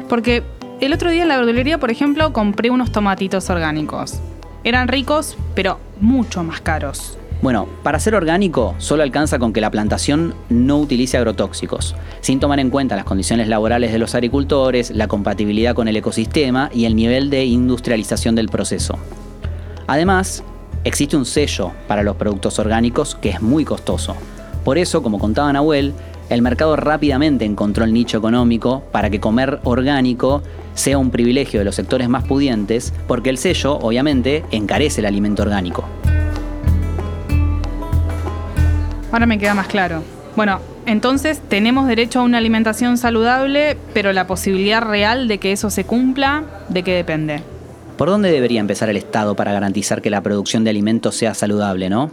Porque 0.08 0.43
el 0.80 0.93
otro 0.93 1.12
día 1.12 1.23
en 1.23 1.28
la 1.28 1.38
verdulería, 1.38 1.80
por 1.80 1.91
ejemplo, 1.91 2.32
compré 2.32 2.69
unos 2.69 2.93
tomatitos 2.93 3.49
orgánicos. 3.49 4.21
Eran 4.63 4.88
ricos, 4.88 5.38
pero 5.54 5.80
mucho 5.99 6.43
más 6.43 6.62
caros. 6.62 7.17
Bueno, 7.45 7.67
para 7.84 7.99
ser 7.99 8.15
orgánico 8.15 8.73
solo 8.79 9.03
alcanza 9.03 9.38
con 9.38 9.53
que 9.53 9.62
la 9.62 9.69
plantación 9.69 10.34
no 10.49 10.79
utilice 10.79 11.17
agrotóxicos, 11.17 11.95
sin 12.19 12.39
tomar 12.39 12.60
en 12.60 12.71
cuenta 12.71 12.95
las 12.95 13.05
condiciones 13.05 13.47
laborales 13.47 13.91
de 13.91 13.99
los 13.99 14.15
agricultores, 14.15 14.89
la 14.89 15.08
compatibilidad 15.08 15.75
con 15.75 15.88
el 15.88 15.95
ecosistema 15.95 16.71
y 16.73 16.86
el 16.86 16.95
nivel 16.95 17.29
de 17.29 17.45
industrialización 17.45 18.34
del 18.34 18.49
proceso. 18.49 18.97
Además, 19.86 20.43
existe 20.86 21.17
un 21.17 21.25
sello 21.25 21.71
para 21.88 22.01
los 22.01 22.15
productos 22.15 22.58
orgánicos 22.58 23.13
que 23.13 23.29
es 23.29 23.43
muy 23.43 23.63
costoso. 23.63 24.15
Por 24.63 24.79
eso, 24.79 25.03
como 25.03 25.19
contaba 25.19 25.53
Nahuel, 25.53 25.93
el 26.31 26.41
mercado 26.41 26.75
rápidamente 26.75 27.45
encontró 27.45 27.86
el 27.86 27.93
nicho 27.93 28.17
económico 28.17 28.81
para 28.91 29.12
que 29.12 29.19
comer 29.19 29.60
orgánico 29.65 30.41
sea 30.73 30.97
un 30.97 31.12
privilegio 31.12 31.60
de 31.60 31.65
los 31.65 31.75
sectores 31.75 32.10
más 32.10 32.23
pudientes, 32.23 32.91
porque 33.08 33.29
el 33.29 33.38
sello, 33.38 33.77
obviamente, 33.77 34.43
encarece 34.49 35.01
el 35.01 35.05
alimento 35.05 35.43
orgánico. 35.43 35.88
Ahora 39.15 39.28
me 39.28 39.39
queda 39.39 39.54
más 39.54 39.67
claro. 39.67 40.04
Bueno, 40.36 40.60
entonces 40.86 41.41
tenemos 41.47 41.88
derecho 41.88 42.19
a 42.19 42.23
una 42.23 42.38
alimentación 42.38 42.97
saludable, 42.97 43.78
pero 43.93 44.12
la 44.12 44.28
posibilidad 44.28 44.82
real 44.82 45.30
de 45.30 45.38
que 45.38 45.54
eso 45.54 45.69
se 45.69 45.86
cumpla, 45.86 46.43
¿de 46.67 46.84
qué 46.84 46.95
depende? 46.95 47.41
¿Por 47.97 48.10
dónde 48.10 48.30
debería 48.30 48.60
empezar 48.60 48.89
el 48.89 48.97
Estado 48.97 49.34
para 49.34 49.54
garantizar 49.54 50.01
que 50.01 50.10
la 50.10 50.19
producción 50.19 50.65
de 50.65 50.71
alimentos 50.71 51.15
sea 51.15 51.34
saludable, 51.34 51.89
no? 51.89 52.12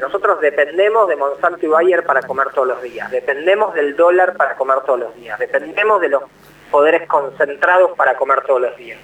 Nosotros 0.00 0.40
dependemos 0.40 1.06
de 1.06 1.16
Monsanto 1.16 1.66
y 1.66 1.68
Bayer 1.68 2.02
para 2.06 2.22
comer 2.22 2.46
todos 2.54 2.68
los 2.68 2.82
días, 2.82 3.10
dependemos 3.10 3.74
del 3.74 3.96
dólar 3.96 4.38
para 4.38 4.56
comer 4.56 4.78
todos 4.86 5.00
los 5.00 5.14
días, 5.16 5.38
dependemos 5.38 6.00
de 6.00 6.08
los 6.08 6.22
poderes 6.70 7.06
concentrados 7.06 7.90
para 7.94 8.16
comer 8.16 8.40
todos 8.46 8.62
los 8.62 8.74
días. 8.78 8.98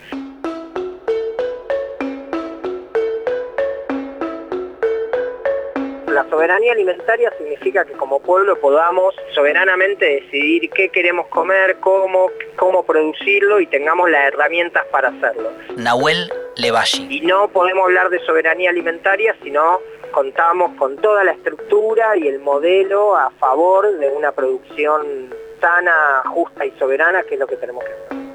La 6.16 6.24
soberanía 6.30 6.72
alimentaria 6.72 7.30
significa 7.36 7.84
que 7.84 7.92
como 7.92 8.20
pueblo 8.20 8.58
podamos 8.58 9.14
soberanamente 9.34 10.06
decidir 10.06 10.70
qué 10.70 10.88
queremos 10.88 11.26
comer, 11.26 11.76
cómo, 11.80 12.30
cómo 12.56 12.86
producirlo 12.86 13.60
y 13.60 13.66
tengamos 13.66 14.08
las 14.08 14.28
herramientas 14.28 14.86
para 14.90 15.08
hacerlo. 15.08 15.50
Nahuel 15.76 16.32
Levalli. 16.56 17.06
Y 17.10 17.20
no 17.20 17.48
podemos 17.48 17.84
hablar 17.84 18.08
de 18.08 18.18
soberanía 18.20 18.70
alimentaria 18.70 19.36
si 19.42 19.50
no 19.50 19.80
contamos 20.10 20.74
con 20.78 20.96
toda 21.02 21.22
la 21.22 21.32
estructura 21.32 22.16
y 22.16 22.28
el 22.28 22.38
modelo 22.38 23.14
a 23.14 23.28
favor 23.32 23.98
de 23.98 24.08
una 24.08 24.32
producción 24.32 25.34
sana, 25.60 26.22
justa 26.32 26.64
y 26.64 26.70
soberana, 26.78 27.24
que 27.24 27.34
es 27.34 27.40
lo 27.40 27.46
que 27.46 27.56
tenemos 27.56 27.84
que 27.84 27.92
hacer. 27.92 28.25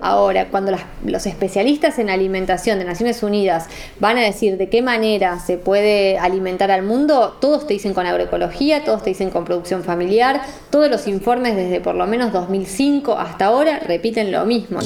Ahora, 0.00 0.48
cuando 0.48 0.72
los 1.04 1.26
especialistas 1.26 1.98
en 1.98 2.08
alimentación 2.08 2.78
de 2.78 2.84
Naciones 2.84 3.22
Unidas 3.22 3.66
van 3.98 4.16
a 4.16 4.22
decir 4.22 4.56
de 4.56 4.68
qué 4.68 4.80
manera 4.82 5.38
se 5.38 5.58
puede 5.58 6.18
alimentar 6.18 6.70
al 6.70 6.82
mundo, 6.82 7.36
todos 7.40 7.66
te 7.66 7.74
dicen 7.74 7.92
con 7.92 8.06
agroecología, 8.06 8.84
todos 8.84 9.02
te 9.02 9.10
dicen 9.10 9.30
con 9.30 9.44
producción 9.44 9.84
familiar, 9.84 10.40
todos 10.70 10.90
los 10.90 11.06
informes 11.06 11.54
desde 11.54 11.80
por 11.80 11.94
lo 11.94 12.06
menos 12.06 12.32
2005 12.32 13.18
hasta 13.18 13.46
ahora 13.46 13.78
repiten 13.80 14.32
lo 14.32 14.46
mismo. 14.46 14.80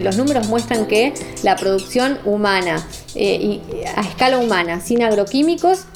Los 0.00 0.16
números 0.16 0.48
muestran 0.48 0.86
que 0.86 1.14
la 1.42 1.56
producción 1.56 2.18
humana 2.24 2.86
eh, 3.14 3.36
y 3.40 3.62
a 3.96 4.02
escala 4.02 4.38
humana, 4.38 4.80
sin 4.80 5.02
agroquímicos, 5.02 5.86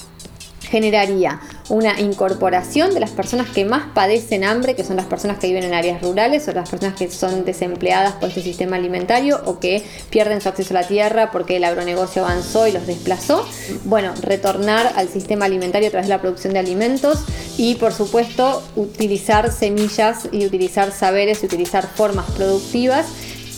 generaría 0.63 1.41
una 1.69 2.01
incorporación 2.01 2.95
de 2.95 3.01
las 3.01 3.11
personas 3.11 3.49
que 3.51 3.65
más 3.65 3.93
padecen 3.95 4.45
hambre, 4.45 4.75
que 4.75 4.85
son 4.85 4.97
las 4.97 5.07
personas 5.07 5.39
que 5.39 5.49
viven 5.49 5.65
en 5.65 5.75
áreas 5.75 6.03
rurales 6.03 6.49
o 6.49 6.53
las 6.53 6.69
personas 6.69 6.97
que 6.97 7.11
son 7.11 7.45
desempleadas 7.45 8.15
por 8.15 8.29
este 8.29 8.43
sistema 8.43 8.77
alimentario 8.77 9.41
o 9.45 9.59
que 9.59 9.85
pierden 10.11 10.41
su 10.41 10.49
acceso 10.49 10.75
a 10.75 10.81
la 10.81 10.87
tierra 10.87 11.31
porque 11.31 11.57
el 11.57 11.65
agronegocio 11.65 12.25
avanzó 12.25 12.67
y 12.67 12.73
los 12.73 12.87
desplazó. 12.87 13.47
Bueno, 13.85 14.15
retornar 14.23 14.93
al 14.97 15.09
sistema 15.09 15.45
alimentario 15.45 15.89
a 15.89 15.91
través 15.91 16.09
de 16.09 16.15
la 16.15 16.21
producción 16.21 16.53
de 16.53 16.59
alimentos 16.59 17.21
y 17.57 17.75
por 17.75 17.93
supuesto 17.93 18.63
utilizar 18.77 19.53
semillas 19.53 20.29
y 20.33 20.47
utilizar 20.47 20.93
saberes 20.93 21.43
y 21.43 21.47
utilizar 21.47 21.87
formas 21.87 22.31
productivas 22.31 23.07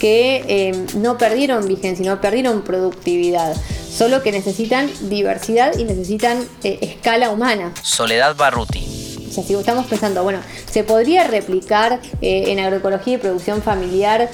que 0.00 0.44
eh, 0.48 0.86
no 0.96 1.18
perdieron 1.18 1.68
vigencia, 1.68 2.04
no 2.04 2.20
perdieron 2.20 2.62
productividad, 2.62 3.54
solo 3.88 4.22
que 4.22 4.32
necesitan 4.32 4.90
diversidad 5.02 5.78
y 5.78 5.84
necesitan 5.84 6.44
eh, 6.64 6.78
escala 6.80 7.30
humana. 7.30 7.72
Soledad 7.82 8.34
Barruti. 8.34 9.26
O 9.28 9.32
sea, 9.32 9.44
si 9.44 9.54
estamos 9.54 9.86
pensando, 9.86 10.24
bueno, 10.24 10.40
¿se 10.68 10.82
podría 10.82 11.24
replicar 11.24 12.00
eh, 12.20 12.44
en 12.48 12.58
agroecología 12.58 13.14
y 13.14 13.18
producción 13.18 13.62
familiar 13.62 14.28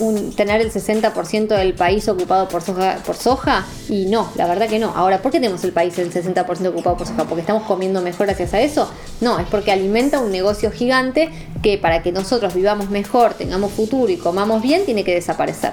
un- 0.00 0.34
tener 0.34 0.60
el 0.60 0.70
60% 0.72 1.48
del 1.54 1.74
país 1.74 2.08
ocupado 2.08 2.48
por 2.48 2.62
soja, 2.62 2.96
por 3.04 3.16
soja? 3.16 3.64
Y 3.88 4.06
no, 4.06 4.30
la 4.36 4.46
verdad 4.46 4.68
que 4.68 4.78
no. 4.78 4.92
Ahora, 4.96 5.18
¿por 5.22 5.30
qué 5.32 5.38
tenemos 5.40 5.62
el 5.64 5.72
país 5.72 5.98
el 5.98 6.12
60% 6.12 6.68
ocupado 6.70 6.96
por 6.96 7.06
soja? 7.06 7.24
¿Porque 7.24 7.40
estamos 7.42 7.64
comiendo 7.64 8.00
mejor 8.00 8.26
gracias 8.26 8.54
a 8.54 8.60
eso? 8.60 8.90
No, 9.20 9.38
es 9.38 9.46
porque 9.48 9.72
alimenta 9.72 10.18
un 10.20 10.30
negocio 10.30 10.70
gigante 10.70 11.30
que 11.62 11.78
para 11.78 12.02
que 12.02 12.12
nosotros 12.12 12.54
vivamos 12.54 12.90
mejor, 12.90 13.34
tengamos 13.34 13.72
futuro 13.72 14.10
y 14.10 14.16
comamos 14.16 14.62
bien, 14.62 14.84
tiene 14.84 15.04
que 15.04 15.14
desaparecer. 15.14 15.72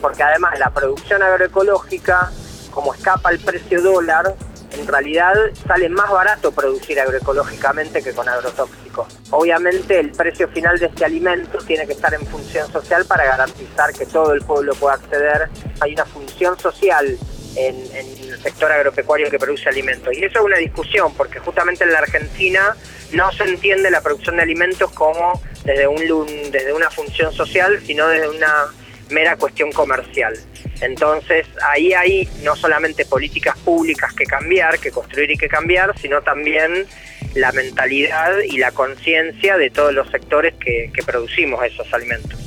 porque 0.00 0.22
además 0.24 0.58
la 0.58 0.68
producción 0.70 1.22
agroecológica, 1.22 2.32
como 2.72 2.92
escapa 2.92 3.30
el 3.30 3.38
precio 3.38 3.80
dólar, 3.82 4.34
en 4.78 4.86
realidad 4.86 5.34
sale 5.66 5.88
más 5.88 6.10
barato 6.10 6.52
producir 6.52 7.00
agroecológicamente 7.00 8.02
que 8.02 8.12
con 8.12 8.28
agrotóxicos. 8.28 9.06
Obviamente 9.30 9.98
el 9.98 10.12
precio 10.12 10.48
final 10.48 10.78
de 10.78 10.86
este 10.86 11.04
alimento 11.04 11.58
tiene 11.58 11.86
que 11.86 11.92
estar 11.92 12.12
en 12.14 12.26
función 12.26 12.70
social 12.70 13.04
para 13.04 13.24
garantizar 13.24 13.92
que 13.92 14.06
todo 14.06 14.32
el 14.32 14.42
pueblo 14.42 14.74
pueda 14.74 14.94
acceder. 14.94 15.48
Hay 15.80 15.94
una 15.94 16.04
función 16.04 16.58
social 16.58 17.18
en, 17.56 17.76
en 17.94 18.30
el 18.30 18.42
sector 18.42 18.72
agropecuario 18.72 19.30
que 19.30 19.38
produce 19.38 19.68
alimentos. 19.68 20.12
Y 20.14 20.24
eso 20.24 20.38
es 20.38 20.44
una 20.44 20.56
discusión, 20.56 21.12
porque 21.14 21.38
justamente 21.38 21.84
en 21.84 21.92
la 21.92 21.98
Argentina 21.98 22.74
no 23.12 23.30
se 23.32 23.44
entiende 23.44 23.90
la 23.90 24.00
producción 24.00 24.36
de 24.36 24.42
alimentos 24.42 24.90
como 24.92 25.40
desde, 25.64 25.86
un, 25.86 26.26
desde 26.50 26.72
una 26.72 26.90
función 26.90 27.32
social, 27.32 27.80
sino 27.84 28.08
desde 28.08 28.28
una 28.28 28.66
mera 29.12 29.36
cuestión 29.36 29.70
comercial. 29.72 30.34
Entonces 30.80 31.46
ahí 31.70 31.92
hay 31.92 32.28
no 32.42 32.56
solamente 32.56 33.04
políticas 33.04 33.56
públicas 33.58 34.12
que 34.14 34.24
cambiar, 34.24 34.78
que 34.78 34.90
construir 34.90 35.30
y 35.30 35.36
que 35.36 35.48
cambiar, 35.48 35.96
sino 35.98 36.22
también 36.22 36.86
la 37.34 37.52
mentalidad 37.52 38.38
y 38.40 38.58
la 38.58 38.72
conciencia 38.72 39.56
de 39.56 39.70
todos 39.70 39.94
los 39.94 40.08
sectores 40.10 40.54
que, 40.54 40.90
producimos 41.06 41.64
esos 41.64 41.92
alimentos. 41.92 42.38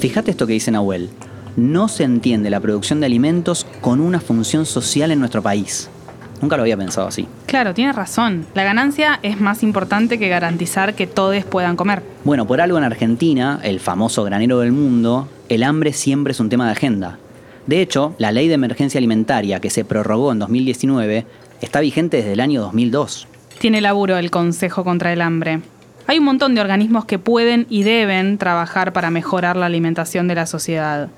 Fíjate 0.00 0.30
esto 0.30 0.46
que 0.46 0.52
dice 0.52 0.70
Nahuel. 0.70 1.10
No 1.56 1.88
se 1.88 2.04
entiende 2.04 2.50
la 2.50 2.60
producción 2.60 3.00
de 3.00 3.06
alimentos 3.06 3.66
con 3.80 4.00
una 4.00 4.20
función 4.20 4.66
social 4.66 5.10
en 5.10 5.20
nuestro 5.20 5.40
país. 5.40 5.88
Nunca 6.42 6.56
lo 6.56 6.62
había 6.62 6.76
pensado 6.76 7.08
así. 7.08 7.26
Claro, 7.46 7.72
tiene 7.72 7.94
razón. 7.94 8.46
La 8.54 8.62
ganancia 8.62 9.18
es 9.22 9.40
más 9.40 9.62
importante 9.62 10.18
que 10.18 10.28
garantizar 10.28 10.94
que 10.94 11.06
todos 11.06 11.42
puedan 11.44 11.76
comer. 11.76 12.02
Bueno, 12.24 12.46
por 12.46 12.60
algo 12.60 12.76
en 12.76 12.84
Argentina, 12.84 13.58
el 13.62 13.80
famoso 13.80 14.22
granero 14.24 14.58
del 14.58 14.72
mundo, 14.72 15.28
el 15.48 15.62
hambre 15.62 15.94
siempre 15.94 16.32
es 16.32 16.40
un 16.40 16.50
tema 16.50 16.66
de 16.66 16.72
agenda. 16.72 17.18
De 17.66 17.80
hecho, 17.80 18.14
la 18.18 18.32
ley 18.32 18.48
de 18.48 18.54
emergencia 18.54 18.98
alimentaria 18.98 19.58
que 19.58 19.70
se 19.70 19.84
prorrogó 19.84 20.32
en 20.32 20.38
2019 20.40 21.24
está 21.62 21.80
vigente 21.80 22.18
desde 22.18 22.34
el 22.34 22.40
año 22.40 22.60
2002. 22.60 23.28
Tiene 23.58 23.80
laburo 23.80 24.18
el 24.18 24.30
Consejo 24.30 24.84
contra 24.84 25.12
el 25.12 25.22
Hambre. 25.22 25.60
Hay 26.06 26.18
un 26.18 26.24
montón 26.26 26.54
de 26.54 26.60
organismos 26.60 27.06
que 27.06 27.18
pueden 27.18 27.66
y 27.70 27.82
deben 27.82 28.36
trabajar 28.36 28.92
para 28.92 29.10
mejorar 29.10 29.56
la 29.56 29.66
alimentación 29.66 30.28
de 30.28 30.34
la 30.34 30.46
sociedad. 30.46 31.08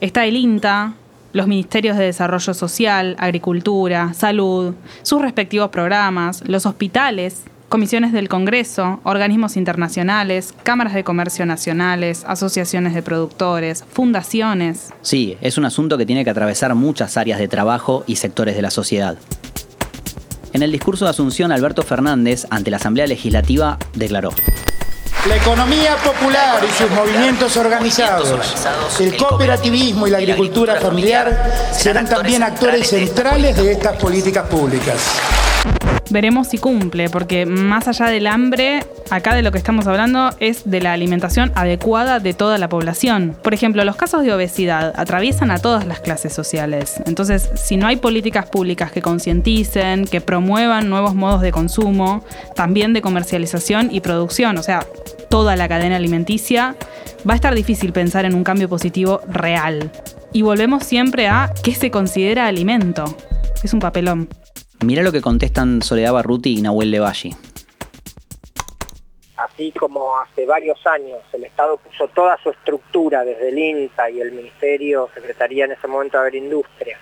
Está 0.00 0.26
el 0.26 0.36
INTA, 0.36 0.94
los 1.32 1.48
Ministerios 1.48 1.96
de 1.96 2.04
Desarrollo 2.04 2.54
Social, 2.54 3.16
Agricultura, 3.18 4.14
Salud, 4.14 4.74
sus 5.02 5.20
respectivos 5.20 5.70
programas, 5.70 6.44
los 6.46 6.66
hospitales, 6.66 7.42
comisiones 7.68 8.12
del 8.12 8.28
Congreso, 8.28 9.00
organismos 9.02 9.56
internacionales, 9.56 10.54
cámaras 10.62 10.94
de 10.94 11.02
comercio 11.02 11.46
nacionales, 11.46 12.24
asociaciones 12.28 12.94
de 12.94 13.02
productores, 13.02 13.84
fundaciones. 13.90 14.90
Sí, 15.02 15.36
es 15.40 15.58
un 15.58 15.64
asunto 15.64 15.98
que 15.98 16.06
tiene 16.06 16.22
que 16.22 16.30
atravesar 16.30 16.76
muchas 16.76 17.16
áreas 17.16 17.40
de 17.40 17.48
trabajo 17.48 18.04
y 18.06 18.16
sectores 18.16 18.54
de 18.54 18.62
la 18.62 18.70
sociedad. 18.70 19.18
En 20.52 20.62
el 20.62 20.70
discurso 20.70 21.06
de 21.06 21.10
Asunción, 21.10 21.50
Alberto 21.50 21.82
Fernández, 21.82 22.46
ante 22.50 22.70
la 22.70 22.76
Asamblea 22.76 23.08
Legislativa, 23.08 23.78
declaró. 23.94 24.30
La 25.26 25.36
economía 25.36 25.96
popular 25.96 26.60
y 26.64 26.72
sus 26.72 26.90
movimientos 26.92 27.56
organizados, 27.56 28.54
el 29.00 29.16
cooperativismo 29.16 30.06
y 30.06 30.10
la 30.10 30.18
agricultura 30.18 30.76
familiar 30.76 31.70
serán 31.72 32.08
también 32.08 32.44
actores 32.44 32.88
centrales 32.88 33.56
de 33.56 33.72
estas 33.72 33.96
políticas 33.96 34.46
públicas. 34.46 34.96
Veremos 36.10 36.48
si 36.48 36.58
cumple, 36.58 37.10
porque 37.10 37.44
más 37.44 37.86
allá 37.86 38.06
del 38.06 38.26
hambre, 38.26 38.80
acá 39.10 39.34
de 39.34 39.42
lo 39.42 39.52
que 39.52 39.58
estamos 39.58 39.86
hablando 39.86 40.30
es 40.40 40.68
de 40.70 40.80
la 40.80 40.94
alimentación 40.94 41.52
adecuada 41.54 42.18
de 42.18 42.32
toda 42.32 42.56
la 42.56 42.68
población. 42.68 43.36
Por 43.42 43.52
ejemplo, 43.52 43.84
los 43.84 43.96
casos 43.96 44.24
de 44.24 44.32
obesidad 44.32 44.94
atraviesan 44.96 45.50
a 45.50 45.58
todas 45.58 45.86
las 45.86 46.00
clases 46.00 46.32
sociales. 46.32 47.02
Entonces, 47.04 47.50
si 47.56 47.76
no 47.76 47.86
hay 47.86 47.96
políticas 47.96 48.46
públicas 48.46 48.90
que 48.90 49.02
concienticen, 49.02 50.06
que 50.06 50.22
promuevan 50.22 50.88
nuevos 50.88 51.14
modos 51.14 51.42
de 51.42 51.52
consumo, 51.52 52.24
también 52.54 52.94
de 52.94 53.02
comercialización 53.02 53.88
y 53.92 54.00
producción, 54.00 54.56
o 54.56 54.62
sea, 54.62 54.86
toda 55.28 55.56
la 55.56 55.68
cadena 55.68 55.96
alimenticia, 55.96 56.74
va 57.28 57.34
a 57.34 57.36
estar 57.36 57.54
difícil 57.54 57.92
pensar 57.92 58.24
en 58.24 58.34
un 58.34 58.44
cambio 58.44 58.68
positivo 58.68 59.20
real. 59.28 59.90
Y 60.32 60.40
volvemos 60.40 60.84
siempre 60.84 61.28
a 61.28 61.52
qué 61.62 61.74
se 61.74 61.90
considera 61.90 62.46
alimento. 62.46 63.04
Es 63.62 63.74
un 63.74 63.80
papelón. 63.80 64.28
Mirá 64.84 65.02
lo 65.02 65.10
que 65.10 65.20
contestan 65.20 65.82
Soledad 65.82 66.12
Barruti 66.12 66.58
y 66.58 66.62
Nahuel 66.62 66.90
Levalli. 66.90 67.34
así 69.58 69.72
como 69.72 70.18
hace 70.20 70.46
varios 70.46 70.84
años 70.86 71.20
el 71.32 71.44
Estado 71.44 71.78
puso 71.78 72.06
toda 72.08 72.36
su 72.42 72.50
estructura 72.50 73.24
desde 73.24 73.48
el 73.48 73.58
INTA 73.58 74.08
y 74.08 74.20
el 74.20 74.30
Ministerio, 74.30 75.10
Secretaría 75.12 75.64
en 75.64 75.72
ese 75.72 75.88
momento 75.88 76.18
de 76.18 76.26
Agroindustria, 76.26 76.96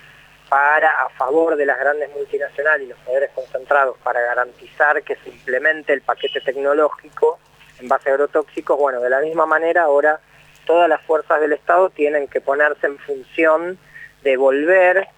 para 0.48 0.88
a 1.02 1.10
favor 1.10 1.56
de 1.56 1.66
las 1.66 1.78
grandes 1.78 2.10
multinacionales 2.14 2.86
y 2.86 2.90
los 2.90 2.98
poderes 3.00 3.30
concentrados 3.34 3.98
para 4.02 4.20
garantizar 4.22 5.02
que 5.02 5.16
se 5.16 5.28
implemente 5.28 5.92
el 5.92 6.00
paquete 6.00 6.40
tecnológico 6.40 7.38
en 7.78 7.88
base 7.88 8.08
a 8.08 8.14
agrotóxicos, 8.14 8.78
bueno, 8.78 9.00
de 9.00 9.10
la 9.10 9.20
misma 9.20 9.44
manera 9.44 9.82
ahora 9.82 10.20
todas 10.64 10.88
las 10.88 11.02
fuerzas 11.02 11.42
del 11.42 11.52
Estado 11.52 11.90
tienen 11.90 12.26
que 12.26 12.40
ponerse 12.40 12.86
en 12.86 12.98
función 12.98 13.78
de 14.22 14.36
volver 14.38 15.08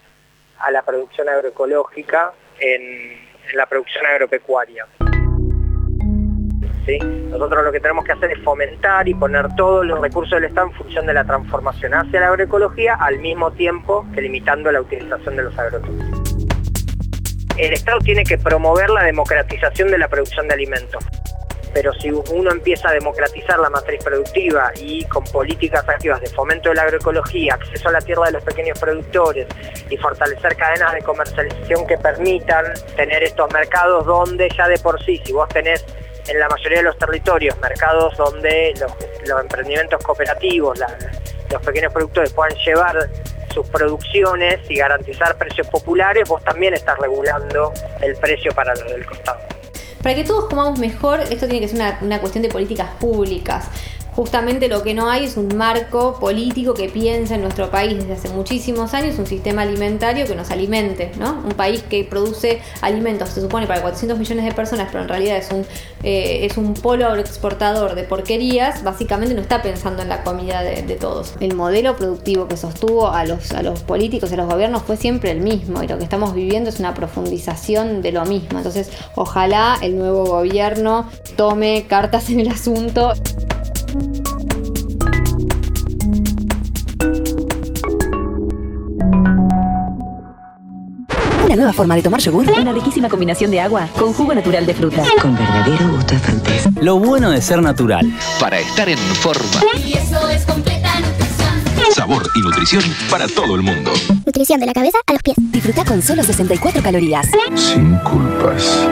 a 0.59 0.73
la 0.73 0.83
producción 0.83 1.29
agroecológica 1.29 2.33
en, 2.61 3.29
la 3.55 3.67
producción 3.67 4.05
agropecuaria. 4.05 4.87
¿sí? 6.85 6.99
Nosotros 6.99 7.65
lo 7.65 7.73
que 7.73 7.81
tenemos 7.81 8.05
que 8.05 8.13
hacer 8.13 8.31
es 8.33 8.43
fomentar 8.45 9.09
y 9.09 9.15
poner 9.15 9.47
todos 9.57 9.87
los 9.87 10.01
recursos 10.01 10.33
del 10.33 10.45
Estado 10.45 10.67
en 10.67 10.75
función 10.75 11.07
de 11.07 11.15
la 11.15 11.25
transformación 11.25 11.95
hacia 11.95 12.21
la 12.21 12.29
agroecología, 12.29 12.97
al 13.01 13.19
mismo 13.21 13.51
tiempo 13.53 14.07
que 14.15 14.21
limitando 14.21 14.71
la 14.71 14.83
utilización 14.83 15.37
de 15.37 15.45
los 15.45 15.59
agrotóxicos. 15.59 16.37
El 17.57 17.73
Estado 17.73 17.99
tiene 18.01 18.23
que 18.25 18.39
promover 18.39 18.91
la 18.91 19.03
democratización 19.05 19.91
de 19.91 19.99
la 19.99 20.09
producción 20.09 20.47
de 20.47 20.55
alimentos. 20.55 21.05
Pero 21.73 21.93
si 21.95 22.11
uno 22.11 22.51
empieza 22.51 22.89
a 22.89 22.93
democratizar 22.93 23.59
la 23.59 23.71
matriz 23.71 24.03
productiva 24.03 24.73
y 24.77 25.05
con 25.07 25.25
políticas 25.25 25.89
activas 25.89 26.21
de 26.21 26.29
fomento 26.29 26.69
de 26.71 26.77
la 26.77 26.83
agroecología, 26.83 27.55
acceso 27.55 27.89
a 27.89 27.93
la 27.93 28.01
tierra 28.01 28.27
de 28.27 28.33
los 28.33 28.43
pequeños 28.43 28.79
productores 28.79 29.47
y 29.91 29.97
fortalecer 29.97 30.57
cadenas 30.57 30.95
de 30.95 31.03
comercialización 31.03 31.87
que 31.87 31.99
permitan 31.99 32.65
tener 32.97 33.23
estos 33.23 33.53
mercados 33.53 34.07
donde 34.07 34.49
ya 34.57 34.69
de 34.69 34.79
por 34.79 35.03
sí, 35.05 35.21
si 35.25 35.33
vos 35.33 35.49
tenés 35.49 35.85
en 36.29 36.39
la 36.39 36.49
mayoría 36.49 36.79
de 36.79 36.85
los 36.85 36.99
territorios 36.99 37.59
mercados 37.59 38.17
donde 38.17 38.75
los, 38.79 39.41
emprendimientos 39.41 40.03
cooperativos, 40.03 40.79
los 41.51 41.63
pequeños 41.63 41.93
productores 41.93 42.33
puedan 42.33 42.57
llevar 42.59 43.09
sus 43.53 43.67
producciones 43.69 44.59
y 44.69 44.77
garantizar 44.77 45.37
precios 45.37 45.67
populares, 45.69 46.29
vos 46.29 46.43
también 46.45 46.75
estás 46.75 46.99
regulando 46.99 47.73
el 48.03 48.15
precio 48.17 48.53
para 48.53 48.75
los 48.75 48.85
del 48.85 49.07
costado. 49.07 49.58
Para 50.09 50.17
que 50.17 50.25
todos 50.25 50.47
comamos 50.47 50.79
mejor, 50.79 51.21
esto 51.21 51.47
tiene 51.47 51.61
que 51.61 51.69
ser 51.69 51.77
una, 51.77 51.99
una 52.01 52.19
cuestión 52.19 52.41
de 52.41 52.49
políticas 52.49 52.89
públicas. 52.99 53.67
Justamente 54.19 54.67
lo 54.67 54.83
que 54.83 54.95
no 54.95 55.09
hay 55.09 55.27
es 55.27 55.37
un 55.37 55.57
marco 55.57 56.19
político 56.19 56.75
que 56.75 56.89
piensa 56.89 57.37
en 57.37 57.43
nuestro 57.43 57.71
país 57.71 57.97
desde 57.97 58.15
hace 58.15 58.29
muchísimos 58.31 58.93
años 58.93 59.17
un 59.17 59.29
sistema 59.29 59.63
alimentario 59.63 60.27
que 60.27 60.35
nos 60.35 60.51
alimente, 60.51 61.13
¿no? 61.21 61.41
Un 61.45 61.53
país 61.53 61.85
que 61.89 62.03
produce 62.03 62.61
alimentos, 62.81 63.29
se 63.29 63.41
supone, 63.41 63.69
para 63.69 63.81
400 63.81 64.19
millones 64.19 64.45
de 64.45 64.51
personas, 64.51 64.89
pero 64.91 65.05
en 65.05 65.09
realidad 65.09 65.37
es 65.37 65.53
un, 65.53 65.65
eh, 66.03 66.47
es 66.51 66.57
un 66.57 66.75
polo 66.75 67.07
agroexportador 67.07 67.95
de 67.95 68.03
porquerías, 68.03 68.83
básicamente 68.83 69.37
no 69.37 69.41
está 69.41 69.63
pensando 69.63 70.03
en 70.03 70.09
la 70.09 70.25
comida 70.25 70.65
de, 70.65 70.83
de 70.83 70.97
todos. 70.97 71.35
El 71.39 71.55
modelo 71.55 71.95
productivo 71.95 72.49
que 72.49 72.57
sostuvo 72.57 73.13
a 73.13 73.25
los, 73.25 73.53
a 73.53 73.63
los 73.63 73.85
políticos 73.85 74.33
y 74.33 74.35
a 74.35 74.39
los 74.39 74.49
gobiernos 74.49 74.83
fue 74.83 74.97
siempre 74.97 75.31
el 75.31 75.43
mismo 75.43 75.81
y 75.85 75.87
lo 75.87 75.97
que 75.97 76.03
estamos 76.03 76.35
viviendo 76.35 76.71
es 76.71 76.81
una 76.81 76.93
profundización 76.93 78.03
de 78.03 78.11
lo 78.11 78.27
mismo. 78.27 78.59
Entonces, 78.59 78.91
ojalá 79.15 79.79
el 79.81 79.97
nuevo 79.97 80.25
gobierno 80.25 81.09
tome 81.37 81.87
cartas 81.87 82.31
en 82.31 82.41
el 82.41 82.49
asunto. 82.49 83.13
Una 91.45 91.57
nueva 91.57 91.73
forma 91.73 91.95
de 91.97 92.03
tomar 92.03 92.21
yogur. 92.21 92.47
Una 92.61 92.73
riquísima 92.73 93.09
combinación 93.09 93.51
de 93.51 93.61
agua 93.61 93.89
con 93.99 94.13
jugo 94.13 94.35
natural 94.35 94.67
de 94.67 94.75
fruta. 94.75 95.03
Con 95.23 95.35
verdadero 95.35 95.89
gusto 95.93 96.13
de 96.13 96.21
frutas. 96.21 96.69
Lo 96.83 96.99
bueno 96.99 97.31
de 97.31 97.41
ser 97.41 97.63
natural. 97.63 98.13
Para 98.39 98.59
estar 98.59 98.87
en 98.87 98.99
forma. 98.99 99.63
Y 99.83 99.95
eso 99.95 100.29
es 100.29 100.45
completa 100.45 101.01
nutrición. 101.01 101.95
Sabor 101.95 102.29
y 102.35 102.41
nutrición 102.41 102.83
para 103.11 103.27
todo 103.29 103.55
el 103.55 103.63
mundo. 103.63 103.91
Nutrición 104.27 104.61
de 104.61 104.67
la 104.67 104.75
cabeza 104.75 104.99
a 105.07 105.13
los 105.15 105.23
pies. 105.23 105.37
Disfruta 105.39 105.87
con 105.87 106.03
solo 106.03 106.23
64 106.23 106.83
calorías. 106.83 107.27
Sin 107.55 107.95
culpas. 108.01 108.87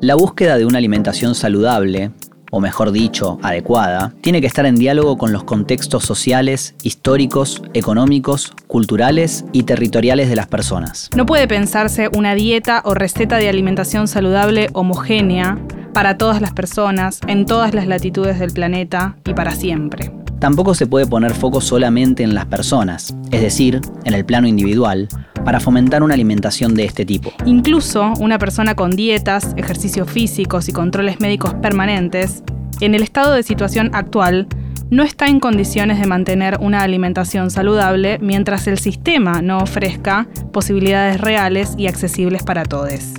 La 0.00 0.14
búsqueda 0.14 0.58
de 0.58 0.64
una 0.64 0.78
alimentación 0.78 1.34
saludable, 1.34 2.12
o 2.50 2.60
mejor 2.60 2.92
dicho, 2.92 3.38
adecuada, 3.42 4.12
tiene 4.20 4.40
que 4.40 4.46
estar 4.46 4.66
en 4.66 4.76
diálogo 4.76 5.18
con 5.18 5.32
los 5.32 5.44
contextos 5.44 6.04
sociales, 6.04 6.74
históricos, 6.82 7.62
económicos, 7.74 8.52
culturales 8.66 9.44
y 9.52 9.64
territoriales 9.64 10.28
de 10.28 10.36
las 10.36 10.46
personas. 10.46 11.10
No 11.16 11.26
puede 11.26 11.48
pensarse 11.48 12.08
una 12.16 12.34
dieta 12.34 12.82
o 12.84 12.94
receta 12.94 13.36
de 13.36 13.48
alimentación 13.48 14.08
saludable 14.08 14.70
homogénea 14.72 15.58
para 15.92 16.16
todas 16.16 16.40
las 16.40 16.52
personas, 16.52 17.20
en 17.26 17.46
todas 17.46 17.74
las 17.74 17.86
latitudes 17.86 18.38
del 18.38 18.52
planeta 18.52 19.16
y 19.26 19.34
para 19.34 19.52
siempre. 19.52 20.12
Tampoco 20.38 20.74
se 20.74 20.86
puede 20.86 21.06
poner 21.06 21.34
foco 21.34 21.60
solamente 21.60 22.22
en 22.22 22.34
las 22.34 22.46
personas, 22.46 23.14
es 23.32 23.40
decir, 23.40 23.80
en 24.04 24.14
el 24.14 24.24
plano 24.24 24.46
individual, 24.46 25.08
para 25.48 25.60
fomentar 25.60 26.02
una 26.02 26.12
alimentación 26.12 26.74
de 26.74 26.84
este 26.84 27.06
tipo. 27.06 27.32
Incluso 27.46 28.12
una 28.20 28.38
persona 28.38 28.74
con 28.74 28.90
dietas, 28.90 29.54
ejercicios 29.56 30.10
físicos 30.10 30.68
y 30.68 30.72
controles 30.72 31.20
médicos 31.20 31.54
permanentes, 31.54 32.42
en 32.82 32.94
el 32.94 33.02
estado 33.02 33.32
de 33.32 33.42
situación 33.42 33.88
actual, 33.94 34.46
no 34.90 35.02
está 35.02 35.26
en 35.26 35.40
condiciones 35.40 36.00
de 36.00 36.06
mantener 36.06 36.58
una 36.60 36.82
alimentación 36.82 37.50
saludable 37.50 38.18
mientras 38.20 38.66
el 38.66 38.78
sistema 38.78 39.40
no 39.40 39.56
ofrezca 39.56 40.28
posibilidades 40.52 41.18
reales 41.18 41.72
y 41.78 41.86
accesibles 41.86 42.42
para 42.42 42.64
todos. 42.64 43.14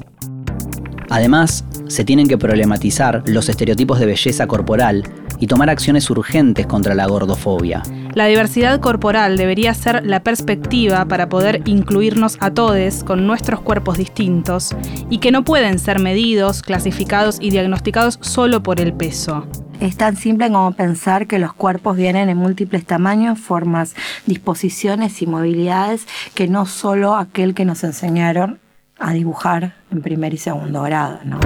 Además, 1.09 1.65
se 1.87 2.05
tienen 2.05 2.27
que 2.27 2.37
problematizar 2.37 3.23
los 3.25 3.49
estereotipos 3.49 3.99
de 3.99 4.05
belleza 4.05 4.45
corporal 4.45 5.03
y 5.39 5.47
tomar 5.47 5.69
acciones 5.69 6.09
urgentes 6.09 6.65
contra 6.65 6.95
la 6.95 7.07
gordofobia. 7.07 7.83
La 8.13 8.25
diversidad 8.25 8.79
corporal 8.79 9.37
debería 9.37 9.73
ser 9.73 10.05
la 10.05 10.21
perspectiva 10.21 11.05
para 11.05 11.29
poder 11.29 11.61
incluirnos 11.65 12.37
a 12.39 12.51
todos 12.51 12.69
con 13.03 13.25
nuestros 13.25 13.61
cuerpos 13.61 13.97
distintos 13.97 14.75
y 15.09 15.17
que 15.17 15.31
no 15.31 15.43
pueden 15.43 15.79
ser 15.79 15.99
medidos, 15.99 16.61
clasificados 16.61 17.37
y 17.41 17.49
diagnosticados 17.49 18.19
solo 18.21 18.61
por 18.61 18.79
el 18.79 18.93
peso. 18.93 19.47
Es 19.79 19.97
tan 19.97 20.17
simple 20.17 20.51
como 20.51 20.71
pensar 20.73 21.25
que 21.25 21.39
los 21.39 21.53
cuerpos 21.53 21.97
vienen 21.97 22.29
en 22.29 22.37
múltiples 22.37 22.85
tamaños, 22.85 23.39
formas, 23.39 23.95
disposiciones 24.25 25.21
y 25.21 25.27
movilidades 25.27 26.05
que 26.35 26.47
no 26.47 26.65
solo 26.65 27.15
aquel 27.15 27.53
que 27.53 27.65
nos 27.65 27.83
enseñaron 27.83 28.59
a 28.99 29.13
dibujar 29.13 29.75
en 29.91 30.01
primer 30.01 30.33
y 30.33 30.37
segundo 30.37 30.83
grado, 30.83 31.19
¿no? 31.23 31.39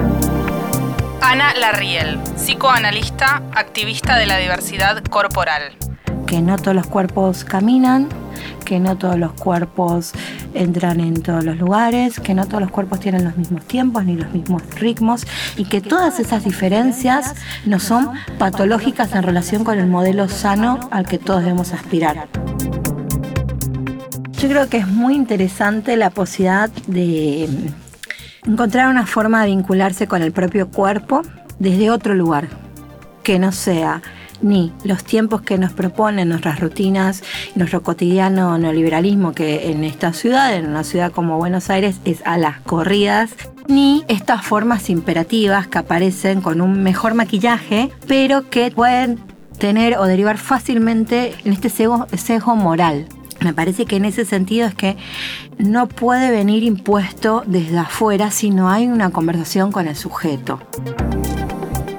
Ana 1.26 1.54
Larriel, 1.54 2.18
psicoanalista, 2.36 3.42
activista 3.54 4.18
de 4.18 4.26
la 4.26 4.36
diversidad 4.36 5.02
corporal. 5.04 5.72
Que 6.26 6.42
no 6.42 6.58
todos 6.58 6.74
los 6.74 6.86
cuerpos 6.86 7.44
caminan, 7.44 8.10
que 8.66 8.78
no 8.78 8.98
todos 8.98 9.18
los 9.18 9.32
cuerpos 9.32 10.12
entran 10.52 11.00
en 11.00 11.22
todos 11.22 11.42
los 11.42 11.56
lugares, 11.56 12.20
que 12.20 12.34
no 12.34 12.46
todos 12.46 12.60
los 12.60 12.70
cuerpos 12.70 13.00
tienen 13.00 13.24
los 13.24 13.38
mismos 13.38 13.64
tiempos 13.64 14.04
ni 14.04 14.16
los 14.16 14.30
mismos 14.32 14.62
ritmos 14.74 15.26
y 15.56 15.64
que 15.64 15.80
todas 15.80 16.20
esas 16.20 16.44
diferencias 16.44 17.34
no 17.64 17.80
son 17.80 18.10
patológicas 18.38 19.14
en 19.14 19.22
relación 19.22 19.64
con 19.64 19.78
el 19.78 19.86
modelo 19.86 20.28
sano 20.28 20.78
al 20.90 21.06
que 21.06 21.18
todos 21.18 21.40
debemos 21.40 21.72
aspirar. 21.72 22.28
Yo 24.32 24.48
creo 24.50 24.68
que 24.68 24.76
es 24.76 24.86
muy 24.86 25.14
interesante 25.14 25.96
la 25.96 26.10
posibilidad 26.10 26.68
de 26.86 27.48
encontrar 28.46 28.88
una 28.88 29.06
forma 29.06 29.42
de 29.42 29.48
vincularse 29.48 30.06
con 30.06 30.22
el 30.22 30.32
propio 30.32 30.68
cuerpo 30.68 31.22
desde 31.58 31.90
otro 31.90 32.14
lugar, 32.14 32.48
que 33.22 33.38
no 33.38 33.52
sea 33.52 34.02
ni 34.42 34.72
los 34.84 35.04
tiempos 35.04 35.42
que 35.42 35.58
nos 35.58 35.72
proponen 35.72 36.28
nuestras 36.28 36.60
rutinas, 36.60 37.22
nuestro 37.54 37.82
cotidiano 37.82 38.58
neoliberalismo 38.58 39.32
que 39.32 39.70
en 39.70 39.84
esta 39.84 40.12
ciudad, 40.12 40.54
en 40.54 40.66
una 40.66 40.84
ciudad 40.84 41.12
como 41.12 41.38
Buenos 41.38 41.70
Aires, 41.70 41.96
es 42.04 42.20
a 42.26 42.36
las 42.36 42.60
corridas, 42.60 43.30
ni 43.68 44.04
estas 44.08 44.44
formas 44.44 44.90
imperativas 44.90 45.66
que 45.66 45.78
aparecen 45.78 46.42
con 46.42 46.60
un 46.60 46.82
mejor 46.82 47.14
maquillaje, 47.14 47.90
pero 48.06 48.50
que 48.50 48.70
pueden 48.70 49.18
tener 49.58 49.96
o 49.96 50.04
derivar 50.04 50.36
fácilmente 50.36 51.34
en 51.44 51.52
este 51.52 51.70
sesgo, 51.70 52.56
moral. 52.56 53.06
Me 53.44 53.52
parece 53.52 53.84
que 53.84 53.96
en 53.96 54.06
ese 54.06 54.24
sentido 54.24 54.66
es 54.66 54.74
que 54.74 54.96
no 55.58 55.86
puede 55.86 56.30
venir 56.30 56.62
impuesto 56.62 57.42
desde 57.46 57.78
afuera 57.78 58.30
si 58.30 58.48
no 58.48 58.70
hay 58.70 58.86
una 58.86 59.10
conversación 59.10 59.70
con 59.70 59.86
el 59.86 59.96
sujeto. 59.96 60.60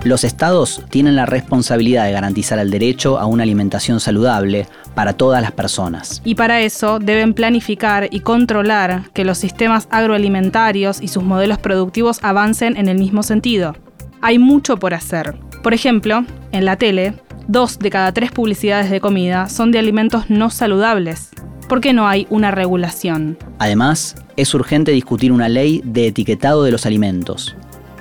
Los 0.04 0.24
estados 0.24 0.84
tienen 0.90 1.16
la 1.16 1.28
responsabilidad 1.28 2.06
de 2.06 2.14
garantizar 2.14 2.58
el 2.58 2.72
derecho 2.72 3.20
a 3.20 3.28
una 3.28 3.44
alimentación 3.44 4.00
saludable 4.00 4.68
para 4.96 5.14
todas 5.14 5.40
las 5.42 5.52
personas. 5.52 6.22
Y 6.26 6.34
para 6.34 6.62
eso 6.62 6.98
deben 6.98 7.36
planificar 7.36 8.08
y 8.10 8.22
controlar 8.22 9.12
que 9.14 9.24
los 9.24 9.38
sistemas 9.38 9.88
agroalimentarios 9.92 11.00
y 11.00 11.10
sus 11.10 11.24
modelos 11.24 11.60
productivos 11.60 12.20
avancen 12.24 12.76
en 12.76 12.88
el 12.88 12.98
mismo 12.98 13.22
sentido. 13.22 13.76
Hay 14.22 14.40
mucho 14.40 14.78
por 14.78 14.96
hacer. 14.96 15.36
Por 15.62 15.76
ejemplo, 15.76 16.26
en 16.52 16.66
la 16.66 16.78
tele, 16.78 17.14
dos 17.48 17.80
de 17.80 17.90
cada 17.90 18.12
tres 18.12 18.32
publicidades 18.32 18.90
de 18.90 19.02
comida 19.02 19.50
son 19.50 19.72
de 19.72 19.80
alimentos 19.80 20.30
no 20.30 20.50
saludables. 20.50 21.30
¿Por 21.68 21.82
qué 21.82 21.94
no 21.94 22.08
hay 22.08 22.28
una 22.30 22.52
regulación? 22.52 23.38
Además, 23.60 24.16
es 24.38 24.54
urgente 24.54 24.92
discutir 24.92 25.32
una 25.32 25.50
ley 25.50 25.82
de 25.84 26.08
etiquetado 26.08 26.64
de 26.64 26.72
los 26.72 26.86
alimentos. 26.86 27.56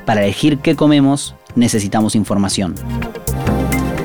Para 0.04 0.22
elegir 0.22 0.58
qué 0.58 0.76
comemos, 0.76 1.34
necesitamos 1.54 2.14
información. 2.14 2.74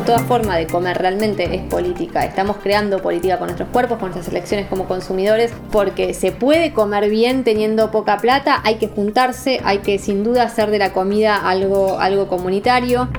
Toda 0.05 0.19
forma 0.19 0.55
de 0.55 0.65
comer 0.65 0.97
realmente 0.97 1.55
es 1.55 1.61
política. 1.63 2.25
Estamos 2.25 2.57
creando 2.63 2.99
política 2.99 3.37
con 3.37 3.47
nuestros 3.47 3.69
cuerpos, 3.69 3.99
con 3.99 4.09
nuestras 4.09 4.29
elecciones 4.29 4.65
como 4.67 4.87
consumidores, 4.87 5.51
porque 5.71 6.13
se 6.13 6.31
puede 6.31 6.73
comer 6.73 7.09
bien 7.09 7.43
teniendo 7.43 7.91
poca 7.91 8.17
plata, 8.17 8.61
hay 8.63 8.75
que 8.75 8.87
juntarse, 8.87 9.59
hay 9.63 9.79
que 9.79 9.99
sin 9.99 10.23
duda 10.23 10.43
hacer 10.43 10.71
de 10.71 10.79
la 10.79 10.93
comida 10.93 11.35
algo, 11.37 11.99
algo 11.99 12.27
comunitario. 12.27 13.09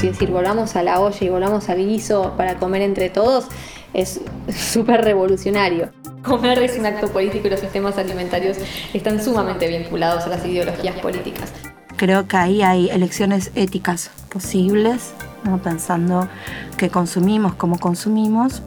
Si 0.00 0.06
decir, 0.06 0.30
volvamos 0.30 0.76
a 0.76 0.82
la 0.82 0.98
olla 0.98 1.18
y 1.20 1.28
volvamos 1.28 1.68
al 1.68 1.76
guiso 1.76 2.32
para 2.38 2.56
comer 2.56 2.80
entre 2.80 3.10
todos, 3.10 3.48
es 3.92 4.22
súper 4.48 5.04
revolucionario. 5.04 5.90
Comer 6.24 6.62
es 6.62 6.78
un 6.78 6.86
acto 6.86 7.08
político 7.08 7.48
y 7.48 7.50
los 7.50 7.60
sistemas 7.60 7.98
alimentarios 7.98 8.56
están 8.94 9.22
sumamente 9.22 9.68
vinculados 9.68 10.24
a 10.24 10.28
las 10.30 10.46
ideologías 10.46 10.98
políticas. 11.00 11.52
Creo 11.96 12.26
que 12.26 12.38
ahí 12.38 12.62
hay 12.62 12.88
elecciones 12.88 13.50
éticas 13.54 14.10
posibles, 14.30 15.12
¿no? 15.44 15.60
pensando 15.60 16.30
que 16.78 16.88
consumimos 16.88 17.54
como 17.56 17.78
consumimos, 17.78 18.62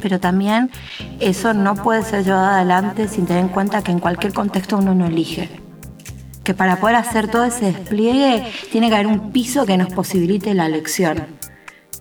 pero 0.00 0.20
también 0.20 0.70
eso 1.18 1.54
no 1.54 1.74
puede 1.74 2.04
ser 2.04 2.24
llevado 2.24 2.46
adelante 2.46 3.08
sin 3.08 3.26
tener 3.26 3.42
en 3.42 3.48
cuenta 3.48 3.82
que 3.82 3.90
en 3.90 3.98
cualquier 3.98 4.32
contexto 4.32 4.78
uno 4.78 4.94
no 4.94 5.06
elige. 5.06 5.65
Que 6.46 6.54
para 6.54 6.76
poder 6.76 6.94
hacer 6.94 7.28
todo 7.28 7.44
ese 7.44 7.72
despliegue 7.72 8.44
tiene 8.70 8.88
que 8.88 8.94
haber 8.94 9.08
un 9.08 9.32
piso 9.32 9.66
que 9.66 9.76
nos 9.76 9.92
posibilite 9.92 10.54
la 10.54 10.66
elección. 10.66 11.26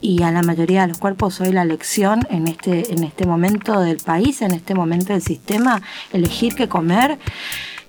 Y 0.01 0.21
a 0.21 0.31
la 0.31 0.43
mayoría 0.43 0.81
de 0.83 0.89
los 0.89 0.99
cuerpos 0.99 1.41
hoy 1.41 1.51
la 1.51 1.63
elección 1.63 2.27
en 2.29 2.47
este, 2.47 2.93
en 2.93 3.03
este 3.03 3.25
momento 3.25 3.79
del 3.79 3.97
país, 3.97 4.43
en 4.43 4.51
este 4.51 4.75
momento 4.75 5.13
del 5.13 5.23
sistema, 5.23 5.81
elegir 6.13 6.53
qué 6.53 6.69
comer 6.69 7.17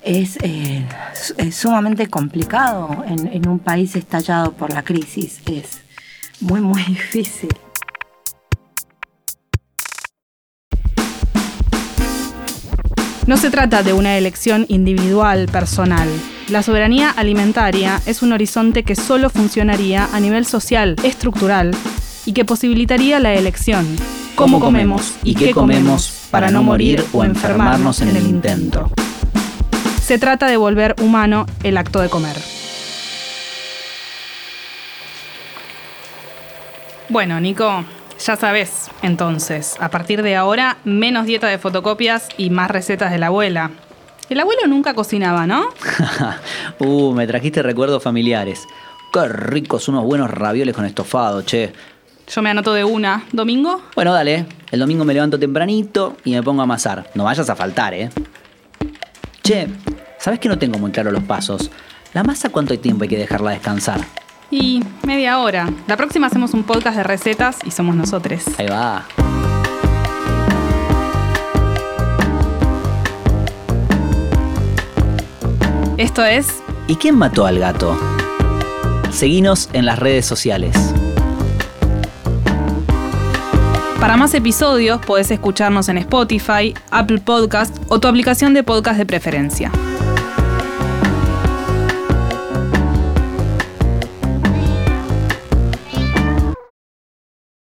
es, 0.02 0.38
eh, 0.42 0.86
sumamente 1.52 2.06
complicado 2.06 3.04
en, 3.06 3.26
en 3.26 3.46
un 3.46 3.58
país 3.58 3.94
estallado 3.94 4.52
por 4.52 4.72
la 4.72 4.82
crisis. 4.82 5.42
Es 5.44 5.82
muy, 6.40 6.62
muy 6.62 6.82
difícil. 6.88 7.50
No 13.26 13.36
se 13.36 13.50
trata 13.50 13.82
de 13.82 13.92
una 13.92 14.16
elección 14.16 14.66
individual, 14.68 15.48
personal. 15.50 16.08
La 16.48 16.62
soberanía 16.62 17.10
alimentaria 17.10 18.00
es 18.06 18.22
un 18.22 18.32
horizonte 18.32 18.84
que 18.84 18.94
solo 18.94 19.30
funcionaría 19.30 20.08
a 20.12 20.20
nivel 20.20 20.46
social, 20.46 20.94
estructural, 21.02 21.72
y 22.24 22.34
que 22.34 22.44
posibilitaría 22.44 23.18
la 23.18 23.34
elección. 23.34 23.84
¿Cómo 24.36 24.60
comemos 24.60 25.16
y 25.24 25.34
qué 25.34 25.50
comemos 25.50 26.28
para 26.30 26.52
no 26.52 26.62
morir 26.62 27.04
o 27.12 27.24
enfermarnos 27.24 28.00
en 28.00 28.14
el 28.14 28.28
intento? 28.28 28.92
Se 30.00 30.18
trata 30.18 30.46
de 30.46 30.56
volver 30.56 30.94
humano 31.02 31.46
el 31.64 31.78
acto 31.78 32.00
de 32.00 32.08
comer. 32.08 32.36
Bueno, 37.08 37.40
Nico, 37.40 37.84
ya 38.18 38.36
sabes, 38.36 38.90
entonces, 39.02 39.76
a 39.80 39.90
partir 39.90 40.22
de 40.22 40.36
ahora, 40.36 40.78
menos 40.84 41.26
dieta 41.26 41.48
de 41.48 41.58
fotocopias 41.58 42.28
y 42.36 42.50
más 42.50 42.70
recetas 42.70 43.10
de 43.10 43.18
la 43.18 43.26
abuela. 43.26 43.70
El 44.28 44.40
abuelo 44.40 44.66
nunca 44.66 44.94
cocinaba, 44.94 45.46
¿no? 45.46 45.68
uh, 46.78 47.12
me 47.12 47.26
trajiste 47.26 47.62
recuerdos 47.62 48.02
familiares. 48.02 48.66
Qué 49.12 49.28
ricos 49.28 49.88
unos 49.88 50.04
buenos 50.04 50.30
ravioles 50.30 50.74
con 50.74 50.84
estofado, 50.84 51.42
che. 51.42 51.72
Yo 52.28 52.42
me 52.42 52.50
anoto 52.50 52.74
de 52.74 52.82
una. 52.82 53.24
¿Domingo? 53.30 53.82
Bueno, 53.94 54.12
dale. 54.12 54.46
El 54.72 54.80
domingo 54.80 55.04
me 55.04 55.14
levanto 55.14 55.38
tempranito 55.38 56.16
y 56.24 56.32
me 56.32 56.42
pongo 56.42 56.62
a 56.62 56.64
amasar. 56.64 57.08
No 57.14 57.24
vayas 57.24 57.48
a 57.48 57.54
faltar, 57.54 57.94
¿eh? 57.94 58.10
Che, 59.44 59.68
¿sabes 60.18 60.40
que 60.40 60.48
no 60.48 60.58
tengo 60.58 60.78
muy 60.78 60.90
claro 60.90 61.12
los 61.12 61.22
pasos? 61.22 61.70
¿La 62.14 62.24
masa 62.24 62.48
cuánto 62.48 62.76
tiempo 62.78 63.04
hay 63.04 63.08
que 63.08 63.18
dejarla 63.18 63.52
descansar? 63.52 64.00
Y 64.50 64.82
media 65.04 65.40
hora. 65.40 65.68
La 65.86 65.96
próxima 65.96 66.28
hacemos 66.28 66.54
un 66.54 66.62
podcast 66.62 66.96
de 66.96 67.02
recetas 67.02 67.58
y 67.64 67.70
somos 67.70 67.96
nosotros. 67.96 68.44
Ahí 68.58 68.66
va. 68.66 69.04
Esto 75.96 76.24
es... 76.24 76.62
¿Y 76.88 76.96
quién 76.96 77.16
mató 77.16 77.46
al 77.46 77.58
gato? 77.58 77.98
Seguinos 79.10 79.70
en 79.72 79.86
las 79.86 79.98
redes 79.98 80.26
sociales. 80.26 80.76
Para 83.98 84.16
más 84.16 84.34
episodios 84.34 85.00
podés 85.04 85.30
escucharnos 85.30 85.88
en 85.88 85.98
Spotify, 85.98 86.74
Apple 86.90 87.18
Podcast 87.18 87.76
o 87.88 87.98
tu 87.98 88.06
aplicación 88.06 88.54
de 88.54 88.62
podcast 88.62 88.98
de 88.98 89.06
preferencia. 89.06 89.72